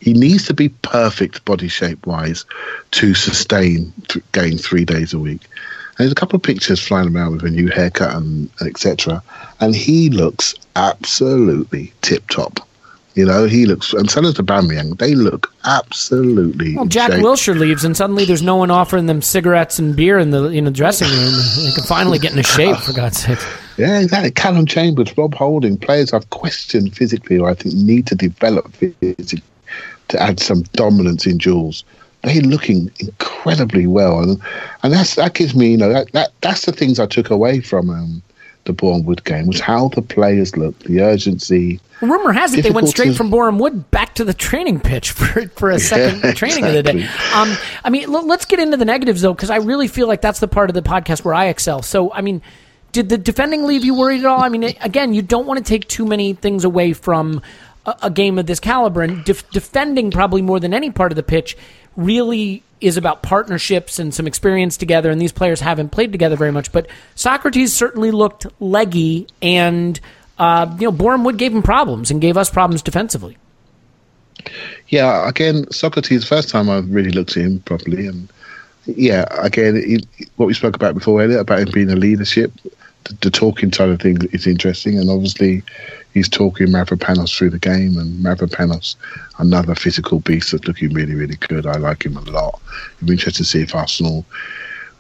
He 0.01 0.11
needs 0.11 0.45
to 0.47 0.53
be 0.53 0.67
perfect 0.67 1.45
body 1.45 1.69
shape 1.69 2.05
wise 2.05 2.43
to 2.91 3.13
sustain 3.13 3.93
th- 4.09 4.25
going 4.33 4.57
three 4.57 4.83
days 4.83 5.13
a 5.13 5.17
week. 5.19 5.43
There's 5.97 6.11
a 6.11 6.15
couple 6.15 6.37
of 6.37 6.43
pictures 6.43 6.79
flying 6.79 7.15
around 7.15 7.33
with 7.33 7.45
a 7.45 7.49
new 7.49 7.67
haircut 7.67 8.15
and, 8.15 8.49
and 8.59 8.69
etc. 8.69 9.23
And 9.59 9.75
he 9.75 10.09
looks 10.09 10.53
absolutely 10.75 11.91
tip 12.01 12.27
top. 12.29 12.59
You 13.15 13.25
know, 13.25 13.45
he 13.45 13.65
looks, 13.65 13.93
and 13.93 14.11
so 14.11 14.21
does 14.21 14.35
the 14.35 14.43
Aubameyang. 14.43 14.99
They 14.99 15.15
look 15.15 15.51
absolutely. 15.65 16.75
Well, 16.75 16.85
Jack 16.85 17.13
shape. 17.13 17.23
Wilshere 17.23 17.57
leaves, 17.57 17.83
and 17.83 17.97
suddenly 17.97 18.25
there's 18.25 18.43
no 18.43 18.57
one 18.57 18.69
offering 18.69 19.07
them 19.07 19.23
cigarettes 19.23 19.79
and 19.79 19.95
beer 19.95 20.19
in 20.19 20.29
the 20.29 20.43
in 20.49 20.65
the 20.65 20.71
dressing 20.71 21.07
room. 21.09 21.33
They 21.65 21.71
can 21.71 21.83
finally 21.83 22.19
get 22.19 22.33
in 22.33 22.37
a 22.37 22.43
shape, 22.43 22.77
for 22.77 22.93
God's 22.93 23.17
sake. 23.17 23.39
Yeah, 23.77 23.99
exactly. 23.99 24.31
Callum 24.31 24.65
Chambers, 24.65 25.15
Rob 25.15 25.35
Holding, 25.35 25.77
players 25.77 26.11
I've 26.11 26.27
questioned 26.31 26.95
physically, 26.95 27.37
or 27.37 27.47
I 27.47 27.53
think 27.53 27.75
need 27.75 28.07
to 28.07 28.15
develop 28.15 28.73
physically 28.73 29.43
to 30.07 30.19
add 30.19 30.39
some 30.39 30.63
dominance 30.73 31.27
in 31.27 31.37
duels. 31.37 31.83
They're 32.23 32.41
looking 32.41 32.91
incredibly 32.99 33.87
well, 33.87 34.19
and 34.19 34.41
and 34.83 34.91
that's 34.93 35.15
that 35.15 35.33
gives 35.33 35.55
me, 35.55 35.71
you 35.71 35.77
know, 35.77 35.89
that, 35.89 36.11
that 36.11 36.31
that's 36.41 36.65
the 36.65 36.71
things 36.71 36.99
I 36.99 37.05
took 37.05 37.29
away 37.29 37.61
from 37.61 37.89
um, 37.89 38.21
the 38.65 38.73
Bournemouth 38.73 39.23
game 39.23 39.47
was 39.47 39.59
how 39.59 39.87
the 39.89 40.01
players 40.01 40.55
looked, 40.55 40.83
the 40.83 41.01
urgency. 41.01 41.79
Rumor 42.01 42.31
has 42.31 42.53
it 42.53 42.61
they 42.61 42.69
went 42.69 42.89
straight 42.89 43.15
from 43.15 43.31
Boreham 43.31 43.57
Wood 43.57 43.89
back 43.89 44.13
to 44.15 44.23
the 44.23 44.33
training 44.33 44.79
pitch 44.81 45.11
for, 45.11 45.47
for 45.49 45.71
a 45.71 45.79
second 45.93 46.21
Yeah, 46.23 46.33
training 46.33 46.65
of 46.65 46.73
the 46.73 46.83
day. 46.83 47.03
Um, 47.33 47.57
I 47.83 47.89
mean, 47.89 48.03
l- 48.03 48.27
let's 48.27 48.45
get 48.45 48.59
into 48.59 48.77
the 48.77 48.85
negatives 48.85 49.21
though, 49.21 49.33
because 49.33 49.49
I 49.49 49.57
really 49.57 49.87
feel 49.87 50.07
like 50.07 50.21
that's 50.21 50.39
the 50.39 50.47
part 50.47 50.69
of 50.69 50.75
the 50.75 50.83
podcast 50.83 51.23
where 51.23 51.33
I 51.33 51.45
excel. 51.45 51.81
So, 51.81 52.13
I 52.13 52.21
mean, 52.21 52.41
did 52.91 53.09
the 53.09 53.17
defending 53.17 53.63
leave 53.63 53.83
you 53.83 53.95
worried 53.95 54.19
at 54.19 54.25
all? 54.25 54.41
I 54.41 54.49
mean, 54.49 54.63
again, 54.81 55.13
you 55.13 55.21
don't 55.23 55.47
want 55.47 55.57
to 55.57 55.63
take 55.63 55.87
too 55.87 56.05
many 56.05 56.33
things 56.33 56.63
away 56.63 56.93
from 56.93 57.41
a, 57.85 57.95
a 58.03 58.09
game 58.11 58.37
of 58.37 58.45
this 58.45 58.59
caliber, 58.59 59.01
and 59.01 59.23
def- 59.23 59.49
defending 59.49 60.11
probably 60.11 60.41
more 60.41 60.59
than 60.59 60.73
any 60.73 60.91
part 60.91 61.11
of 61.11 61.15
the 61.15 61.23
pitch 61.23 61.57
really 61.97 62.63
is 62.79 62.95
about 62.95 63.21
partnerships 63.23 63.99
and 63.99 64.13
some 64.13 64.27
experience 64.27 64.77
together. 64.77 65.11
And 65.11 65.19
these 65.19 65.33
players 65.33 65.59
haven't 65.59 65.89
played 65.89 66.13
together 66.13 66.37
very 66.37 66.51
much, 66.51 66.71
but 66.71 66.87
Sokratis 67.15 67.69
certainly 67.69 68.11
looked 68.11 68.45
leggy 68.61 69.27
and. 69.41 69.99
Uh, 70.39 70.71
you 70.79 70.85
know, 70.85 70.91
Boreham 70.91 71.23
Wood 71.23 71.39
gave 71.39 71.51
him 71.51 71.63
problems 71.63 72.11
and 72.11 72.21
gave 72.21 72.37
us 72.37 72.47
problems 72.51 72.83
defensively. 72.83 73.37
Yeah, 74.89 75.27
again, 75.27 75.65
Sokratis, 75.65 76.27
first 76.27 76.49
time 76.49 76.69
I 76.69 76.77
really 76.79 77.09
looked 77.11 77.31
at 77.31 77.43
him 77.43 77.59
properly, 77.61 78.07
and 78.07 78.29
yeah, 78.85 79.25
again, 79.31 79.75
it, 79.75 80.05
what 80.35 80.45
we 80.45 80.53
spoke 80.53 80.75
about 80.75 80.93
before 80.93 81.21
earlier 81.21 81.39
about 81.39 81.59
him 81.59 81.69
being 81.73 81.89
a 81.89 81.95
leadership, 81.95 82.51
the, 83.05 83.13
the 83.21 83.31
talking 83.31 83.73
side 83.73 83.89
of 83.89 83.99
things 83.99 84.23
is 84.25 84.47
interesting, 84.47 84.97
and 84.97 85.09
obviously 85.09 85.63
he's 86.17 86.27
talking 86.27 86.67
Mavropanos 86.67 87.35
through 87.35 87.51
the 87.51 87.59
game, 87.59 87.97
and 87.97 88.23
Mavropanos, 88.23 88.95
another 89.37 89.75
physical 89.75 90.19
beast 90.19 90.51
that's 90.51 90.67
looking 90.67 90.93
really, 90.93 91.13
really 91.13 91.35
good. 91.35 91.65
I 91.65 91.77
like 91.77 92.05
him 92.05 92.17
a 92.17 92.21
lot. 92.21 92.59
It'd 92.97 93.07
be 93.07 93.13
interesting 93.13 93.43
to 93.43 93.49
see 93.49 93.61
if 93.61 93.75
Arsenal. 93.75 94.25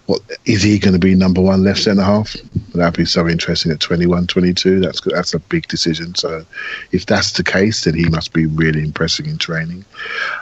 What 0.05 0.21
is 0.45 0.63
he 0.63 0.79
going 0.79 0.93
to 0.93 0.99
be 0.99 1.15
number 1.15 1.41
one 1.41 1.65
left 1.65 1.79
centre 1.79 2.01
half? 2.01 2.33
That'd 2.73 2.95
be 2.95 3.03
so 3.03 3.27
interesting 3.27 3.73
at 3.73 3.81
21, 3.81 4.27
22. 4.27 4.79
That's 4.79 5.01
that's 5.01 5.33
a 5.33 5.39
big 5.39 5.67
decision. 5.67 6.15
So, 6.15 6.45
if 6.93 7.05
that's 7.05 7.33
the 7.33 7.43
case, 7.43 7.83
then 7.83 7.95
he 7.95 8.07
must 8.07 8.31
be 8.31 8.45
really 8.45 8.83
impressive 8.83 9.25
in 9.25 9.37
training. 9.37 9.83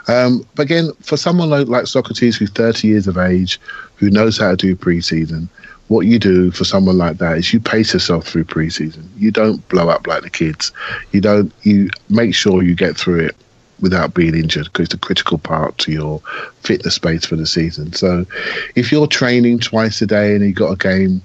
Um, 0.07 0.45
but 0.53 0.63
again, 0.63 0.91
for 1.01 1.17
someone 1.17 1.49
like, 1.49 1.67
like 1.67 1.85
Sokratis, 1.85 2.37
who's 2.37 2.51
30 2.51 2.89
years 2.89 3.07
of 3.07 3.17
age, 3.17 3.59
who 3.95 4.11
knows 4.11 4.37
how 4.37 4.51
to 4.51 4.55
do 4.55 4.75
pre-season, 4.75 5.49
what 5.87 6.07
you 6.07 6.17
do 6.17 6.51
for 6.51 6.63
someone 6.63 6.97
like 6.97 7.17
that 7.17 7.37
is 7.37 7.53
you 7.53 7.59
pace 7.59 7.93
yourself 7.93 8.27
through 8.27 8.45
pre-season. 8.45 9.09
You 9.17 9.31
don't 9.31 9.67
blow 9.69 9.89
up 9.89 10.07
like 10.07 10.23
the 10.23 10.29
kids. 10.29 10.71
You 11.11 11.21
don't. 11.21 11.53
You 11.63 11.89
make 12.09 12.33
sure 12.33 12.63
you 12.63 12.75
get 12.75 12.97
through 12.97 13.25
it 13.25 13.35
without 13.81 14.13
being 14.13 14.35
injured 14.35 14.65
because 14.65 14.85
it's 14.85 14.93
a 14.93 14.97
critical 14.97 15.37
part 15.37 15.77
to 15.79 15.91
your 15.91 16.21
fitness 16.61 16.95
space 16.95 17.25
for 17.25 17.35
the 17.35 17.45
season. 17.45 17.93
So, 17.93 18.25
if 18.75 18.91
you're 18.91 19.07
training 19.07 19.59
twice 19.59 20.01
a 20.01 20.07
day 20.07 20.35
and 20.35 20.43
you've 20.43 20.55
got 20.55 20.71
a 20.71 20.77
game 20.77 21.21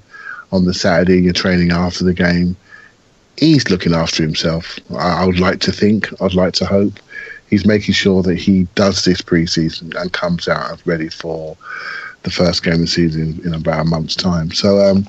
on 0.52 0.64
the 0.64 0.74
Saturday, 0.74 1.14
and 1.14 1.24
you're 1.24 1.32
training 1.32 1.72
after 1.72 2.04
the 2.04 2.14
game. 2.14 2.56
He's 3.36 3.70
looking 3.70 3.94
after 3.94 4.22
himself. 4.22 4.78
I, 4.90 5.22
I 5.22 5.24
would 5.24 5.40
like 5.40 5.60
to 5.60 5.72
think. 5.72 6.08
I'd 6.20 6.34
like 6.34 6.54
to 6.54 6.66
hope 6.66 6.94
he's 7.48 7.66
making 7.66 7.94
sure 7.94 8.22
that 8.22 8.38
he 8.38 8.64
does 8.74 9.04
this 9.04 9.22
preseason 9.22 9.94
and 10.00 10.12
comes 10.12 10.48
out 10.48 10.80
ready 10.86 11.08
for 11.08 11.56
the 12.22 12.30
first 12.30 12.62
game 12.62 12.74
of 12.74 12.80
the 12.80 12.86
season 12.86 13.40
in 13.44 13.54
about 13.54 13.80
a 13.80 13.84
month's 13.84 14.14
time. 14.14 14.50
So 14.50 14.78
um, 14.78 15.06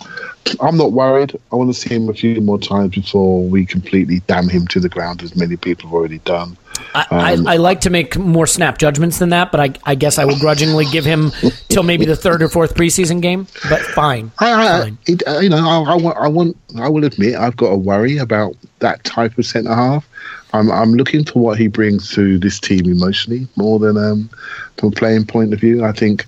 I'm 0.62 0.78
not 0.78 0.94
worried. 0.94 1.38
I 1.52 1.56
want 1.56 1.74
to 1.74 1.80
see 1.80 1.94
him 1.94 2.10
a 2.10 2.14
few 2.14 2.40
more 2.42 2.60
times 2.60 2.96
before 2.96 3.44
we 3.44 3.66
completely 3.66 4.22
damn 4.28 4.48
him 4.48 4.68
to 4.68 4.80
the 4.80 4.90
ground, 4.90 5.22
as 5.22 5.36
many 5.36 5.58
people 5.58 5.90
have 5.90 5.94
already 5.94 6.20
done. 6.20 6.58
I, 6.96 7.06
Um, 7.12 7.48
I, 7.48 7.54
I 7.54 7.58
like 7.58 7.82
to 7.82 7.90
make 7.90 8.18
more 8.18 8.48
snap 8.48 8.78
judgments 8.78 9.20
than 9.20 9.30
that, 9.30 9.52
but 9.52 9.60
I, 9.60 9.74
I 9.84 9.96
guess 9.96 10.18
I 10.18 10.26
will 10.26 10.40
grudgingly 10.40 10.86
give 10.86 11.06
him 11.06 11.32
till 11.70 11.84
maybe 11.84 12.06
the 12.06 12.16
third 12.16 12.42
or 12.42 12.50
fourth 12.50 12.76
preseason 12.76 13.22
game. 13.22 13.48
But 13.70 13.82
fine, 13.82 14.32
I, 14.40 14.92
it, 15.06 15.22
uh, 15.28 15.40
you 15.40 15.50
know, 15.50 15.58
I, 15.58 15.94
I, 15.94 15.96
want, 15.96 16.18
I 16.18 16.28
want, 16.28 16.58
I 16.78 16.90
will 16.90 17.04
admit, 17.04 17.36
I've 17.36 17.56
got 17.58 17.68
a 17.68 17.78
worry 17.78 18.18
about 18.18 18.56
that 18.80 19.04
type 19.04 19.38
of 19.38 19.46
centre 19.46 19.76
half. 19.76 20.08
I'm, 20.54 20.72
I'm 20.72 20.94
looking 20.94 21.24
for 21.24 21.40
what 21.40 21.58
he 21.58 21.68
brings 21.68 22.12
to 22.12 22.38
this 22.38 22.60
team 22.60 22.86
emotionally 22.86 23.48
more 23.56 23.80
than 23.80 23.98
um, 23.98 24.30
from 24.78 24.90
a 24.90 24.92
playing 24.92 25.26
point 25.26 25.54
of 25.54 25.60
view. 25.60 25.86
I 25.86 25.92
think 25.92 26.26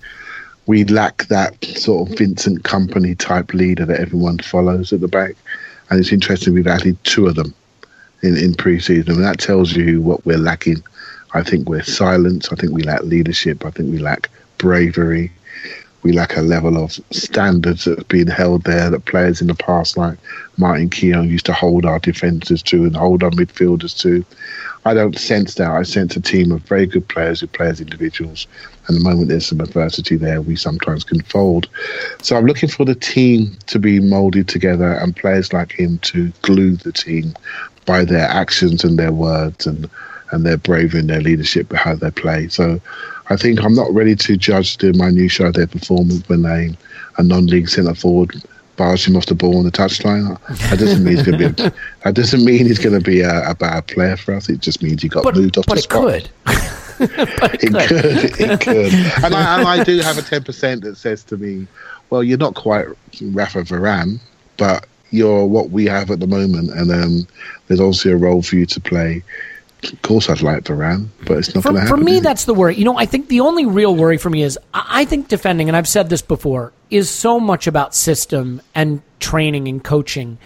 we 0.66 0.84
lack 0.84 1.24
that 1.26 1.62
sort 1.64 2.08
of 2.08 2.18
Vincent 2.18 2.62
Kompany 2.62 3.16
type 3.18 3.52
leader 3.52 3.84
that 3.84 4.00
everyone 4.00 4.38
follows 4.38 4.92
at 4.92 5.00
the 5.00 5.08
back. 5.08 5.34
and 5.90 6.00
it's 6.00 6.12
interesting 6.12 6.54
we've 6.54 6.66
added 6.66 6.96
two 7.04 7.26
of 7.26 7.34
them 7.34 7.54
in 8.22 8.36
in 8.36 8.54
pre-season, 8.54 9.14
and 9.14 9.24
that 9.24 9.38
tells 9.38 9.72
you 9.72 10.00
what 10.00 10.24
we're 10.24 10.38
lacking. 10.38 10.82
I 11.34 11.42
think 11.42 11.68
we're 11.68 11.82
silent. 11.82 12.48
I 12.52 12.54
think 12.54 12.72
we 12.72 12.82
lack 12.82 13.02
leadership. 13.02 13.64
I 13.64 13.70
think 13.70 13.90
we 13.90 13.98
lack 13.98 14.30
bravery. 14.58 15.30
We 16.04 16.12
lack 16.12 16.36
a 16.36 16.42
level 16.42 16.76
of 16.76 16.92
standards 17.10 17.86
that's 17.86 18.02
been 18.04 18.28
held 18.28 18.64
there 18.64 18.90
that 18.90 19.06
players 19.06 19.40
in 19.40 19.48
the 19.48 19.54
past, 19.54 19.96
like 19.96 20.18
Martin 20.58 20.90
Keown, 20.90 21.28
used 21.28 21.46
to 21.46 21.52
hold 21.52 21.84
our 21.84 21.98
defenders 21.98 22.62
to 22.62 22.84
and 22.84 22.94
hold 22.94 23.22
our 23.22 23.30
midfielders 23.30 23.98
to. 24.02 24.24
I 24.84 24.92
don't 24.92 25.18
sense 25.18 25.54
that. 25.54 25.70
I 25.70 25.82
sense 25.82 26.14
a 26.14 26.20
team 26.20 26.52
of 26.52 26.60
very 26.62 26.84
good 26.84 27.08
players 27.08 27.40
who 27.40 27.46
play 27.46 27.68
as 27.68 27.80
individuals. 27.80 28.46
And 28.86 28.98
the 28.98 29.02
moment 29.02 29.28
there's 29.28 29.46
some 29.46 29.60
adversity 29.60 30.16
there, 30.16 30.42
we 30.42 30.56
sometimes 30.56 31.04
can 31.04 31.22
fold. 31.22 31.68
So 32.20 32.36
I'm 32.36 32.44
looking 32.44 32.68
for 32.68 32.84
the 32.84 32.94
team 32.94 33.56
to 33.66 33.78
be 33.78 33.98
moulded 33.98 34.46
together 34.46 34.92
and 34.92 35.16
players 35.16 35.54
like 35.54 35.72
him 35.72 35.98
to 36.00 36.30
glue 36.42 36.76
the 36.76 36.92
team 36.92 37.32
by 37.86 38.04
their 38.04 38.28
actions 38.28 38.84
and 38.84 38.98
their 38.98 39.12
words 39.12 39.66
and, 39.66 39.88
and 40.32 40.44
their 40.44 40.58
bravery 40.58 41.00
and 41.00 41.08
their 41.08 41.22
leadership 41.22 41.70
behind 41.70 42.00
their 42.00 42.10
play. 42.10 42.48
So 42.48 42.78
I 43.30 43.36
think 43.36 43.62
I'm 43.62 43.74
not 43.74 43.92
ready 43.92 44.14
to 44.16 44.36
judge 44.36 44.78
the 44.78 44.92
minutiae 44.92 45.46
of 45.46 45.54
their 45.54 45.66
performance 45.66 46.28
when 46.28 46.42
they 46.42 46.76
a 47.16 47.22
non-league 47.22 47.68
centre 47.68 47.94
forward 47.94 48.34
bars 48.76 49.06
him 49.06 49.16
off 49.16 49.26
the 49.26 49.34
ball 49.34 49.58
on 49.58 49.64
the 49.64 49.70
touchline. 49.70 50.38
That 50.70 50.78
doesn't 50.78 51.04
mean 51.04 51.16
he's 51.16 51.26
going 51.26 51.38
to 51.38 51.50
be. 51.50 51.62
A, 51.62 51.72
that 52.04 52.14
doesn't 52.14 52.44
mean 52.44 52.66
he's 52.66 52.78
going 52.78 52.98
to 52.98 53.04
be 53.04 53.20
a, 53.20 53.50
a, 53.50 53.54
bad 53.54 53.86
player 53.86 54.16
for 54.16 54.34
us. 54.34 54.48
It 54.48 54.60
just 54.60 54.82
means 54.82 55.02
he 55.02 55.08
got 55.08 55.24
but, 55.24 55.36
moved 55.36 55.58
off 55.58 55.66
but 55.66 55.74
the 55.74 55.78
it 55.78 55.82
spot. 55.82 56.30
Could. 56.98 57.38
but 57.40 57.54
it, 57.54 57.74
it 57.74 57.88
could. 57.88 58.50
It 58.50 58.60
could. 58.60 59.24
And 59.24 59.34
I, 59.34 59.58
and 59.58 59.68
I 59.68 59.84
do 59.84 59.98
have 60.00 60.18
a 60.18 60.22
ten 60.22 60.42
percent 60.42 60.82
that 60.82 60.96
says 60.96 61.22
to 61.24 61.36
me, 61.36 61.66
"Well, 62.10 62.22
you're 62.22 62.38
not 62.38 62.54
quite 62.54 62.86
Rafa 63.20 63.62
Varane, 63.62 64.18
but 64.56 64.86
you're 65.10 65.46
what 65.46 65.70
we 65.70 65.86
have 65.86 66.10
at 66.10 66.20
the 66.20 66.26
moment, 66.26 66.70
and 66.70 66.90
um, 66.90 67.28
there's 67.68 67.80
also 67.80 68.10
a 68.10 68.16
role 68.16 68.42
for 68.42 68.56
you 68.56 68.66
to 68.66 68.80
play." 68.80 69.22
Of 69.92 70.02
course, 70.02 70.28
I'd 70.28 70.42
like 70.42 70.64
Varane, 70.64 71.08
but 71.26 71.38
it's 71.38 71.54
not 71.54 71.64
going 71.64 71.74
to 71.76 71.80
happen. 71.82 71.98
For 71.98 72.02
me, 72.02 72.20
that's 72.20 72.44
the 72.44 72.54
worry. 72.54 72.76
You 72.76 72.84
know, 72.84 72.98
I 72.98 73.06
think 73.06 73.28
the 73.28 73.40
only 73.40 73.66
real 73.66 73.94
worry 73.94 74.16
for 74.16 74.30
me 74.30 74.42
is 74.42 74.58
I 74.72 75.04
think 75.04 75.28
defending, 75.28 75.68
and 75.68 75.76
I've 75.76 75.88
said 75.88 76.08
this 76.08 76.22
before, 76.22 76.72
is 76.90 77.10
so 77.10 77.38
much 77.40 77.66
about 77.66 77.94
system 77.94 78.62
and 78.74 79.02
training 79.20 79.68
and 79.68 79.82
coaching. 79.82 80.38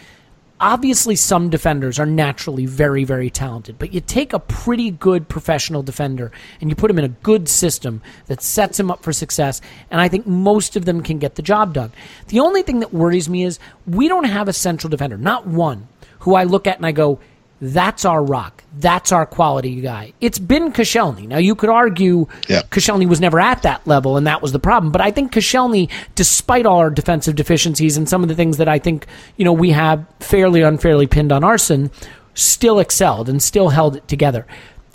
Obviously, 0.61 1.15
some 1.15 1.51
defenders 1.51 2.01
are 2.01 2.07
naturally 2.07 2.67
very, 2.67 3.05
very 3.05 3.31
talented, 3.31 3.79
but 3.79 3.95
you 3.95 4.01
take 4.01 4.33
a 4.33 4.41
pretty 4.41 4.91
good 4.91 5.29
professional 5.29 5.85
defender 5.85 6.33
and 6.61 6.69
you 6.69 6.75
put 6.75 6.91
him 6.91 6.99
in 6.99 7.05
a 7.05 7.09
good 7.09 7.49
system 7.49 8.03
that 8.27 8.43
sets 8.43 8.81
him 8.81 8.91
up 8.91 9.05
for 9.05 9.13
success, 9.13 9.61
and 9.91 10.01
I 10.01 10.09
think 10.09 10.27
most 10.27 10.75
of 10.75 10.85
them 10.85 11.01
can 11.01 11.21
get 11.21 11.37
the 11.37 11.43
job 11.43 11.75
done. 11.75 11.93
The 12.27 12.41
only 12.41 12.63
thing 12.63 12.81
that 12.81 12.93
worries 12.93 13.29
me 13.29 13.45
is 13.45 13.61
we 13.87 14.09
don't 14.09 14.25
have 14.25 14.49
a 14.49 14.53
central 14.53 14.91
defender, 14.91 15.17
not 15.17 15.47
one, 15.47 15.87
who 16.21 16.35
I 16.35 16.43
look 16.43 16.67
at 16.67 16.77
and 16.77 16.87
I 16.87 16.91
go, 16.91 17.21
that's 17.61 18.05
our 18.05 18.23
rock. 18.23 18.63
That's 18.79 19.11
our 19.11 19.27
quality 19.27 19.81
guy. 19.81 20.13
It's 20.21 20.39
been 20.39 20.73
Koscielny. 20.73 21.27
Now 21.27 21.39
you 21.39 21.55
could 21.55 21.71
argue 21.71 22.27
yeah. 22.49 22.63
Koscielny 22.63 23.09
was 23.09 23.21
never 23.21 23.41
at 23.41 23.63
that 23.63 23.87
level, 23.87 24.17
and 24.17 24.27
that 24.27 24.43
was 24.43 24.53
the 24.53 24.61
problem. 24.61 24.93
But 24.93 25.01
I 25.01 25.11
think 25.11 25.33
Koscielny, 25.33 25.91
despite 26.15 26.67
all 26.67 26.79
our 26.79 26.91
defensive 26.91 27.35
deficiencies 27.35 27.97
and 27.97 28.09
some 28.09 28.23
of 28.23 28.29
the 28.29 28.35
things 28.35 28.59
that 28.59 28.69
I 28.69 28.79
think 28.79 29.07
you 29.37 29.45
know 29.45 29.53
we 29.53 29.71
have 29.71 30.07
fairly 30.21 30.63
unfairly 30.63 31.07
pinned 31.07 31.33
on 31.33 31.43
Arsène, 31.43 31.91
still 32.35 32.79
excelled 32.79 33.29
and 33.29 33.43
still 33.43 33.71
held 33.71 33.97
it 33.97 34.07
together. 34.07 34.47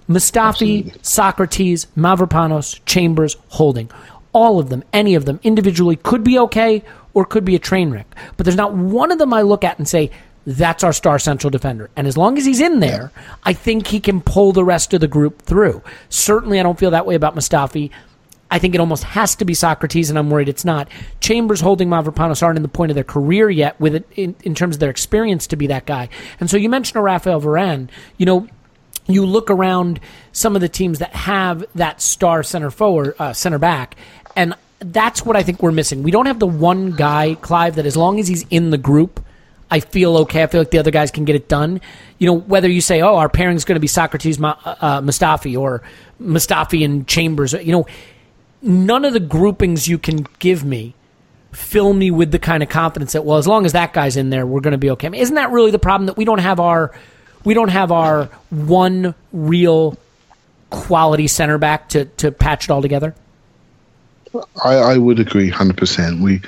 Mustafi, 0.08 0.86
Absolutely. 0.86 0.92
Sokratis, 1.02 1.88
Mavropanos, 1.98 2.80
Chambers, 2.86 3.38
Holding, 3.50 3.90
all 4.34 4.60
of 4.60 4.70
them, 4.70 4.84
any 4.92 5.16
of 5.16 5.26
them 5.26 5.40
individually 5.44 5.96
could 5.96 6.24
be 6.24 6.38
okay 6.40 6.84
or 7.14 7.26
could 7.26 7.46
be 7.46 7.56
a 7.56 7.60
train 7.60 7.92
wreck. 7.92 8.14
But 8.36 8.46
there's 8.46 8.58
not 8.58 8.74
one 8.74 9.12
of 9.12 9.20
them 9.20 9.34
I 9.34 9.44
look 9.44 9.64
at 9.64 9.78
and 9.78 9.88
say 9.88 10.12
that's 10.46 10.84
our 10.84 10.94
star 10.94 11.20
central 11.20 11.50
defender. 11.50 11.90
And 11.96 12.08
as 12.08 12.18
long 12.18 12.38
as 12.38 12.46
he's 12.46 12.60
in 12.60 12.80
there, 12.80 13.12
I 13.44 13.54
think 13.54 13.88
he 13.88 14.00
can 14.00 14.22
pull 14.22 14.52
the 14.52 14.64
rest 14.64 14.94
of 14.94 15.02
the 15.02 15.08
group 15.08 15.42
through. 15.42 15.82
Certainly, 16.10 16.60
I 16.60 16.64
don't 16.64 16.78
feel 16.78 16.92
that 16.92 17.06
way 17.06 17.16
about 17.16 17.36
Mustafi. 17.36 17.92
I 18.52 18.60
think 18.60 18.76
it 18.76 18.80
almost 18.80 19.04
has 19.04 19.36
to 19.38 19.46
be 19.46 19.54
Sokratis, 19.54 20.10
and 20.10 20.20
I'm 20.20 20.30
worried 20.30 20.50
it's 20.50 20.66
not. 20.66 20.90
Chambers 21.22 21.62
holding 21.62 21.90
Mavropanos 21.90 22.44
aren't 22.44 22.58
in 22.58 22.62
the 22.62 22.70
point 22.70 22.92
of 22.92 22.96
their 22.96 23.04
career 23.04 23.50
yet 23.50 23.80
with 23.80 23.96
it 23.96 24.08
in, 24.16 24.36
in 24.44 24.54
terms 24.54 24.76
of 24.76 24.80
their 24.80 24.92
experience 24.92 25.48
to 25.48 25.56
be 25.56 25.68
that 25.68 25.86
guy. 25.86 26.10
And 26.40 26.50
so 26.50 26.58
you 26.58 26.70
mentioned 26.70 26.98
a 26.98 27.02
Rafael 27.02 27.42
Varane. 27.42 27.90
You 28.18 28.26
know, 28.26 28.48
you 29.08 29.26
look 29.26 29.50
around 29.50 30.00
some 30.34 30.56
of 30.56 30.62
the 30.62 30.70
teams 30.70 31.00
that 31.00 31.16
have 31.16 31.66
that 31.74 32.02
star 32.02 32.44
center 32.44 32.70
forward, 32.70 33.16
uh, 33.18 33.34
center 33.34 33.58
back, 33.58 33.96
and 34.36 34.54
that's 34.80 35.26
what 35.26 35.36
I 35.36 35.44
think 35.44 35.64
we're 35.64 35.72
missing. 35.72 36.04
We 36.04 36.12
don't 36.12 36.26
have 36.26 36.40
the 36.40 36.46
one 36.46 36.92
guy, 36.92 37.36
Clive, 37.36 37.76
that 37.76 37.86
as 37.86 37.98
long 37.98 38.20
as 38.20 38.28
he's 38.28 38.46
in 38.50 38.70
the 38.70 38.78
group– 38.78 39.23
I 39.74 39.80
feel 39.80 40.18
okay. 40.18 40.44
I 40.44 40.48
feel 40.48 40.62
like 40.62 40.70
the 40.70 40.78
other 40.78 40.92
guys 40.92 41.10
can 41.10 41.26
get 41.26 41.36
it 41.36 41.50
done. 41.50 41.82
You 42.20 42.28
know, 42.28 42.34
whether 42.34 42.70
you 42.70 42.80
say, 42.80 43.02
"Oh, 43.02 43.16
our 43.16 43.28
pairing's 43.28 43.66
going 43.66 43.76
to 43.76 43.80
be 43.80 43.88
Sokratis, 43.88 44.38
uh, 44.40 45.02
Mustafi," 45.02 45.60
or 45.60 45.82
Mustafi 46.22 46.86
and 46.86 47.08
Chambers. 47.08 47.54
You 47.54 47.72
know, 47.72 47.88
none 48.62 49.04
of 49.04 49.14
the 49.14 49.20
groupings 49.20 49.88
you 49.88 49.98
can 49.98 50.28
give 50.38 50.64
me 50.64 50.94
fill 51.52 51.94
me 51.94 52.12
with 52.12 52.32
the 52.32 52.40
kind 52.40 52.64
of 52.64 52.70
confidence 52.70 53.14
that, 53.14 53.24
well, 53.24 53.38
as 53.38 53.48
long 53.48 53.66
as 53.66 53.74
that 53.74 53.94
guy's 53.94 54.18
in 54.18 54.30
there, 54.30 54.46
we're 54.46 54.62
going 54.62 54.74
to 54.74 54.78
be 54.78 54.90
okay. 54.92 55.08
I 55.08 55.10
mean, 55.10 55.22
isn't 55.22 55.36
that 55.36 55.52
really 55.52 55.72
the 55.72 55.80
problem 55.80 56.08
that 56.08 56.18
we 56.18 56.26
don't 56.26 56.40
have 56.40 56.60
our 56.60 56.92
we 57.44 57.54
don't 57.54 57.70
have 57.70 57.92
our 57.92 58.26
one 58.50 59.16
real 59.32 59.98
quality 60.70 61.28
center 61.28 61.58
back 61.58 61.90
to 61.90 62.06
to 62.06 62.32
patch 62.32 62.66
it 62.66 62.72
all 62.72 62.82
together? 62.82 63.16
I, 64.64 64.76
I 64.76 64.98
would 64.98 65.20
agree, 65.20 65.50
hundred 65.50 65.78
percent. 65.78 66.22
We 66.22 66.42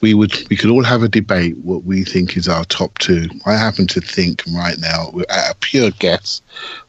we 0.00 0.14
would 0.14 0.32
we 0.48 0.56
could 0.56 0.70
all 0.70 0.84
have 0.84 1.02
a 1.02 1.08
debate 1.08 1.56
what 1.58 1.84
we 1.84 2.04
think 2.04 2.36
is 2.36 2.48
our 2.48 2.64
top 2.66 2.98
two. 2.98 3.28
I 3.46 3.54
happen 3.54 3.86
to 3.88 4.00
think 4.00 4.42
right 4.52 4.78
now, 4.78 5.12
at 5.30 5.52
a 5.52 5.54
pure 5.60 5.90
guess, 5.92 6.42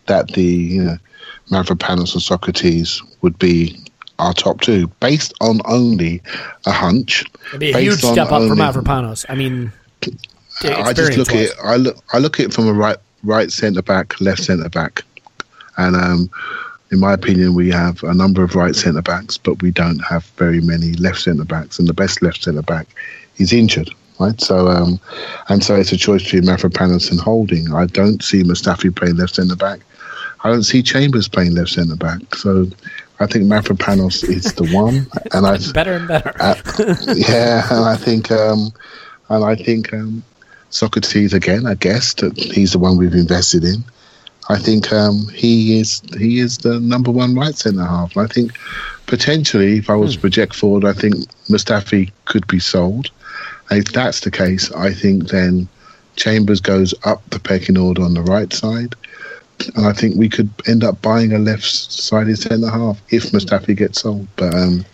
that 0.08 0.30
the 0.30 0.43
you 0.43 0.84
know, 0.84 0.97
Mavropanos 1.49 2.14
and 2.14 2.22
Sokratis 2.22 3.02
would 3.22 3.38
be 3.39 3.80
our 4.20 4.34
top 4.34 4.62
two, 4.62 4.88
based 4.99 5.34
on 5.41 5.62
only 5.66 6.22
a 6.66 6.72
hunch. 6.72 7.26
It'd 7.49 7.60
be 7.60 7.72
a 7.72 7.80
huge 7.80 7.99
step 7.99 8.32
up 8.32 8.41
for 8.41 8.56
Mavropanos. 8.56 9.26
I 9.30 9.36
mean, 9.36 9.72
I 10.64 10.93
just 10.93 11.18
look 11.18 11.30
at 11.30 11.36
it. 11.36 11.52
I 11.64 11.78
look. 11.78 11.97
I 12.14 12.18
look 12.18 12.39
at 12.39 12.47
it 12.47 12.54
from 12.54 12.68
a 12.68 12.74
right 12.74 12.97
right 13.24 13.52
centre 13.52 13.82
back, 13.82 14.20
left 14.20 14.43
centre 14.43 14.70
back, 14.70 15.04
and 15.78 15.95
um, 15.95 16.30
in 16.92 17.00
my 17.00 17.14
opinion, 17.14 17.54
we 17.54 17.72
have 17.72 18.04
a 18.04 18.14
number 18.14 18.44
of 18.44 18.56
right 18.56 18.76
centre 18.76 19.02
backs, 19.02 19.38
but 19.38 19.62
we 19.62 19.72
don't 19.72 20.00
have 20.00 20.26
very 20.36 20.60
many 20.60 20.92
left 20.94 21.22
centre 21.22 21.46
backs, 21.46 21.80
and 21.80 21.88
the 21.88 21.94
best 21.94 22.22
left 22.22 22.44
centre 22.44 22.62
back 22.62 22.88
is 23.38 23.54
injured. 23.54 23.89
Right, 24.20 24.39
so 24.39 24.68
um, 24.68 25.00
and 25.50 25.64
so 25.64 25.76
it's 25.76 25.92
a 25.92 25.98
choice 25.98 26.24
between 26.24 26.44
Mavropanos 26.44 27.10
and 27.10 27.20
Holding. 27.20 27.74
I 27.74 27.88
don't 27.88 28.22
see 28.22 28.44
Mustafi 28.44 28.96
playing 28.96 29.16
left 29.16 29.36
centre 29.36 29.56
back. 29.56 29.80
I 30.44 30.50
don't 30.50 30.64
see 30.64 30.84
Chambers 30.84 31.28
playing 31.28 31.56
left 31.56 31.72
centre 31.72 31.96
back. 31.96 32.36
So 32.36 32.68
I 33.20 33.26
think 33.26 33.46
Mavropanos 33.46 34.28
is 34.28 34.54
the 34.54 34.66
one, 34.76 35.08
and 35.32 35.48
I 35.48 35.58
better 35.74 35.94
and 35.94 36.08
better. 36.08 36.34
uh, 36.39 36.56
yeah, 37.16 37.66
and 37.72 37.86
I 37.86 37.96
think 37.96 38.30
um, 38.32 38.72
and 39.30 39.44
I 39.44 39.56
think 39.56 39.92
um, 39.94 40.24
Sokratis 40.70 41.34
again. 41.34 41.66
I 41.66 41.76
guess 41.76 42.14
that 42.16 42.38
he's 42.38 42.74
the 42.74 42.80
one 42.80 42.98
we've 42.98 43.14
invested 43.14 43.64
in. 43.64 43.84
I 44.52 44.60
think 44.60 44.91
um, 44.91 45.28
he 45.34 45.80
is 45.80 46.02
he 46.18 46.39
is 46.39 46.60
the 46.60 46.80
number 46.80 47.12
one 47.12 47.36
right 47.36 47.56
centre 47.56 47.86
half. 47.86 48.18
I 48.18 48.28
think 48.28 48.52
potentially, 49.08 49.78
if 49.78 49.89
I 49.89 49.95
was 49.95 50.14
to 50.14 50.20
Hmm. 50.20 50.22
project 50.22 50.56
forward, 50.56 50.86
I 50.86 50.93
think 50.93 51.16
Mustafi 51.49 52.12
could 52.26 52.47
be 52.47 52.60
sold. 52.60 53.12
And 53.70 53.80
if 53.80 53.93
that's 53.93 54.22
the 54.22 54.32
case, 54.32 54.72
I 54.74 54.93
think 54.93 55.30
then 55.30 55.70
Chambers 56.18 56.62
goes 56.62 56.93
up 57.06 57.24
the 57.30 57.39
pecking 57.39 57.78
order 57.78 58.04
on 58.04 58.14
the 58.14 58.24
right 58.24 58.54
side, 58.54 58.95
and 59.70 59.86
I 59.86 59.93
think 59.93 60.16
we 60.16 60.30
could 60.30 60.49
end 60.68 60.84
up 60.84 61.01
buying 61.01 61.34
a 61.34 61.39
left-sided 61.39 62.38
centre 62.38 62.70
half 62.70 63.01
if 63.09 63.32
Mustafi 63.32 63.76
gets 63.76 64.01
sold. 64.01 64.28
But 64.36 64.53
um, 64.53 64.86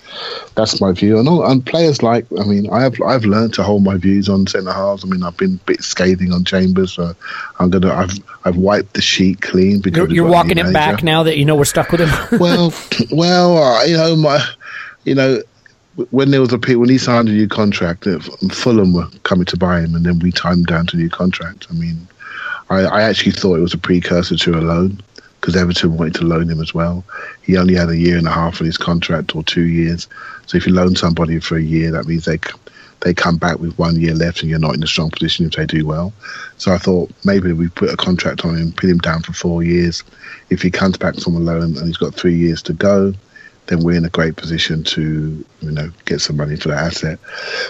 that's 0.55 0.82
my 0.82 0.91
view. 0.91 1.20
And, 1.20 1.28
all, 1.28 1.45
and 1.49 1.65
players 1.65 2.01
like, 2.01 2.26
I 2.39 2.43
mean, 2.43 2.70
I 2.70 2.82
have 2.82 3.01
I've 3.01 3.26
learned 3.26 3.53
to 3.55 3.63
hold 3.63 3.84
my 3.84 3.97
views 3.97 4.30
on 4.30 4.47
centre 4.47 4.72
halves. 4.72 5.03
I 5.03 5.07
mean, 5.07 5.24
I've 5.24 5.38
been 5.38 5.55
a 5.55 5.65
bit 5.65 5.84
scathing 5.84 6.32
on 6.32 6.43
Chambers, 6.43 6.93
so 6.93 7.13
I'm 7.59 7.70
gonna 7.70 7.93
I've 7.93 8.13
I've 8.45 8.57
wiped 8.57 8.93
the 8.93 9.01
sheet 9.01 9.41
clean 9.41 9.82
because 9.82 9.97
You're, 9.97 10.11
you're 10.11 10.30
walking 10.30 10.57
it 10.57 10.74
back 10.74 11.03
now 11.03 11.24
that 11.24 11.38
you 11.38 11.45
know 11.45 11.55
we're 11.55 11.65
stuck 11.65 11.91
with 11.91 12.01
him. 12.01 12.39
well, 12.39 12.74
well, 13.11 13.57
uh, 13.57 13.84
you 13.84 13.97
know 13.97 14.15
my, 14.15 14.45
you 15.05 15.15
know. 15.15 15.41
When 16.11 16.30
there 16.30 16.41
was 16.41 16.53
a 16.53 16.59
when 16.78 16.89
he 16.89 16.99
signed 16.99 17.28
a 17.28 17.32
new 17.32 17.47
contract, 17.47 18.05
uh, 18.05 18.20
Fulham 18.51 18.93
were 18.93 19.07
coming 19.24 19.45
to 19.45 19.57
buy 19.57 19.80
him, 19.80 19.95
and 19.95 20.05
then 20.05 20.20
we 20.20 20.32
timed 20.32 20.68
down 20.68 20.86
to 20.86 20.95
a 20.95 20.99
new 20.99 21.09
contract. 21.09 21.65
I 21.72 21.74
mean, 21.74 22.07
I, 22.70 22.82
I 22.82 23.01
actually 23.03 23.32
thought 23.32 23.57
it 23.57 23.61
was 23.61 23.74
a 23.74 23.78
precursor 23.78 24.36
to 24.36 24.55
a 24.55 24.61
loan 24.61 25.01
because 25.39 25.55
Everton 25.55 25.97
wanted 25.97 26.15
to 26.15 26.26
loan 26.26 26.49
him 26.49 26.59
as 26.61 26.74
well. 26.74 27.03
He 27.41 27.57
only 27.57 27.76
had 27.76 27.89
a 27.89 27.97
year 27.97 28.18
and 28.18 28.28
a 28.28 28.32
half 28.32 28.59
on 28.59 28.65
his 28.65 28.78
contract 28.78 29.36
or 29.36 29.43
two 29.43 29.68
years. 29.68 30.07
So 30.45 30.57
if 30.57 30.68
you 30.68 30.74
loan 30.74 30.95
somebody 30.95 31.39
for 31.39 31.57
a 31.57 31.61
year, 31.61 31.91
that 31.91 32.05
means 32.05 32.26
they 32.26 32.39
they 33.01 33.13
come 33.13 33.38
back 33.38 33.59
with 33.59 33.78
one 33.78 33.99
year 33.99 34.15
left 34.15 34.41
and 34.41 34.49
you're 34.49 34.59
not 34.59 34.74
in 34.74 34.82
a 34.82 34.88
strong 34.88 35.11
position 35.11 35.45
if 35.45 35.53
they 35.53 35.68
do 35.68 35.86
well. 35.86 36.11
So 36.57 36.74
I 36.74 36.80
thought 36.80 37.11
maybe 37.24 37.53
we 37.53 37.70
put 37.70 37.91
a 37.91 37.97
contract 37.97 38.43
on 38.43 38.57
him, 38.57 38.72
put 38.72 38.89
him 38.89 38.97
down 38.97 39.22
for 39.22 39.34
four 39.34 39.63
years. 39.63 40.03
If 40.49 40.63
he 40.63 40.72
comes 40.72 40.97
back 40.97 41.15
from 41.15 41.36
a 41.36 41.39
loan 41.39 41.78
and 41.78 41.86
he's 41.86 41.97
got 41.97 42.15
three 42.15 42.36
years 42.36 42.61
to 42.63 42.74
go, 42.74 43.13
then 43.68 43.84
we're 43.84 43.97
in 43.97 44.05
a 44.05 44.09
great 44.09 44.36
position 44.36 44.84
to 44.84 45.45
you 45.61 45.72
know 45.72 45.91
get 46.05 46.22
some 46.22 46.38
money 46.38 46.55
for 46.55 46.70
that 46.70 46.84
asset. 46.84 47.20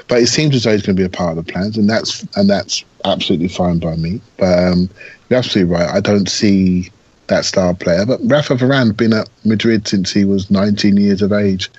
But 0.07 0.19
it 0.19 0.27
seems 0.27 0.55
as 0.55 0.63
though 0.63 0.71
he's 0.71 0.83
going 0.83 0.95
to 0.95 1.01
be 1.01 1.05
a 1.05 1.09
part 1.09 1.37
of 1.37 1.45
the 1.45 1.51
plans, 1.51 1.77
and 1.77 1.89
that's 1.89 2.25
and 2.35 2.49
that's 2.49 2.83
absolutely 3.05 3.49
fine 3.49 3.79
by 3.79 3.95
me. 3.95 4.21
But 4.37 4.59
um, 4.59 4.89
you're 5.29 5.39
absolutely 5.39 5.73
right. 5.73 5.89
I 5.89 5.99
don't 5.99 6.29
see 6.29 6.91
that 7.27 7.45
star 7.45 7.73
player. 7.73 8.05
But 8.05 8.19
Rafa 8.23 8.55
Varane 8.55 8.95
been 8.95 9.13
at 9.13 9.29
Madrid 9.43 9.87
since 9.87 10.11
he 10.11 10.25
was 10.25 10.49
19 10.49 10.97
years 10.97 11.21
of 11.21 11.33
age. 11.33 11.69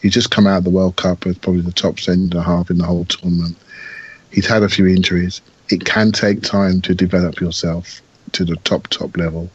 He's 0.00 0.12
just 0.12 0.30
come 0.30 0.46
out 0.46 0.58
of 0.58 0.64
the 0.64 0.70
World 0.70 0.96
Cup 0.96 1.26
as 1.26 1.38
probably 1.38 1.62
the 1.62 1.72
top 1.72 1.98
centre 1.98 2.40
half 2.40 2.70
in 2.70 2.78
the 2.78 2.84
whole 2.84 3.04
tournament. 3.06 3.56
He's 4.30 4.46
had 4.46 4.62
a 4.62 4.68
few 4.68 4.86
injuries. 4.86 5.40
It 5.70 5.84
can 5.84 6.12
take 6.12 6.42
time 6.42 6.80
to 6.82 6.94
develop 6.94 7.40
yourself 7.40 8.02
to 8.32 8.44
the 8.44 8.56
top 8.56 8.88
top 8.88 9.16
level, 9.16 9.48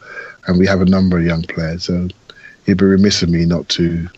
and 0.47 0.57
we 0.57 0.65
have 0.65 0.81
a 0.81 0.85
number 0.85 1.19
of 1.19 1.25
young 1.25 1.43
players. 1.43 1.83
So 1.83 2.07
it'd 2.69 2.79
be 2.79 2.85
remiss 2.85 3.21
of 3.21 3.29
me 3.29 3.45
not 3.45 3.67
to 3.69 4.09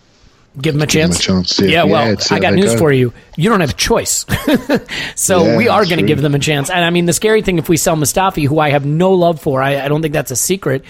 Give 0.59 0.75
him 0.75 0.81
a 0.81 0.87
chance. 0.87 1.25
Him 1.25 1.37
a 1.37 1.43
chance, 1.43 1.59
yeah. 1.61 1.69
Yeah, 1.69 1.83
well, 1.85 2.17
I 2.29 2.39
got 2.39 2.53
news 2.53 2.73
go. 2.73 2.79
for 2.79 2.91
you. 2.91 3.13
You 3.37 3.49
don't 3.49 3.61
have 3.61 3.69
a 3.69 3.73
choice. 3.73 4.25
so 5.15 5.45
Yeah, 5.45 5.57
we 5.57 5.69
are 5.69 5.85
going 5.85 5.99
to 5.99 6.05
give 6.05 6.21
them 6.21 6.35
a 6.35 6.39
chance. 6.39 6.69
And 6.69 6.83
I 6.83 6.89
mean, 6.89 7.05
the 7.05 7.13
scary 7.13 7.41
thing 7.41 7.57
if 7.57 7.69
we 7.69 7.77
sell 7.77 7.95
Mustafi, 7.95 8.47
who 8.47 8.59
I 8.59 8.71
have 8.71 8.85
no 8.85 9.13
love 9.13 9.39
for, 9.39 9.61
I, 9.61 9.85
I 9.85 9.87
don't 9.87 10.01
think 10.01 10.13
that's 10.13 10.31
a 10.31 10.35
secret, 10.35 10.83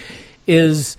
is 0.48 0.96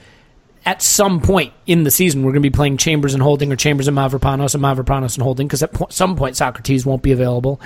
at 0.65 0.81
some 0.81 1.19
point 1.19 1.53
in 1.65 1.83
the 1.83 1.91
season 1.91 2.23
we're 2.23 2.31
going 2.31 2.41
to 2.41 2.49
be 2.49 2.55
playing 2.55 2.77
Chambers 2.77 3.13
and 3.13 3.21
Holding 3.21 3.51
or 3.51 3.57
Chambers 3.57 3.89
and 3.89 3.97
Mavropanos 3.97 4.55
and 4.55 4.63
Mavropanos 4.63 5.15
and 5.15 5.23
Holding 5.23 5.45
because 5.45 5.61
at 5.61 5.73
po- 5.73 5.87
some 5.89 6.15
point 6.15 6.35
Sokratis 6.35 6.85
won't 6.85 7.03
be 7.03 7.11
available. 7.11 7.59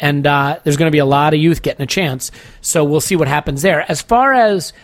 And 0.00 0.26
uh, 0.26 0.58
there's 0.64 0.76
going 0.76 0.90
to 0.90 0.94
be 0.94 0.98
a 0.98 1.06
lot 1.06 1.32
of 1.32 1.40
youth 1.40 1.62
getting 1.62 1.82
a 1.82 1.86
chance. 1.86 2.30
So 2.60 2.84
we'll 2.84 3.00
see 3.00 3.16
what 3.16 3.28
happens 3.28 3.62
there. 3.62 3.90
As 3.90 4.02
far 4.02 4.34
as 4.34 4.74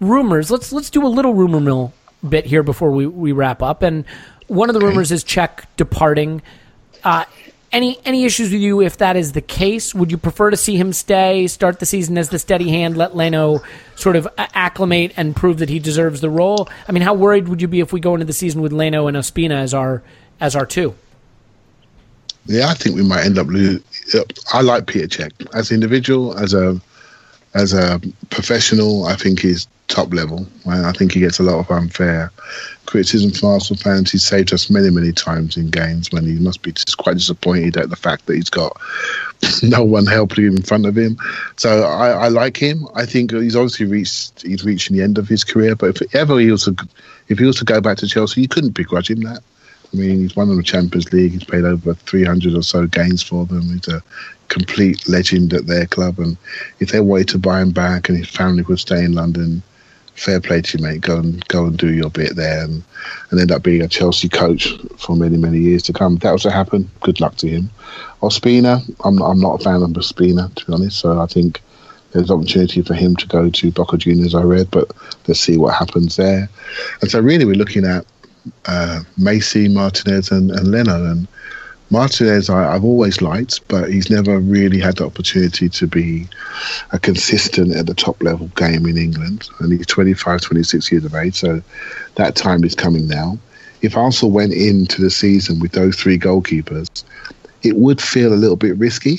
rumors, 0.00 0.50
let's 0.50 0.72
let's 0.72 0.90
do 0.90 1.06
a 1.06 1.08
little 1.08 1.32
rumor 1.32 1.60
mill 1.60 1.92
bit 2.28 2.46
here 2.46 2.62
before 2.62 2.90
we, 2.90 3.06
we 3.06 3.32
wrap 3.32 3.62
up. 3.62 3.82
And 3.82 4.04
one 4.48 4.68
of 4.68 4.74
the 4.74 4.80
rumors 4.80 5.12
is 5.12 5.24
Cech 5.24 5.64
departing. 5.76 6.42
Uh, 7.04 7.24
any 7.72 7.98
any 8.04 8.24
issues 8.24 8.52
with 8.52 8.60
you 8.60 8.82
if 8.82 8.98
that 8.98 9.16
is 9.16 9.32
the 9.32 9.40
case? 9.40 9.94
Would 9.94 10.10
you 10.10 10.18
prefer 10.18 10.50
to 10.50 10.56
see 10.56 10.76
him 10.76 10.92
stay, 10.92 11.46
start 11.46 11.80
the 11.80 11.86
season 11.86 12.18
as 12.18 12.28
the 12.28 12.38
steady 12.38 12.68
hand, 12.68 12.96
let 12.96 13.16
Leno 13.16 13.62
sort 13.96 14.14
of 14.14 14.28
acclimate 14.36 15.12
and 15.16 15.34
prove 15.34 15.58
that 15.58 15.70
he 15.70 15.78
deserves 15.78 16.20
the 16.20 16.28
role? 16.28 16.68
I 16.86 16.92
mean, 16.92 17.02
how 17.02 17.14
worried 17.14 17.48
would 17.48 17.62
you 17.62 17.68
be 17.68 17.80
if 17.80 17.92
we 17.92 17.98
go 18.00 18.12
into 18.14 18.26
the 18.26 18.32
season 18.34 18.60
with 18.60 18.72
Leno 18.72 19.06
and 19.06 19.16
Ospina 19.16 19.54
as 19.54 19.72
our 19.72 20.02
as 20.38 20.54
our 20.54 20.66
two? 20.66 20.94
Yeah, 22.46 22.68
I 22.68 22.74
think 22.74 22.96
we 22.96 23.02
might 23.02 23.24
end 23.24 23.38
up 23.38 23.46
losing. 23.46 23.82
I 24.52 24.60
like 24.60 24.86
Peter 24.86 25.06
Cech 25.06 25.54
as 25.54 25.70
an 25.70 25.76
individual, 25.76 26.36
as 26.38 26.52
a 26.52 26.80
as 27.54 27.72
a 27.72 28.00
professional. 28.30 29.06
I 29.06 29.16
think 29.16 29.40
he's 29.40 29.66
top 29.88 30.12
level. 30.12 30.46
I 30.66 30.88
I 30.88 30.92
think 30.92 31.12
he 31.12 31.20
gets 31.20 31.38
a 31.38 31.42
lot 31.42 31.58
of 31.58 31.70
unfair 31.70 32.30
criticism 32.86 33.30
from 33.30 33.50
Arsenal 33.50 33.80
fans. 33.80 34.12
He's 34.12 34.24
saved 34.24 34.52
us 34.52 34.68
many, 34.68 34.90
many 34.90 35.12
times 35.12 35.56
in 35.56 35.70
games 35.70 36.10
when 36.12 36.24
he 36.24 36.34
must 36.34 36.62
be 36.62 36.72
just 36.72 36.98
quite 36.98 37.14
disappointed 37.14 37.76
at 37.76 37.90
the 37.90 37.96
fact 37.96 38.26
that 38.26 38.34
he's 38.34 38.50
got 38.50 38.76
no 39.62 39.82
one 39.82 40.06
helping 40.06 40.46
him 40.46 40.56
in 40.56 40.62
front 40.62 40.86
of 40.86 40.96
him. 40.96 41.16
So 41.56 41.84
I, 41.84 42.10
I 42.10 42.28
like 42.28 42.56
him. 42.56 42.86
I 42.94 43.06
think 43.06 43.32
he's 43.32 43.56
obviously 43.56 43.86
reached 43.86 44.42
he's 44.42 44.64
reaching 44.64 44.96
the 44.96 45.02
end 45.02 45.18
of 45.18 45.28
his 45.28 45.44
career. 45.44 45.74
But 45.76 46.00
if 46.00 46.14
ever 46.14 46.38
he 46.38 46.50
was 46.50 46.64
to 46.64 46.76
if 47.28 47.38
he 47.38 47.44
was 47.44 47.56
to 47.56 47.64
go 47.64 47.80
back 47.80 47.98
to 47.98 48.08
Chelsea, 48.08 48.42
you 48.42 48.48
couldn't 48.48 48.74
begrudge 48.74 49.10
him 49.10 49.20
that. 49.22 49.42
I 49.92 49.96
mean, 49.96 50.20
he's 50.20 50.36
won 50.36 50.54
the 50.54 50.62
Champions 50.62 51.12
League. 51.12 51.32
He's 51.32 51.44
played 51.44 51.64
over 51.64 51.94
300 51.94 52.54
or 52.54 52.62
so 52.62 52.86
games 52.86 53.22
for 53.22 53.44
them. 53.44 53.62
He's 53.62 53.88
a 53.88 54.02
complete 54.48 55.08
legend 55.08 55.52
at 55.52 55.66
their 55.66 55.86
club. 55.86 56.18
And 56.18 56.36
if 56.80 56.92
they 56.92 57.00
wanted 57.00 57.28
to 57.28 57.38
buy 57.38 57.60
him 57.60 57.70
back 57.70 58.08
and 58.08 58.18
his 58.18 58.28
family 58.28 58.64
could 58.64 58.78
stay 58.78 59.04
in 59.04 59.12
London, 59.12 59.62
fair 60.14 60.40
play 60.40 60.60
to 60.60 60.78
you, 60.78 60.84
mate. 60.84 61.00
Go 61.00 61.18
and 61.18 61.46
go 61.48 61.66
and 61.66 61.76
do 61.76 61.92
your 61.92 62.10
bit 62.10 62.36
there, 62.36 62.64
and, 62.64 62.82
and 63.30 63.40
end 63.40 63.52
up 63.52 63.62
being 63.62 63.82
a 63.82 63.88
Chelsea 63.88 64.28
coach 64.28 64.68
for 64.98 65.16
many, 65.16 65.36
many 65.36 65.58
years 65.58 65.82
to 65.84 65.92
come. 65.92 66.14
If 66.14 66.20
that 66.20 66.32
was 66.32 66.42
to 66.42 66.50
happen, 66.50 66.90
good 67.00 67.20
luck 67.20 67.36
to 67.36 67.48
him. 67.48 67.70
Ospina, 68.22 68.82
I'm 69.04 69.20
I'm 69.22 69.40
not 69.40 69.60
a 69.60 69.64
fan 69.64 69.82
of 69.82 69.90
Ospina 69.90 70.54
to 70.54 70.66
be 70.66 70.72
honest. 70.72 70.98
So 70.98 71.20
I 71.20 71.26
think 71.26 71.60
there's 72.12 72.30
opportunity 72.30 72.82
for 72.82 72.94
him 72.94 73.16
to 73.16 73.26
go 73.26 73.50
to 73.50 73.72
Boca 73.72 73.96
Juniors. 73.96 74.34
I 74.34 74.42
read, 74.42 74.70
but 74.70 74.90
let's 75.26 75.40
see 75.40 75.56
what 75.56 75.74
happens 75.74 76.16
there. 76.16 76.48
And 77.00 77.10
so 77.10 77.20
really, 77.20 77.44
we're 77.44 77.54
looking 77.54 77.86
at 77.86 78.06
uh, 78.66 79.00
Macey, 79.18 79.68
Martinez, 79.68 80.30
and, 80.30 80.50
and. 80.50 80.74
And 80.74 81.28
Martinez, 81.90 82.48
I, 82.48 82.74
I've 82.74 82.84
always 82.84 83.20
liked, 83.20 83.66
but 83.68 83.90
he's 83.90 84.08
never 84.08 84.38
really 84.38 84.80
had 84.80 84.96
the 84.96 85.04
opportunity 85.04 85.68
to 85.68 85.86
be 85.86 86.26
a 86.92 86.98
consistent 86.98 87.76
at 87.76 87.84
the 87.84 87.92
top 87.94 88.22
level 88.22 88.48
game 88.56 88.86
in 88.86 88.96
England. 88.96 89.48
And 89.60 89.72
he's 89.72 89.86
25, 89.86 90.40
26 90.40 90.90
years 90.90 91.04
of 91.04 91.14
age, 91.14 91.34
so 91.34 91.62
that 92.14 92.34
time 92.34 92.64
is 92.64 92.74
coming 92.74 93.06
now. 93.06 93.38
If 93.82 93.94
Arsenal 93.94 94.32
went 94.32 94.54
into 94.54 95.02
the 95.02 95.10
season 95.10 95.58
with 95.60 95.72
those 95.72 95.96
three 95.96 96.18
goalkeepers, 96.18 97.04
it 97.62 97.76
would 97.76 98.00
feel 98.00 98.32
a 98.32 98.40
little 98.40 98.56
bit 98.56 98.76
risky. 98.78 99.18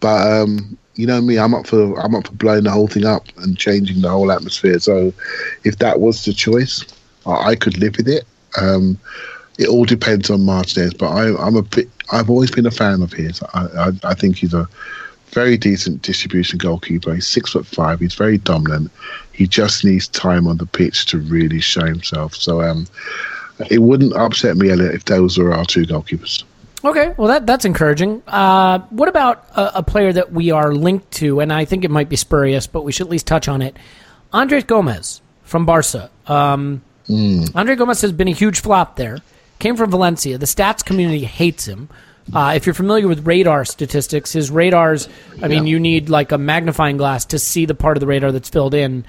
But 0.00 0.26
um, 0.32 0.78
you 0.94 1.06
know 1.06 1.20
me, 1.20 1.38
I'm 1.38 1.54
up 1.54 1.66
for 1.66 1.98
I'm 2.00 2.14
up 2.14 2.26
for 2.26 2.32
blowing 2.34 2.64
the 2.64 2.70
whole 2.70 2.88
thing 2.88 3.04
up 3.04 3.24
and 3.38 3.58
changing 3.58 4.00
the 4.00 4.08
whole 4.08 4.32
atmosphere. 4.32 4.78
So 4.78 5.12
if 5.64 5.78
that 5.78 6.00
was 6.00 6.24
the 6.24 6.32
choice, 6.32 6.84
I 7.26 7.54
could 7.54 7.78
live 7.78 7.96
with 7.98 8.08
it. 8.08 8.24
Um, 8.60 8.98
it 9.58 9.68
all 9.68 9.84
depends 9.84 10.30
on 10.30 10.44
Martinez, 10.44 10.94
but 10.94 11.10
I, 11.10 11.36
I'm 11.44 11.56
a. 11.56 11.64
I've 12.10 12.30
always 12.30 12.50
been 12.50 12.66
a 12.66 12.70
fan 12.70 13.02
of 13.02 13.12
his. 13.12 13.42
I, 13.54 13.66
I, 13.78 13.90
I 14.04 14.14
think 14.14 14.36
he's 14.36 14.54
a 14.54 14.68
very 15.32 15.56
decent 15.56 16.02
distribution 16.02 16.58
goalkeeper. 16.58 17.14
He's 17.14 17.26
six 17.26 17.52
foot 17.52 17.66
five. 17.66 18.00
He's 18.00 18.14
very 18.14 18.38
dominant. 18.38 18.90
He 19.32 19.46
just 19.46 19.84
needs 19.84 20.08
time 20.08 20.46
on 20.46 20.58
the 20.58 20.66
pitch 20.66 21.06
to 21.06 21.18
really 21.18 21.60
show 21.60 21.84
himself. 21.84 22.34
So 22.34 22.62
um, 22.62 22.86
it 23.70 23.78
wouldn't 23.78 24.14
upset 24.14 24.56
me 24.56 24.68
if 24.70 25.04
those 25.04 25.38
were 25.38 25.54
our 25.54 25.64
two 25.64 25.82
goalkeepers. 25.82 26.44
Okay, 26.84 27.14
well 27.16 27.28
that 27.28 27.46
that's 27.46 27.64
encouraging. 27.64 28.22
Uh, 28.26 28.80
what 28.90 29.08
about 29.08 29.46
a, 29.54 29.78
a 29.78 29.82
player 29.82 30.12
that 30.12 30.32
we 30.32 30.50
are 30.50 30.74
linked 30.74 31.10
to, 31.12 31.40
and 31.40 31.52
I 31.52 31.64
think 31.64 31.84
it 31.84 31.90
might 31.90 32.08
be 32.08 32.16
spurious, 32.16 32.66
but 32.66 32.82
we 32.82 32.92
should 32.92 33.06
at 33.06 33.10
least 33.10 33.26
touch 33.26 33.48
on 33.48 33.62
it. 33.62 33.76
Andres 34.32 34.64
Gomes 34.64 35.22
from 35.44 35.64
Barca. 35.64 36.10
Um, 36.26 36.82
Andre 37.54 37.74
Gomes 37.76 38.00
has 38.02 38.12
been 38.12 38.28
a 38.28 38.32
huge 38.32 38.60
flop 38.60 38.96
there. 38.96 39.18
Came 39.58 39.76
from 39.76 39.90
Valencia. 39.90 40.38
The 40.38 40.46
stats 40.46 40.84
community 40.84 41.24
hates 41.24 41.66
him. 41.66 41.88
Uh, 42.32 42.52
if 42.54 42.66
you're 42.66 42.74
familiar 42.74 43.08
with 43.08 43.26
radar 43.26 43.64
statistics, 43.64 44.32
his 44.32 44.50
radars, 44.50 45.08
I 45.42 45.48
mean, 45.48 45.66
you 45.66 45.80
need 45.80 46.08
like 46.08 46.32
a 46.32 46.38
magnifying 46.38 46.96
glass 46.96 47.24
to 47.26 47.38
see 47.38 47.66
the 47.66 47.74
part 47.74 47.96
of 47.96 48.00
the 48.00 48.06
radar 48.06 48.32
that's 48.32 48.48
filled 48.48 48.74
in. 48.74 49.04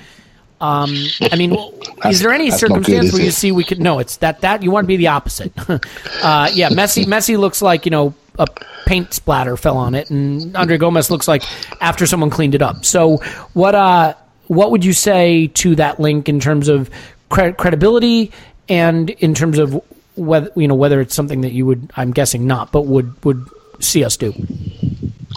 Um, 0.59 0.95
I 1.31 1.35
mean, 1.35 1.55
is 2.05 2.21
there 2.21 2.31
any 2.31 2.49
not 2.49 2.59
good, 2.59 2.59
circumstance 2.59 3.13
where 3.13 3.21
you 3.21 3.31
see 3.31 3.51
we 3.51 3.63
could? 3.63 3.79
No, 3.79 3.99
it's 3.99 4.17
that 4.17 4.41
that 4.41 4.63
you 4.63 4.71
want 4.71 4.85
to 4.85 4.87
be 4.87 4.97
the 4.97 5.07
opposite. 5.07 5.51
uh, 5.69 6.49
yeah, 6.53 6.69
Messi 6.69 7.05
Messi 7.05 7.37
looks 7.37 7.61
like 7.61 7.85
you 7.85 7.91
know 7.91 8.13
a 8.39 8.47
paint 8.85 9.13
splatter 9.13 9.57
fell 9.57 9.77
on 9.77 9.93
it, 9.93 10.09
and 10.09 10.55
Andre 10.55 10.77
Gomes 10.77 11.11
looks 11.11 11.27
like 11.27 11.43
after 11.81 12.07
someone 12.07 12.29
cleaned 12.29 12.55
it 12.55 12.61
up. 12.61 12.85
So 12.85 13.17
what 13.53 13.75
uh 13.75 14.15
what 14.47 14.71
would 14.71 14.83
you 14.83 14.93
say 14.93 15.47
to 15.47 15.75
that 15.75 15.99
link 15.99 16.29
in 16.29 16.39
terms 16.39 16.67
of 16.67 16.89
cre- 17.33 17.51
credibility 17.51 18.31
and 18.69 19.09
in 19.09 19.33
terms 19.33 19.57
of 19.57 19.81
whether 20.15 20.51
you 20.55 20.67
know 20.67 20.75
whether 20.75 21.01
it's 21.01 21.15
something 21.15 21.41
that 21.41 21.51
you 21.51 21.65
would 21.65 21.91
I'm 21.95 22.11
guessing 22.11 22.45
not, 22.47 22.71
but 22.71 22.83
would 22.83 23.11
would 23.25 23.49
see 23.79 24.05
us 24.05 24.15
do? 24.15 24.33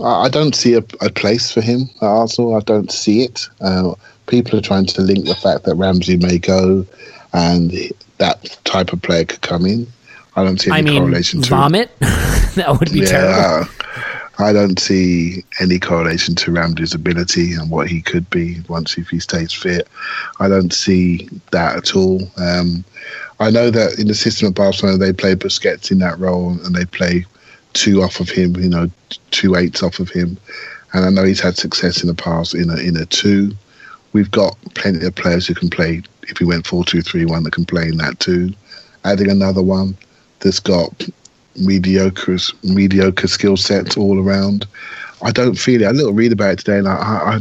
I 0.04 0.28
don't 0.28 0.54
see 0.54 0.74
a, 0.74 0.84
a 1.00 1.10
place 1.10 1.50
for 1.50 1.62
him 1.62 1.88
at 2.02 2.06
Arsenal. 2.06 2.54
I 2.54 2.60
don't 2.60 2.92
see 2.92 3.22
it. 3.22 3.48
Uh, 3.62 3.94
people 4.26 4.58
are 4.58 4.62
trying 4.62 4.84
to 4.86 5.00
link 5.00 5.24
the 5.24 5.34
fact 5.34 5.64
that 5.64 5.74
Ramsey 5.74 6.18
may 6.18 6.36
go 6.36 6.86
and 7.32 7.72
that 8.18 8.58
type 8.64 8.92
of 8.92 9.00
player 9.00 9.24
could 9.24 9.40
come 9.40 9.64
in. 9.64 9.86
I 10.36 10.44
don't 10.44 10.60
see 10.60 10.70
any 10.70 10.80
I 10.80 10.82
mean, 10.82 11.00
correlation 11.00 11.40
to 11.40 11.48
vomit. 11.48 11.90
that 12.00 12.76
would 12.78 12.92
be 12.92 13.06
terrible. 13.06 13.70
I 14.38 14.52
don't 14.52 14.78
see 14.78 15.44
any 15.60 15.78
correlation 15.78 16.34
to 16.36 16.52
Ramsey's 16.52 16.94
ability 16.94 17.54
and 17.54 17.70
what 17.70 17.88
he 17.88 18.02
could 18.02 18.28
be 18.28 18.60
once 18.68 18.98
if 18.98 19.08
he 19.08 19.18
stays 19.18 19.52
fit. 19.52 19.88
I 20.40 20.48
don't 20.48 20.72
see 20.72 21.28
that 21.52 21.76
at 21.76 21.96
all. 21.96 22.30
Um, 22.36 22.84
I 23.40 23.50
know 23.50 23.70
that 23.70 23.98
in 23.98 24.08
the 24.08 24.14
system 24.14 24.48
of 24.48 24.54
Barcelona 24.54 24.98
they 24.98 25.12
play 25.12 25.34
Busquets 25.34 25.90
in 25.90 25.98
that 26.00 26.18
role 26.18 26.50
and 26.50 26.74
they 26.74 26.84
play 26.84 27.24
two 27.72 28.02
off 28.02 28.20
of 28.20 28.28
him, 28.28 28.56
you 28.56 28.68
know, 28.68 28.90
two 29.30 29.56
eights 29.56 29.82
off 29.82 30.00
of 30.00 30.10
him. 30.10 30.36
And 30.92 31.04
I 31.04 31.10
know 31.10 31.24
he's 31.24 31.40
had 31.40 31.56
success 31.56 32.02
in 32.02 32.08
the 32.08 32.14
past 32.14 32.54
in 32.54 32.70
a 32.70 32.76
in 32.76 32.96
a 32.96 33.06
two. 33.06 33.52
We've 34.12 34.30
got 34.30 34.56
plenty 34.74 35.04
of 35.06 35.14
players 35.14 35.46
who 35.46 35.54
can 35.54 35.70
play 35.70 36.02
if 36.28 36.40
we 36.40 36.46
went 36.46 36.66
four 36.66 36.84
two 36.84 37.02
three 37.02 37.24
one 37.24 37.42
that 37.44 37.52
can 37.52 37.64
play 37.64 37.88
in 37.88 37.96
that 37.98 38.20
two. 38.20 38.52
Adding 39.04 39.30
another 39.30 39.62
one 39.62 39.96
that's 40.40 40.60
got 40.60 41.06
mediocre 41.58 42.38
mediocre 42.62 43.28
skill 43.28 43.56
sets 43.56 43.96
all 43.96 44.20
around. 44.20 44.66
I 45.22 45.30
don't 45.30 45.56
feel 45.56 45.82
it. 45.82 45.86
I 45.86 45.90
little 45.90 46.12
read 46.12 46.32
about 46.32 46.52
it 46.52 46.58
today, 46.60 46.78
and 46.78 46.88
I, 46.88 46.94
I, 46.94 47.36
I 47.36 47.40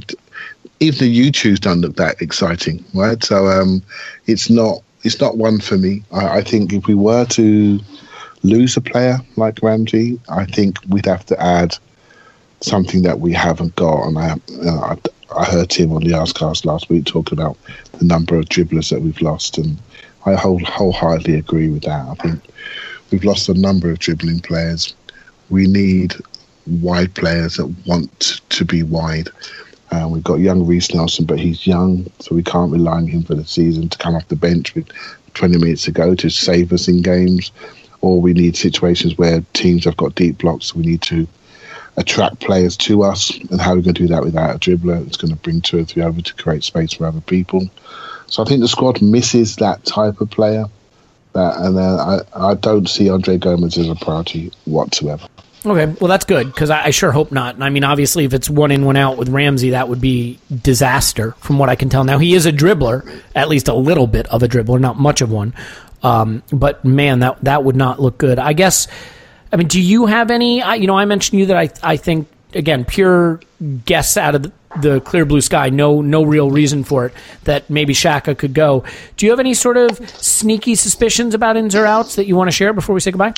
even 0.80 0.99
the 0.99 1.32
YouTubes 1.32 1.59
don't 1.59 1.82
look 1.82 1.95
that 1.95 2.22
exciting, 2.22 2.84
right? 2.93 3.24
So 3.24 3.47
um, 3.47 3.82
it's 4.28 4.49
not 4.49 4.82
it's 5.03 5.20
not 5.22 5.38
one 5.38 5.59
for 5.59 5.78
me. 5.78 6.03
I, 6.11 6.39
I 6.39 6.41
think 6.41 6.74
if 6.74 6.88
we 6.88 6.95
were 6.95 7.26
to 7.26 7.80
lose 8.43 8.78
a 8.78 8.82
player 8.82 9.20
like 9.38 9.61
Ramsey, 9.61 10.20
I 10.30 10.45
think 10.45 10.78
we'd 10.88 11.05
have 11.05 11.26
to 11.28 11.41
add 11.41 11.78
something 12.61 13.03
that 13.03 13.20
we 13.20 13.34
haven't 13.34 13.76
got. 13.76 14.07
And 14.07 14.18
I, 14.18 14.32
uh, 14.63 14.95
I, 14.95 14.97
I 15.38 15.45
heard 15.45 15.70
Tim 15.70 15.91
on 15.91 16.03
the 16.03 16.11
Arscast 16.11 16.66
last 16.66 16.89
week 16.89 17.05
talking 17.05 17.38
about 17.39 17.57
the 17.99 18.05
number 18.05 18.36
of 18.36 18.45
dribblers 18.45 18.89
that 18.89 19.01
we've 19.01 19.22
lost, 19.22 19.57
and 19.57 19.78
I 20.26 20.34
whole, 20.34 20.59
wholeheartedly 20.59 21.36
agree 21.36 21.70
with 21.70 21.84
that. 21.84 22.07
I 22.07 22.16
think 22.16 22.41
we've 23.11 23.23
lost 23.23 23.49
a 23.49 23.53
number 23.53 23.89
of 23.89 23.99
dribbling 23.99 24.39
players. 24.39 24.95
We 25.49 25.67
need 25.67 26.15
wide 26.67 27.13
players 27.13 27.57
that 27.57 27.67
want 27.85 28.41
to 28.49 28.65
be 28.65 28.83
wide. 28.83 29.29
Uh, 29.91 30.07
we've 30.09 30.23
got 30.23 30.39
young 30.39 30.65
Reiss 30.65 30.93
Nelson, 30.93 31.25
but 31.25 31.39
he's 31.39 31.67
young, 31.67 32.11
so 32.19 32.33
we 32.35 32.43
can't 32.43 32.71
rely 32.71 32.93
on 32.93 33.07
him 33.07 33.23
for 33.23 33.35
the 33.35 33.45
season 33.45 33.87
to 33.89 33.97
come 33.97 34.15
off 34.15 34.27
the 34.27 34.35
bench 34.35 34.73
with 34.73 34.87
20 35.35 35.57
minutes 35.57 35.83
to 35.83 35.91
go 35.91 36.15
to 36.15 36.29
save 36.29 36.73
us 36.73 36.87
in 36.87 37.01
games. 37.01 37.51
Or 38.01 38.19
we 38.21 38.33
need 38.33 38.55
situations 38.57 39.17
where 39.17 39.41
teams 39.53 39.85
have 39.85 39.97
got 39.97 40.15
deep 40.15 40.39
blocks. 40.39 40.75
We 40.75 40.85
need 40.85 41.01
to 41.03 41.27
attract 41.97 42.39
players 42.39 42.75
to 42.77 43.03
us. 43.03 43.35
And 43.49 43.61
how 43.61 43.71
are 43.71 43.75
we 43.75 43.81
going 43.81 43.95
to 43.95 44.01
do 44.01 44.07
that 44.09 44.23
without 44.23 44.55
a 44.55 44.59
dribbler? 44.59 45.05
It's 45.07 45.17
going 45.17 45.33
to 45.33 45.39
bring 45.39 45.61
two 45.61 45.79
or 45.79 45.85
three 45.85 46.03
over 46.03 46.21
to 46.21 46.33
create 46.35 46.63
space 46.63 46.93
for 46.93 47.05
other 47.05 47.21
people. 47.21 47.69
So 48.27 48.43
I 48.43 48.45
think 48.45 48.61
the 48.61 48.67
squad 48.67 49.01
misses 49.01 49.55
that 49.57 49.85
type 49.85 50.19
of 50.21 50.29
player. 50.29 50.65
That, 51.36 51.57
and 51.57 51.77
then 51.77 51.99
I, 51.99 52.19
I 52.33 52.53
don't 52.53 52.88
see 52.88 53.09
Andre 53.09 53.38
Gomes 53.38 53.77
as 53.77 53.89
a 53.89 53.95
priority 53.95 54.53
whatsoever. 54.63 55.27
Okay, 55.65 55.93
well 55.99 56.07
that's 56.07 56.23
good 56.23 56.47
because 56.47 56.69
I, 56.69 56.86
I, 56.86 56.89
sure 56.91 57.11
hope 57.11 57.31
not. 57.31 57.61
I 57.61 57.69
mean, 57.69 57.83
obviously, 57.83 58.23
if 58.23 58.33
it's 58.33 58.49
one 58.49 58.71
in, 58.71 58.86
one 58.86 58.95
out 58.95 59.17
with 59.17 59.27
Ramsey, 59.27 59.71
that 59.71 59.89
would 59.89 59.99
be 59.99 60.39
disaster, 60.61 61.33
from 61.39 61.59
what 61.59 61.67
I 61.67 61.75
can 61.75 61.89
tell. 61.89 62.05
Now 62.05 62.19
he 62.19 62.36
is 62.36 62.45
a 62.45 62.53
dribbler, 62.53 63.21
at 63.36 63.49
least 63.49 63.67
a 63.67 63.73
little 63.73 64.07
bit 64.07 64.27
of 64.27 64.43
a 64.43 64.47
dribbler, 64.47 64.79
not 64.79 64.97
much 64.97 65.19
of 65.19 65.29
one. 65.29 65.53
Um, 66.03 66.41
but 66.53 66.86
man, 66.86 67.19
that 67.19 67.43
that 67.43 67.65
would 67.65 67.75
not 67.75 67.99
look 67.99 68.17
good. 68.17 68.39
I 68.39 68.53
guess. 68.53 68.88
I 69.51 69.57
mean, 69.57 69.67
do 69.67 69.81
you 69.81 70.05
have 70.05 70.31
any? 70.31 70.61
I, 70.61 70.75
you 70.75 70.88
know, 70.88 70.97
I 70.97 71.03
mentioned 71.03 71.39
you 71.39 71.47
that 71.47 71.57
I 71.57 71.69
I 71.83 71.97
think 71.97 72.29
again 72.55 72.85
pure 72.85 73.39
guess 73.85 74.17
out 74.17 74.35
of 74.35 74.51
the, 74.81 74.99
clear 75.01 75.25
blue 75.25 75.41
sky, 75.41 75.69
no 75.69 76.01
no 76.01 76.23
real 76.23 76.51
reason 76.51 76.83
for 76.83 77.05
it 77.05 77.13
that 77.43 77.69
maybe 77.69 77.93
Xhaka 77.93 78.37
could 78.37 78.53
go. 78.53 78.83
Do 79.17 79.25
you 79.25 79.31
have 79.31 79.39
any 79.39 79.53
sort 79.53 79.77
of 79.77 79.97
sneaky 80.09 80.75
suspicions 80.75 81.33
about 81.33 81.57
ins 81.57 81.75
or 81.75 81.85
outs 81.85 82.15
that 82.15 82.25
you 82.25 82.35
want 82.35 82.49
to 82.49 82.51
share 82.51 82.73
before 82.73 82.93
we 82.93 82.99
say 82.99 83.11
goodbye? 83.11 83.33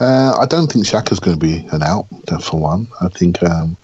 Uh, 0.00 0.36
I 0.38 0.46
don't 0.46 0.70
think 0.70 0.86
Xhaka's 0.86 1.20
going 1.20 1.38
to 1.38 1.46
be 1.46 1.66
an 1.72 1.82
out 1.82 2.06
for 2.42 2.60
one. 2.60 2.86
I 3.00 3.08
think 3.08 3.42
um, 3.42 3.76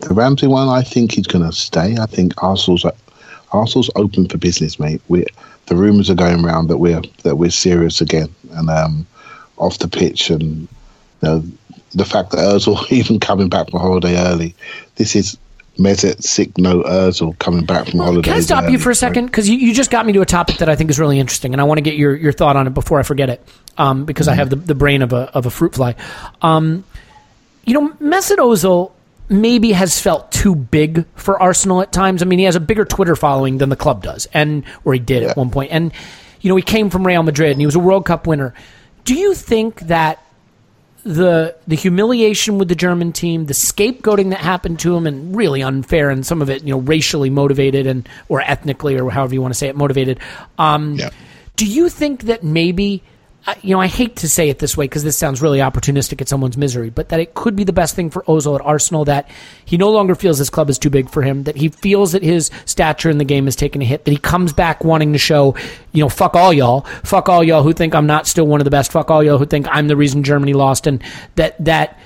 the 0.00 0.14
Ramsey 0.14 0.46
one. 0.46 0.68
I 0.68 0.82
think 0.82 1.12
he's 1.12 1.26
going 1.26 1.44
to 1.44 1.52
stay. 1.52 1.96
I 1.96 2.06
think 2.06 2.32
Arsenal's 2.42 2.84
Arsenal's 3.52 3.90
open 3.96 4.28
for 4.28 4.38
business, 4.38 4.78
mate. 4.78 5.00
We 5.08 5.24
the 5.66 5.76
rumours 5.76 6.10
are 6.10 6.14
going 6.14 6.44
around 6.44 6.68
that 6.68 6.78
we're 6.78 7.02
that 7.22 7.36
we're 7.36 7.50
serious 7.50 8.00
again, 8.00 8.28
and 8.52 8.68
um, 8.68 9.06
off 9.56 9.78
the 9.78 9.88
pitch, 9.88 10.30
and 10.30 10.42
you 10.52 10.68
know, 11.22 11.44
the 11.94 12.04
fact 12.04 12.30
that 12.30 12.38
Özil 12.38 12.90
even 12.92 13.20
coming 13.20 13.48
back 13.48 13.70
from 13.70 13.80
holiday 13.80 14.16
early. 14.16 14.54
This 14.96 15.16
is 15.16 15.38
Mesut 15.78 16.22
sick 16.22 16.56
no 16.56 16.82
Özil 16.82 17.36
coming 17.38 17.64
back 17.64 17.88
from 17.88 18.00
holiday. 18.00 18.18
Early. 18.18 18.22
Can 18.22 18.34
I 18.34 18.40
stop 18.40 18.70
you 18.70 18.78
for 18.78 18.90
a 18.90 18.94
second? 18.94 19.26
Because 19.26 19.48
you, 19.48 19.56
you 19.56 19.74
just 19.74 19.90
got 19.90 20.06
me 20.06 20.12
to 20.12 20.20
a 20.20 20.26
topic 20.26 20.58
that 20.58 20.68
I 20.68 20.76
think 20.76 20.90
is 20.90 21.00
really 21.00 21.18
interesting, 21.18 21.52
and 21.52 21.60
I 21.60 21.64
want 21.64 21.78
to 21.78 21.82
get 21.82 21.96
your, 21.96 22.14
your 22.14 22.32
thought 22.32 22.56
on 22.56 22.66
it 22.66 22.74
before 22.74 23.00
I 23.00 23.02
forget 23.02 23.28
it. 23.28 23.46
Um, 23.76 24.04
because 24.04 24.28
mm-hmm. 24.28 24.34
I 24.34 24.36
have 24.36 24.50
the, 24.50 24.56
the 24.56 24.74
brain 24.74 25.02
of 25.02 25.12
a 25.12 25.30
of 25.34 25.46
a 25.46 25.50
fruit 25.50 25.74
fly. 25.74 25.96
Um, 26.42 26.84
you 27.64 27.74
know, 27.74 27.88
Mesut 27.94 28.36
Ozil 28.36 28.92
maybe 29.28 29.72
has 29.72 29.98
felt 29.98 30.30
too 30.30 30.54
big 30.54 31.06
for 31.16 31.40
Arsenal 31.40 31.80
at 31.80 31.90
times. 31.90 32.22
I 32.22 32.26
mean, 32.26 32.38
he 32.38 32.44
has 32.44 32.56
a 32.56 32.60
bigger 32.60 32.84
Twitter 32.84 33.16
following 33.16 33.58
than 33.58 33.70
the 33.70 33.76
club 33.76 34.02
does, 34.02 34.26
and 34.32 34.64
or 34.84 34.92
he 34.92 35.00
did 35.00 35.22
yeah. 35.22 35.30
at 35.30 35.36
one 35.36 35.50
point. 35.50 35.72
And 35.72 35.92
you 36.40 36.50
know, 36.50 36.56
he 36.56 36.62
came 36.62 36.90
from 36.90 37.06
Real 37.06 37.22
Madrid 37.22 37.52
and 37.52 37.60
he 37.60 37.66
was 37.66 37.74
a 37.74 37.80
World 37.80 38.04
Cup 38.04 38.26
winner. 38.26 38.54
Do 39.04 39.14
you 39.14 39.34
think 39.34 39.80
that 39.80 40.23
the 41.04 41.54
the 41.66 41.76
humiliation 41.76 42.58
with 42.58 42.68
the 42.68 42.74
German 42.74 43.12
team, 43.12 43.46
the 43.46 43.54
scapegoating 43.54 44.30
that 44.30 44.40
happened 44.40 44.80
to 44.80 44.96
him, 44.96 45.06
and 45.06 45.36
really 45.36 45.62
unfair, 45.62 46.10
and 46.10 46.26
some 46.26 46.42
of 46.42 46.50
it, 46.50 46.64
you 46.64 46.70
know, 46.70 46.80
racially 46.80 47.30
motivated 47.30 47.86
and 47.86 48.08
or 48.28 48.40
ethnically 48.40 48.98
or 48.98 49.10
however 49.10 49.34
you 49.34 49.42
want 49.42 49.52
to 49.52 49.58
say 49.58 49.68
it, 49.68 49.76
motivated. 49.76 50.18
Um, 50.58 50.94
yeah. 50.94 51.10
Do 51.56 51.66
you 51.66 51.88
think 51.88 52.22
that 52.22 52.42
maybe 52.42 53.02
you 53.60 53.74
know, 53.74 53.80
I 53.80 53.88
hate 53.88 54.16
to 54.16 54.28
say 54.28 54.48
it 54.48 54.58
this 54.58 54.76
way 54.76 54.86
because 54.86 55.04
this 55.04 55.16
sounds 55.16 55.42
really 55.42 55.58
opportunistic 55.58 56.20
at 56.22 56.28
someone's 56.28 56.56
misery, 56.56 56.88
but 56.88 57.10
that 57.10 57.20
it 57.20 57.34
could 57.34 57.54
be 57.54 57.64
the 57.64 57.74
best 57.74 57.94
thing 57.94 58.08
for 58.08 58.22
Ozil 58.22 58.54
at 58.54 58.64
Arsenal 58.64 59.04
that 59.04 59.28
he 59.64 59.76
no 59.76 59.90
longer 59.90 60.14
feels 60.14 60.38
this 60.38 60.48
club 60.48 60.70
is 60.70 60.78
too 60.78 60.88
big 60.88 61.10
for 61.10 61.22
him, 61.22 61.44
that 61.44 61.56
he 61.56 61.68
feels 61.68 62.12
that 62.12 62.22
his 62.22 62.50
stature 62.64 63.10
in 63.10 63.18
the 63.18 63.24
game 63.24 63.44
has 63.44 63.54
taken 63.54 63.82
a 63.82 63.84
hit, 63.84 64.06
that 64.06 64.10
he 64.10 64.16
comes 64.16 64.54
back 64.54 64.82
wanting 64.82 65.12
to 65.12 65.18
show, 65.18 65.54
you 65.92 66.02
know, 66.02 66.08
fuck 66.08 66.34
all 66.34 66.52
y'all, 66.54 66.82
fuck 67.02 67.28
all 67.28 67.44
y'all 67.44 67.62
who 67.62 67.74
think 67.74 67.94
I'm 67.94 68.06
not 68.06 68.26
still 68.26 68.46
one 68.46 68.60
of 68.60 68.64
the 68.64 68.70
best, 68.70 68.92
fuck 68.92 69.10
all 69.10 69.22
y'all 69.22 69.38
who 69.38 69.46
think 69.46 69.66
I'm 69.68 69.88
the 69.88 69.96
reason 69.96 70.22
Germany 70.22 70.54
lost, 70.54 70.86
and 70.86 71.02
that 71.34 71.62
that 71.64 71.98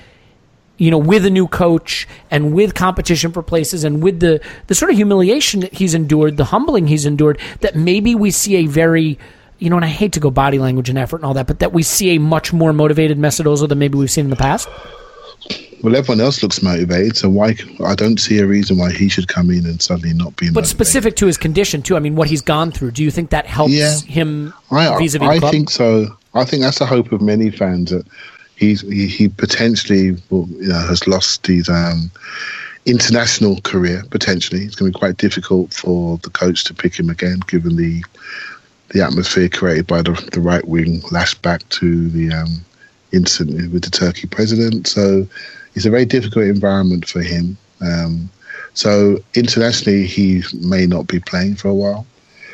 you 0.77 0.91
know, 0.91 0.97
with 0.97 1.25
a 1.25 1.29
new 1.29 1.47
coach 1.47 2.07
and 2.31 2.53
with 2.53 2.73
competition 2.73 3.33
for 3.33 3.43
places 3.43 3.83
and 3.83 4.01
with 4.01 4.19
the 4.19 4.41
the 4.67 4.75
sort 4.75 4.91
of 4.91 4.97
humiliation 4.97 5.61
that 5.61 5.73
he's 5.73 5.93
endured, 5.93 6.37
the 6.37 6.45
humbling 6.45 6.87
he's 6.87 7.05
endured, 7.05 7.39
that 7.61 7.75
maybe 7.75 8.15
we 8.15 8.31
see 8.31 8.55
a 8.57 8.65
very 8.65 9.19
you 9.59 9.69
know, 9.69 9.75
and 9.75 9.85
I 9.85 9.89
hate 9.89 10.13
to 10.13 10.19
go 10.19 10.31
body 10.31 10.57
language 10.57 10.89
and 10.89 10.97
effort 10.97 11.17
and 11.17 11.25
all 11.25 11.33
that, 11.35 11.47
but 11.47 11.59
that 11.59 11.73
we 11.73 11.83
see 11.83 12.15
a 12.15 12.19
much 12.19 12.51
more 12.51 12.73
motivated 12.73 13.17
Mesut 13.17 13.45
Ozil 13.45 13.67
than 13.69 13.79
maybe 13.79 13.97
we've 13.97 14.11
seen 14.11 14.25
in 14.25 14.29
the 14.29 14.35
past? 14.35 14.67
Well, 15.81 15.95
everyone 15.95 16.19
else 16.19 16.43
looks 16.43 16.61
motivated, 16.61 17.15
so 17.15 17.29
why? 17.29 17.55
I 17.85 17.95
don't 17.95 18.19
see 18.19 18.39
a 18.39 18.45
reason 18.45 18.77
why 18.77 18.91
he 18.91 19.07
should 19.07 19.29
come 19.29 19.49
in 19.49 19.65
and 19.65 19.81
suddenly 19.81 20.13
not 20.13 20.35
be. 20.35 20.47
Motivated. 20.47 20.53
But 20.55 20.67
specific 20.67 21.15
to 21.17 21.25
his 21.25 21.37
condition 21.37 21.81
too. 21.81 21.95
I 21.95 21.99
mean, 21.99 22.15
what 22.15 22.27
he's 22.27 22.41
gone 22.41 22.71
through. 22.71 22.91
Do 22.91 23.03
you 23.03 23.11
think 23.11 23.29
that 23.29 23.45
helps 23.45 23.71
yeah, 23.71 23.97
him? 23.99 24.53
I, 24.71 24.97
vis-a-vis 24.97 25.27
I 25.27 25.51
think 25.51 25.69
so. 25.69 26.07
I 26.33 26.43
think 26.43 26.63
that's 26.63 26.79
the 26.79 26.85
hope 26.85 27.11
of 27.13 27.21
many 27.21 27.49
fans 27.49 27.91
that 27.91 28.05
he's 28.57 28.81
he, 28.81 29.07
he 29.07 29.29
potentially 29.29 30.17
will, 30.29 30.47
you 30.49 30.67
know, 30.67 30.79
has 30.79 31.07
lost 31.07 31.47
his 31.47 31.69
um, 31.69 32.11
international 32.85 33.61
career. 33.61 34.03
Potentially, 34.09 34.63
it's 34.63 34.75
going 34.75 34.91
to 34.91 34.97
be 34.97 34.99
quite 34.99 35.15
difficult 35.15 35.73
for 35.73 36.17
the 36.17 36.29
coach 36.29 36.65
to 36.65 36.73
pick 36.73 36.99
him 36.99 37.09
again, 37.09 37.39
given 37.47 37.77
the 37.77 38.03
the 38.89 39.03
atmosphere 39.03 39.49
created 39.49 39.87
by 39.87 40.01
the, 40.01 40.11
the 40.31 40.41
right 40.41 40.67
wing 40.67 41.01
lashed 41.11 41.41
back 41.41 41.67
to 41.69 42.09
the 42.09 42.33
um, 42.33 42.65
incident 43.11 43.71
with 43.71 43.83
the 43.83 43.91
Turkey 43.91 44.27
president. 44.27 44.87
So 44.87 45.27
it's 45.75 45.85
a 45.85 45.89
very 45.89 46.05
difficult 46.05 46.45
environment 46.45 47.07
for 47.07 47.21
him. 47.21 47.57
Um, 47.81 48.29
so 48.73 49.17
internationally, 49.35 50.05
he 50.05 50.43
may 50.61 50.85
not 50.85 51.07
be 51.07 51.19
playing 51.19 51.55
for 51.55 51.69
a 51.69 51.73
while. 51.73 52.05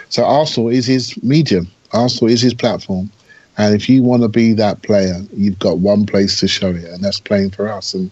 So 0.09 0.23
Arsenal 0.25 0.69
is 0.69 0.85
his 0.85 1.21
medium. 1.23 1.67
Arsenal 1.93 2.31
is 2.31 2.41
his 2.41 2.53
platform. 2.53 3.09
And 3.57 3.73
if 3.73 3.87
you 3.87 4.03
want 4.03 4.21
to 4.21 4.27
be 4.27 4.51
that 4.53 4.81
player, 4.81 5.21
you've 5.33 5.59
got 5.59 5.77
one 5.77 6.05
place 6.05 6.39
to 6.41 6.47
show 6.47 6.69
it, 6.71 6.83
and 6.83 7.01
that's 7.01 7.21
playing 7.21 7.51
for 7.51 7.69
us. 7.69 7.93
And 7.93 8.11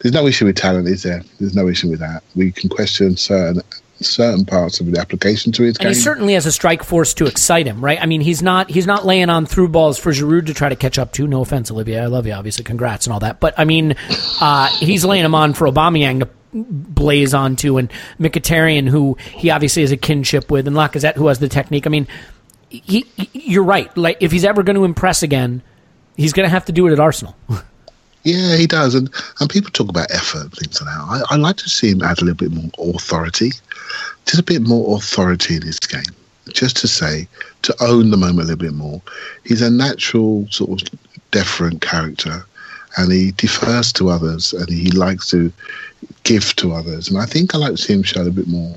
there's 0.00 0.12
no 0.14 0.26
issue 0.26 0.44
with 0.44 0.56
talent, 0.56 0.88
is 0.88 1.02
there? 1.02 1.22
There's 1.40 1.54
no 1.54 1.68
issue 1.68 1.88
with 1.88 2.00
that. 2.00 2.22
We 2.34 2.52
can 2.52 2.68
question 2.68 3.16
certain 3.16 3.62
certain 4.06 4.44
parts 4.44 4.80
of 4.80 4.90
the 4.90 4.98
application 4.98 5.52
to 5.52 5.62
his 5.62 5.76
and 5.76 5.84
game. 5.84 5.88
he 5.88 5.94
certainly 5.94 6.34
has 6.34 6.46
a 6.46 6.52
strike 6.52 6.82
force 6.82 7.14
to 7.14 7.26
excite 7.26 7.66
him, 7.66 7.84
right? 7.84 8.00
I 8.00 8.06
mean, 8.06 8.20
he's 8.20 8.42
not 8.42 8.70
he's 8.70 8.86
not 8.86 9.04
laying 9.04 9.30
on 9.30 9.46
through 9.46 9.68
balls 9.68 9.98
for 9.98 10.12
Giroud 10.12 10.46
to 10.46 10.54
try 10.54 10.68
to 10.68 10.76
catch 10.76 10.98
up 10.98 11.12
to. 11.12 11.26
No 11.26 11.42
offense, 11.42 11.70
Olivier, 11.70 12.00
I 12.00 12.06
love 12.06 12.26
you, 12.26 12.32
obviously, 12.32 12.64
congrats 12.64 13.06
and 13.06 13.12
all 13.12 13.20
that. 13.20 13.40
But 13.40 13.54
I 13.58 13.64
mean, 13.64 13.96
uh, 14.40 14.68
he's 14.78 15.04
laying 15.04 15.24
him 15.24 15.34
on 15.34 15.54
for 15.54 15.68
Aubameyang 15.68 16.20
to 16.20 16.28
blaze 16.52 17.34
onto, 17.34 17.78
and 17.78 17.90
Mkhitaryan, 18.20 18.88
who 18.88 19.16
he 19.32 19.50
obviously 19.50 19.82
has 19.82 19.92
a 19.92 19.96
kinship 19.96 20.50
with, 20.50 20.66
and 20.66 20.76
Lacazette, 20.76 21.14
who 21.14 21.26
has 21.26 21.38
the 21.38 21.48
technique. 21.48 21.86
I 21.86 21.90
mean, 21.90 22.06
he, 22.68 23.06
he 23.16 23.30
you're 23.32 23.64
right. 23.64 23.94
Like 23.96 24.18
if 24.20 24.32
he's 24.32 24.44
ever 24.44 24.62
going 24.62 24.76
to 24.76 24.84
impress 24.84 25.22
again, 25.22 25.62
he's 26.16 26.32
going 26.32 26.46
to 26.46 26.50
have 26.50 26.66
to 26.66 26.72
do 26.72 26.86
it 26.86 26.92
at 26.92 27.00
Arsenal. 27.00 27.36
Yeah, 28.24 28.56
he 28.56 28.66
does, 28.66 28.94
and 28.94 29.10
and 29.38 29.50
people 29.50 29.70
talk 29.70 29.90
about 29.90 30.10
effort 30.10 30.42
and 30.42 30.52
things 30.52 30.80
like 30.80 30.94
that. 30.94 31.26
I, 31.30 31.34
I 31.34 31.36
like 31.36 31.56
to 31.58 31.68
see 31.68 31.90
him 31.90 32.02
add 32.02 32.22
a 32.22 32.24
little 32.24 32.48
bit 32.48 32.52
more 32.52 32.94
authority, 32.94 33.52
just 34.24 34.38
a 34.38 34.42
bit 34.42 34.62
more 34.62 34.96
authority 34.96 35.56
in 35.56 35.62
his 35.62 35.78
game, 35.78 36.02
just 36.52 36.78
to 36.78 36.88
say 36.88 37.28
to 37.62 37.76
own 37.82 38.10
the 38.10 38.16
moment 38.16 38.48
a 38.48 38.52
little 38.52 38.56
bit 38.56 38.72
more. 38.72 39.02
He's 39.44 39.60
a 39.60 39.70
natural 39.70 40.48
sort 40.50 40.80
of 40.80 40.98
deferent 41.32 41.82
character, 41.82 42.46
and 42.96 43.12
he 43.12 43.32
defers 43.32 43.92
to 43.94 44.08
others, 44.08 44.54
and 44.54 44.70
he 44.70 44.90
likes 44.90 45.28
to 45.30 45.52
give 46.22 46.56
to 46.56 46.72
others. 46.72 47.10
And 47.10 47.18
I 47.18 47.26
think 47.26 47.54
I 47.54 47.58
like 47.58 47.72
to 47.72 47.76
see 47.76 47.92
him 47.92 48.02
show 48.02 48.26
a 48.26 48.30
bit 48.30 48.48
more 48.48 48.74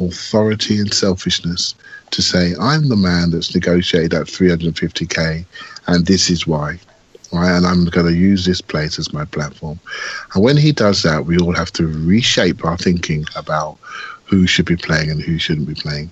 authority 0.00 0.78
and 0.78 0.92
selfishness 0.92 1.76
to 2.10 2.20
say, 2.22 2.54
I'm 2.60 2.88
the 2.88 2.96
man 2.96 3.30
that's 3.30 3.54
negotiated 3.54 4.10
that 4.10 4.26
350k, 4.26 5.44
and 5.86 6.06
this 6.06 6.30
is 6.30 6.48
why 6.48 6.80
right? 7.32 7.56
And 7.56 7.66
I'm 7.66 7.84
going 7.86 8.06
to 8.06 8.14
use 8.14 8.44
this 8.44 8.60
place 8.60 8.98
as 8.98 9.12
my 9.12 9.24
platform. 9.24 9.78
And 10.34 10.42
when 10.42 10.56
he 10.56 10.72
does 10.72 11.02
that, 11.02 11.26
we 11.26 11.38
all 11.38 11.54
have 11.54 11.72
to 11.72 11.86
reshape 11.86 12.64
our 12.64 12.76
thinking 12.76 13.24
about 13.36 13.78
who 14.24 14.46
should 14.46 14.66
be 14.66 14.76
playing 14.76 15.10
and 15.10 15.22
who 15.22 15.38
shouldn't 15.38 15.68
be 15.68 15.74
playing, 15.74 16.10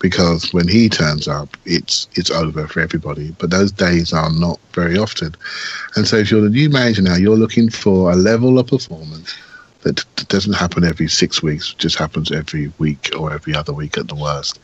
because 0.00 0.52
when 0.52 0.68
he 0.68 0.88
turns 0.88 1.26
up, 1.26 1.56
it's 1.64 2.08
it's 2.14 2.30
over 2.30 2.68
for 2.68 2.80
everybody. 2.80 3.34
But 3.38 3.50
those 3.50 3.72
days 3.72 4.12
are 4.12 4.30
not 4.32 4.60
very 4.72 4.98
often, 4.98 5.34
and 5.96 6.06
so 6.06 6.16
if 6.16 6.30
you're 6.30 6.42
the 6.42 6.50
new 6.50 6.68
manager 6.68 7.00
now, 7.00 7.16
you're 7.16 7.38
looking 7.38 7.70
for 7.70 8.12
a 8.12 8.16
level 8.16 8.58
of 8.58 8.66
performance 8.66 9.34
that 9.80 10.04
doesn't 10.28 10.54
happen 10.54 10.84
every 10.84 11.08
six 11.08 11.42
weeks, 11.42 11.72
just 11.74 11.96
happens 11.96 12.30
every 12.32 12.72
week 12.78 13.10
or 13.18 13.32
every 13.32 13.54
other 13.54 13.72
week 13.72 13.96
at 13.96 14.08
the 14.08 14.14
worst. 14.14 14.58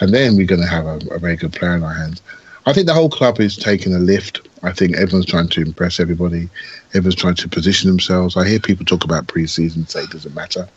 And 0.00 0.12
then 0.12 0.36
we're 0.36 0.46
going 0.46 0.60
to 0.60 0.66
have 0.66 0.86
a, 0.86 0.98
a 1.10 1.18
very 1.18 1.36
good 1.36 1.52
player 1.52 1.74
in 1.74 1.82
our 1.82 1.94
hands. 1.94 2.20
I 2.66 2.72
think 2.72 2.86
the 2.86 2.94
whole 2.94 3.10
club 3.10 3.40
is 3.40 3.56
taking 3.56 3.94
a 3.94 3.98
lift. 3.98 4.46
I 4.62 4.72
think 4.72 4.96
everyone's 4.96 5.26
trying 5.26 5.48
to 5.48 5.62
impress 5.62 6.00
everybody. 6.00 6.48
Everyone's 6.94 7.14
trying 7.14 7.34
to 7.36 7.48
position 7.48 7.88
themselves. 7.90 8.36
I 8.36 8.48
hear 8.48 8.58
people 8.58 8.84
talk 8.84 9.04
about 9.04 9.28
pre-season, 9.28 9.86
say 9.86 10.02
it 10.02 10.10
doesn't 10.10 10.34
matter. 10.34 10.68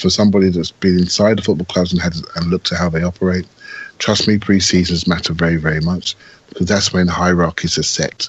for 0.00 0.10
somebody 0.10 0.50
that's 0.50 0.72
been 0.72 0.98
inside 0.98 1.38
the 1.38 1.42
football 1.42 1.66
clubs 1.66 1.92
and 1.92 2.02
had 2.02 2.14
and 2.36 2.46
looked 2.46 2.72
at 2.72 2.78
how 2.78 2.88
they 2.88 3.02
operate, 3.02 3.46
trust 3.98 4.26
me, 4.26 4.38
pre-seasons 4.38 5.06
matter 5.06 5.32
very, 5.32 5.56
very 5.56 5.80
much 5.80 6.16
because 6.48 6.66
that's 6.66 6.92
when 6.92 7.06
hierarchies 7.06 7.78
are 7.78 7.84
set. 7.84 8.26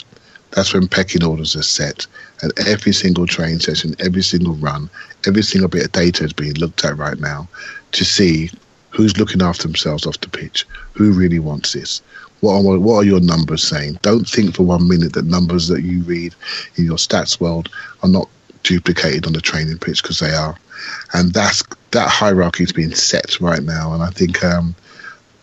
That's 0.52 0.74
when 0.74 0.88
pecking 0.88 1.24
orders 1.24 1.56
are 1.56 1.64
set. 1.64 2.06
And 2.42 2.52
every 2.68 2.94
single 2.94 3.26
train 3.26 3.60
session, 3.60 3.96
every 4.00 4.22
single 4.22 4.54
run, 4.56 4.90
every 5.26 5.44
single 5.44 5.70
bit 5.70 5.86
of 5.86 5.92
data 5.92 6.24
is 6.24 6.34
being 6.34 6.54
looked 6.56 6.84
at 6.86 6.98
right 6.98 7.20
now 7.20 7.48
to 7.94 8.06
see 8.06 8.52
who's 8.90 9.18
looking 9.18 9.42
after 9.42 9.64
themselves 9.64 10.06
off 10.06 10.20
the 10.20 10.30
pitch, 10.30 10.66
who 10.94 11.12
really 11.12 11.40
wants 11.40 11.74
this. 11.74 12.02
What 12.42 12.54
are, 12.54 12.80
what 12.80 12.96
are 12.96 13.04
your 13.04 13.20
numbers 13.22 13.64
saying? 13.64 14.00
Don't 14.02 14.28
think 14.28 14.56
for 14.56 14.64
one 14.64 14.88
minute 14.88 15.14
that 15.14 15.26
numbers 15.26 15.68
that 15.68 15.84
you 15.84 16.04
read 16.04 16.36
in 16.76 16.86
your 16.86 16.98
stats 16.98 17.40
world 17.40 17.70
are 18.04 18.10
not 18.10 18.28
duplicated 18.64 19.26
on 19.26 19.34
the 19.34 19.42
training 19.42 19.78
pitch 19.78 20.02
because 20.02 20.20
they 20.20 20.34
are. 20.34 20.56
And 21.14 21.34
that's 21.34 21.64
that 21.92 22.10
hierarchy 22.10 22.64
is 22.64 22.72
being 22.72 22.94
set 22.94 23.40
right 23.40 23.64
now. 23.64 23.94
And 23.94 24.02
I 24.02 24.10
think 24.10 24.44
um, 24.44 24.76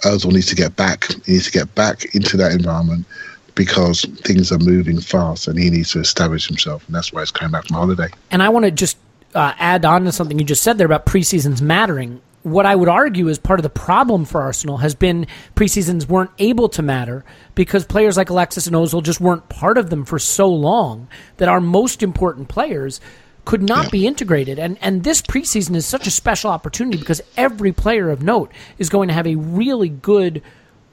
Ozil 0.00 0.32
needs 0.32 0.46
to 0.46 0.56
get 0.56 0.76
back. 0.76 1.12
He 1.24 1.32
needs 1.32 1.46
to 1.46 1.52
get 1.52 1.72
back 1.74 2.14
into 2.14 2.36
that 2.36 2.52
environment 2.52 3.06
because 3.54 4.04
things 4.22 4.52
are 4.52 4.58
moving 4.58 5.00
fast 5.00 5.48
and 5.48 5.58
he 5.58 5.70
needs 5.70 5.92
to 5.92 6.00
establish 6.00 6.46
himself. 6.46 6.86
And 6.86 6.94
that's 6.94 7.12
why 7.12 7.22
he's 7.22 7.30
coming 7.30 7.52
back 7.52 7.66
from 7.66 7.76
holiday. 7.76 8.08
And 8.30 8.42
I 8.42 8.48
want 8.48 8.64
to 8.64 8.70
just 8.70 8.96
uh, 9.34 9.52
add 9.58 9.84
on 9.84 10.04
to 10.04 10.12
something 10.12 10.38
you 10.38 10.44
just 10.44 10.62
said 10.62 10.78
there 10.78 10.86
about 10.86 11.06
preseasons 11.06 11.60
mattering. 11.60 12.20
What 12.50 12.66
I 12.66 12.74
would 12.74 12.88
argue 12.88 13.28
is 13.28 13.38
part 13.38 13.58
of 13.58 13.62
the 13.62 13.70
problem 13.70 14.24
for 14.24 14.42
Arsenal 14.42 14.78
has 14.78 14.94
been 14.94 15.26
preseasons 15.54 16.08
weren't 16.08 16.30
able 16.38 16.68
to 16.70 16.82
matter 16.82 17.24
because 17.54 17.84
players 17.84 18.16
like 18.16 18.30
Alexis 18.30 18.66
and 18.66 18.74
Ozil 18.76 19.02
just 19.02 19.20
weren't 19.20 19.48
part 19.48 19.78
of 19.78 19.90
them 19.90 20.04
for 20.04 20.18
so 20.18 20.48
long 20.48 21.08
that 21.38 21.48
our 21.48 21.60
most 21.60 22.02
important 22.02 22.48
players 22.48 23.00
could 23.44 23.62
not 23.62 23.84
Yeah. 23.84 23.90
be 23.90 24.06
integrated. 24.06 24.58
And 24.58 24.76
and 24.82 25.04
this 25.04 25.22
preseason 25.22 25.74
is 25.74 25.86
such 25.86 26.06
a 26.06 26.10
special 26.10 26.50
opportunity 26.50 26.98
because 26.98 27.22
every 27.36 27.72
player 27.72 28.10
of 28.10 28.22
note 28.22 28.50
is 28.78 28.88
going 28.90 29.08
to 29.08 29.14
have 29.14 29.26
a 29.26 29.36
really 29.36 29.88
good 29.88 30.42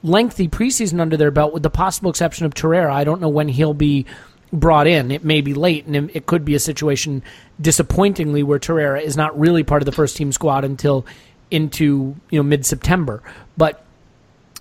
lengthy 0.02 0.48
preseason 0.48 1.00
under 1.00 1.16
their 1.16 1.30
belt 1.30 1.52
with 1.52 1.62
the 1.62 1.70
possible 1.70 2.10
exception 2.10 2.46
of 2.46 2.54
Torreira. 2.54 2.90
I 2.90 3.04
don't 3.04 3.20
know 3.20 3.28
when 3.28 3.48
he'll 3.48 3.74
be 3.74 4.06
brought 4.52 4.86
in. 4.86 5.10
It 5.10 5.24
may 5.24 5.40
be 5.40 5.52
late, 5.54 5.86
and 5.86 6.10
it 6.14 6.26
could 6.26 6.44
be 6.44 6.54
a 6.54 6.60
situation, 6.60 7.22
disappointingly, 7.60 8.42
where 8.44 8.58
Torreira 8.60 9.02
is 9.02 9.16
not 9.16 9.38
really 9.38 9.64
part 9.64 9.82
of 9.82 9.86
the 9.86 9.92
first 9.92 10.16
team 10.16 10.30
squad 10.32 10.64
until 10.64 11.04
into 11.50 12.16
you 12.30 12.38
know 12.38 12.42
mid 12.42 12.66
September. 12.66 13.22
But 13.56 13.84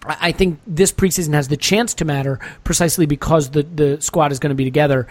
I 0.05 0.31
think 0.31 0.59
this 0.67 0.91
preseason 0.91 1.33
has 1.33 1.47
the 1.47 1.57
chance 1.57 1.93
to 1.95 2.05
matter 2.05 2.39
precisely 2.63 3.05
because 3.05 3.51
the 3.51 3.63
the 3.63 4.01
squad 4.01 4.31
is 4.31 4.39
going 4.39 4.49
to 4.49 4.55
be 4.55 4.65
together, 4.65 5.07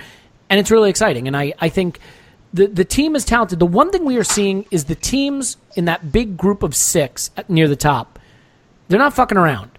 and 0.49 0.61
it's 0.61 0.70
really 0.70 0.91
exciting. 0.91 1.27
And 1.27 1.37
I 1.37 1.55
I 1.59 1.68
think. 1.68 1.99
The, 2.53 2.68
the 2.68 2.85
team 2.85 3.16
is 3.16 3.25
talented. 3.25 3.59
The 3.59 3.66
one 3.66 3.91
thing 3.91 4.05
we 4.05 4.16
are 4.16 4.22
seeing 4.22 4.64
is 4.70 4.85
the 4.85 4.95
teams 4.95 5.57
in 5.75 5.87
that 5.87 6.12
big 6.12 6.37
group 6.37 6.62
of 6.62 6.77
six 6.77 7.33
near 7.49 7.66
the 7.66 7.75
top. 7.75 8.20
They're 8.87 9.01
not 9.01 9.12
fucking 9.12 9.37
around. 9.37 9.72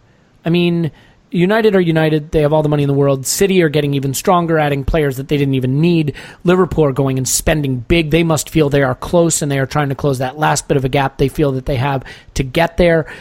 I 0.43 0.49
mean, 0.49 0.91
United 1.31 1.75
are 1.75 1.81
United. 1.81 2.31
They 2.31 2.41
have 2.41 2.53
all 2.53 2.63
the 2.63 2.69
money 2.69 2.83
in 2.83 2.87
the 2.87 2.93
world. 2.93 3.25
City 3.25 3.61
are 3.61 3.69
getting 3.69 3.93
even 3.93 4.13
stronger, 4.13 4.57
adding 4.57 4.85
players 4.85 5.17
that 5.17 5.27
they 5.27 5.37
didn't 5.37 5.55
even 5.55 5.81
need. 5.81 6.15
Liverpool 6.43 6.85
are 6.85 6.91
going 6.91 7.17
and 7.17 7.27
spending 7.27 7.79
big. 7.79 8.11
They 8.11 8.23
must 8.23 8.49
feel 8.49 8.69
they 8.69 8.83
are 8.83 8.95
close 8.95 9.41
and 9.41 9.51
they 9.51 9.59
are 9.59 9.65
trying 9.65 9.89
to 9.89 9.95
close 9.95 10.19
that 10.19 10.37
last 10.37 10.67
bit 10.67 10.77
of 10.77 10.85
a 10.85 10.89
gap 10.89 11.17
they 11.17 11.27
feel 11.27 11.51
that 11.53 11.65
they 11.65 11.77
have 11.77 12.03
to 12.35 12.43
get 12.43 12.77
there. 12.77 13.11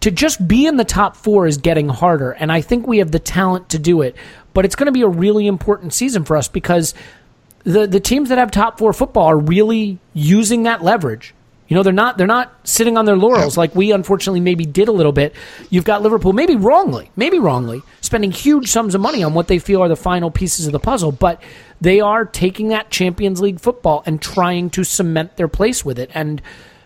To 0.00 0.10
just 0.10 0.46
be 0.46 0.66
in 0.66 0.76
the 0.76 0.84
top 0.84 1.16
four 1.16 1.46
is 1.46 1.56
getting 1.56 1.88
harder, 1.88 2.32
and 2.32 2.52
I 2.52 2.60
think 2.60 2.86
we 2.86 2.98
have 2.98 3.10
the 3.10 3.18
talent 3.18 3.70
to 3.70 3.78
do 3.78 4.02
it. 4.02 4.16
But 4.52 4.66
it's 4.66 4.76
going 4.76 4.86
to 4.86 4.92
be 4.92 5.00
a 5.00 5.08
really 5.08 5.46
important 5.46 5.94
season 5.94 6.24
for 6.24 6.36
us 6.36 6.46
because 6.46 6.92
the 7.64 7.86
the 7.86 8.00
teams 8.00 8.28
that 8.28 8.38
have 8.38 8.50
top 8.50 8.78
four 8.78 8.92
football 8.92 9.26
are 9.26 9.38
really 9.38 9.98
using 10.12 10.64
that 10.64 10.82
leverage. 10.82 11.34
You 11.66 11.76
know, 11.76 11.82
they're 11.82 11.92
not 11.92 12.18
they're 12.18 12.26
not 12.26 12.52
sitting 12.64 12.98
on 12.98 13.06
their 13.06 13.16
laurels 13.16 13.56
like 13.56 13.74
we 13.74 13.90
unfortunately 13.90 14.40
maybe 14.40 14.66
did 14.66 14.88
a 14.88 14.92
little 14.92 15.12
bit. 15.12 15.34
You've 15.70 15.84
got 15.84 16.02
Liverpool, 16.02 16.34
maybe 16.34 16.56
wrongly, 16.56 17.10
maybe 17.16 17.38
wrongly, 17.38 17.82
spending 18.02 18.32
huge 18.32 18.68
sums 18.68 18.94
of 18.94 19.00
money 19.00 19.22
on 19.22 19.32
what 19.32 19.48
they 19.48 19.58
feel 19.58 19.82
are 19.82 19.88
the 19.88 19.96
final 19.96 20.30
pieces 20.30 20.66
of 20.66 20.72
the 20.72 20.78
puzzle, 20.78 21.10
but 21.10 21.42
they 21.80 22.00
are 22.00 22.26
taking 22.26 22.68
that 22.68 22.90
Champions 22.90 23.40
League 23.40 23.60
football 23.60 24.02
and 24.04 24.20
trying 24.20 24.68
to 24.70 24.84
cement 24.84 25.36
their 25.36 25.48
place 25.48 25.84
with 25.84 25.98
it. 25.98 26.10
And 26.12 26.42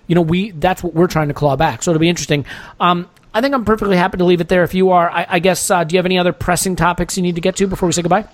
you 0.07 0.15
know, 0.15 0.23
we 0.23 0.53
that's 0.53 0.83
what 0.83 0.95
we're 0.95 1.09
trying 1.09 1.29
to 1.29 1.35
claw 1.35 1.57
back. 1.57 1.83
So 1.83 1.91
it'll 1.91 2.01
be 2.01 2.09
interesting. 2.09 2.47
Um, 2.79 3.09
I 3.35 3.41
think 3.41 3.55
I'm 3.55 3.65
perfectly 3.65 3.97
happy 3.97 4.19
to 4.19 4.25
leave 4.25 4.41
it 4.41 4.49
there. 4.49 4.65
If 4.65 4.75
you 4.75 4.91
are, 4.91 5.11
I, 5.11 5.27
I 5.29 5.39
guess, 5.39 5.71
uh, 5.71 5.85
do 5.85 5.95
you 5.95 5.99
have 5.99 6.07
any 6.07 6.19
other 6.19 6.33
pressing 6.33 6.77
topics 6.77 7.17
you 7.17 7.23
need 7.23 7.35
to 7.35 7.41
get 7.41 7.57
to 7.57 7.67
before 7.67 7.87
we 7.87 7.93
say 7.93 8.03
goodbye? 8.03 8.27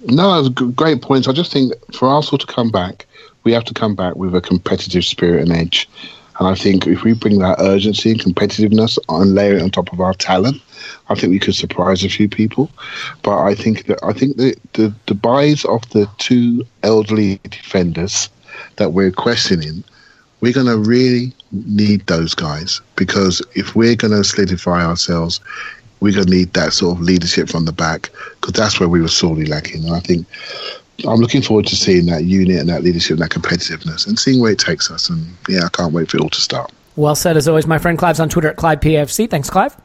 No, 0.00 0.48
great 0.48 1.02
points. 1.02 1.28
I 1.28 1.32
just 1.32 1.52
think 1.52 1.72
for 1.92 2.08
Arsenal 2.08 2.38
to 2.38 2.46
come 2.46 2.70
back, 2.70 3.06
we 3.44 3.52
have 3.52 3.64
to 3.64 3.74
come 3.74 3.94
back 3.94 4.16
with 4.16 4.34
a 4.34 4.40
competitive 4.40 5.04
spirit 5.04 5.42
and 5.42 5.52
edge. 5.52 5.88
And 6.38 6.48
I 6.48 6.54
think 6.56 6.86
if 6.86 7.04
we 7.04 7.12
bring 7.12 7.38
that 7.38 7.60
urgency 7.60 8.10
and 8.10 8.20
competitiveness 8.20 8.98
and 9.08 9.34
layer 9.34 9.56
it 9.56 9.62
on 9.62 9.70
top 9.70 9.92
of 9.92 10.00
our 10.00 10.14
talent, 10.14 10.60
I 11.08 11.14
think 11.14 11.30
we 11.30 11.38
could 11.38 11.54
surprise 11.54 12.02
a 12.02 12.08
few 12.08 12.28
people. 12.28 12.70
But 13.22 13.44
I 13.44 13.54
think 13.54 13.86
that 13.86 14.00
I 14.02 14.12
think 14.12 14.36
that 14.38 14.56
the, 14.72 14.92
the 15.06 15.14
buys 15.14 15.64
of 15.66 15.88
the 15.90 16.08
two 16.18 16.66
elderly 16.82 17.40
defenders 17.44 18.28
that 18.76 18.92
we're 18.92 19.12
questioning, 19.12 19.84
we're 20.40 20.52
going 20.52 20.66
to 20.66 20.78
really 20.78 21.32
need 21.52 22.06
those 22.06 22.34
guys 22.34 22.80
because 22.96 23.40
if 23.54 23.76
we're 23.76 23.94
going 23.94 24.12
to 24.12 24.24
solidify 24.24 24.84
ourselves, 24.84 25.40
we're 26.00 26.14
going 26.14 26.26
to 26.26 26.34
need 26.34 26.52
that 26.54 26.72
sort 26.72 26.96
of 26.96 27.02
leadership 27.02 27.48
from 27.48 27.64
the 27.64 27.72
back 27.72 28.10
because 28.40 28.54
that's 28.54 28.80
where 28.80 28.88
we 28.88 29.00
were 29.00 29.08
sorely 29.08 29.46
lacking. 29.46 29.84
And 29.84 29.94
I 29.94 30.00
think 30.00 30.26
I'm 31.06 31.20
looking 31.20 31.42
forward 31.42 31.66
to 31.66 31.76
seeing 31.76 32.06
that 32.06 32.24
unit 32.24 32.58
and 32.58 32.68
that 32.68 32.82
leadership 32.82 33.18
and 33.18 33.22
that 33.22 33.30
competitiveness 33.30 34.06
and 34.06 34.18
seeing 34.18 34.40
where 34.40 34.52
it 34.52 34.58
takes 34.58 34.90
us. 34.90 35.10
And 35.10 35.26
yeah, 35.48 35.64
I 35.64 35.68
can't 35.68 35.92
wait 35.92 36.10
for 36.10 36.18
it 36.18 36.20
all 36.20 36.30
to 36.30 36.40
start. 36.40 36.72
Well 36.96 37.16
said, 37.16 37.36
as 37.36 37.48
always. 37.48 37.66
My 37.66 37.78
friend 37.78 37.98
Clive's 37.98 38.20
on 38.20 38.28
Twitter 38.28 38.48
at 38.48 38.56
ClivePAFC. 38.56 39.28
Thanks, 39.28 39.50
Clive. 39.50 39.76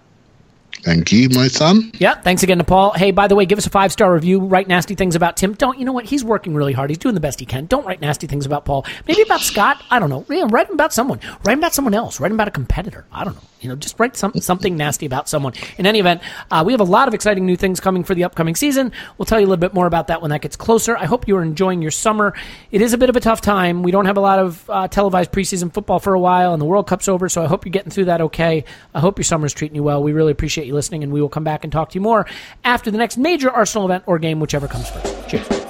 Thank 0.83 1.11
you, 1.11 1.27
my 1.29 1.47
son. 1.47 1.91
Yeah, 1.95 2.15
thanks 2.15 2.43
again 2.43 2.59
to 2.59 2.63
Paul. 2.63 2.91
Hey, 2.93 3.11
by 3.11 3.27
the 3.27 3.35
way, 3.35 3.45
give 3.45 3.57
us 3.57 3.65
a 3.65 3.69
five 3.69 3.91
star 3.91 4.13
review. 4.13 4.39
Write 4.39 4.67
nasty 4.67 4.95
things 4.95 5.15
about 5.15 5.35
Tim. 5.35 5.53
Don't 5.53 5.77
you 5.77 5.83
know 5.83 5.91
what? 5.91 6.05
He's 6.05 6.23
working 6.23 6.53
really 6.53 6.73
hard. 6.73 6.89
He's 6.89 6.97
doing 6.97 7.15
the 7.15 7.21
best 7.21 7.39
he 7.39 7.45
can. 7.45 7.65
Don't 7.65 7.85
write 7.85 7.99
nasty 7.99 8.27
things 8.27 8.45
about 8.45 8.63
Paul. 8.65 8.85
Maybe 9.07 9.21
about 9.23 9.41
Scott. 9.41 9.83
I 9.89 9.99
don't 9.99 10.09
know. 10.09 10.25
Yeah, 10.29 10.45
write 10.49 10.67
him 10.67 10.75
about 10.75 10.93
someone. 10.93 11.19
Write 11.43 11.53
him 11.53 11.59
about 11.59 11.73
someone 11.73 11.93
else. 11.93 12.19
Write 12.19 12.31
him 12.31 12.37
about 12.37 12.47
a 12.47 12.51
competitor. 12.51 13.05
I 13.11 13.25
don't 13.25 13.35
know. 13.35 13.48
You 13.59 13.69
know, 13.69 13.75
just 13.75 13.99
write 13.99 14.15
some, 14.15 14.33
something 14.35 14.77
nasty 14.77 15.05
about 15.05 15.27
someone. 15.27 15.53
In 15.77 15.85
any 15.85 15.99
event, 15.99 16.21
uh, 16.49 16.63
we 16.65 16.73
have 16.73 16.79
a 16.79 16.85
lot 16.85 17.07
of 17.07 17.13
exciting 17.13 17.45
new 17.45 17.55
things 17.55 17.79
coming 17.79 18.03
for 18.03 18.15
the 18.15 18.23
upcoming 18.23 18.55
season. 18.55 18.91
We'll 19.17 19.25
tell 19.25 19.39
you 19.39 19.45
a 19.45 19.49
little 19.49 19.61
bit 19.61 19.73
more 19.73 19.87
about 19.87 20.07
that 20.07 20.21
when 20.21 20.31
that 20.31 20.41
gets 20.41 20.55
closer. 20.55 20.95
I 20.95 21.05
hope 21.05 21.27
you 21.27 21.35
are 21.37 21.43
enjoying 21.43 21.81
your 21.81 21.91
summer. 21.91 22.33
It 22.71 22.81
is 22.81 22.93
a 22.93 22.97
bit 22.97 23.09
of 23.09 23.15
a 23.15 23.19
tough 23.19 23.41
time. 23.41 23.83
We 23.83 23.91
don't 23.91 24.05
have 24.05 24.17
a 24.17 24.21
lot 24.21 24.39
of 24.39 24.69
uh, 24.69 24.87
televised 24.87 25.31
preseason 25.31 25.73
football 25.73 25.99
for 25.99 26.13
a 26.13 26.19
while, 26.19 26.53
and 26.53 26.61
the 26.61 26.65
World 26.65 26.87
Cup's 26.87 27.07
over, 27.07 27.27
so 27.27 27.43
I 27.43 27.47
hope 27.47 27.65
you're 27.65 27.71
getting 27.71 27.91
through 27.91 28.05
that 28.05 28.21
okay. 28.21 28.63
I 28.93 28.99
hope 28.99 29.17
your 29.17 29.25
summer's 29.25 29.53
treating 29.53 29.75
you 29.75 29.83
well. 29.83 30.01
We 30.01 30.13
really 30.13 30.31
appreciate 30.31 30.67
you 30.67 30.73
listening, 30.73 31.03
and 31.03 31.11
we 31.11 31.21
will 31.21 31.29
come 31.29 31.43
back 31.43 31.63
and 31.63 31.73
talk 31.73 31.89
to 31.89 31.95
you 31.95 32.01
more 32.01 32.25
after 32.63 32.91
the 32.91 32.97
next 32.97 33.17
major 33.17 33.49
Arsenal 33.49 33.85
event 33.85 34.03
or 34.07 34.19
game, 34.19 34.39
whichever 34.39 34.67
comes 34.67 34.89
first. 34.89 35.29
Cheers. 35.29 35.68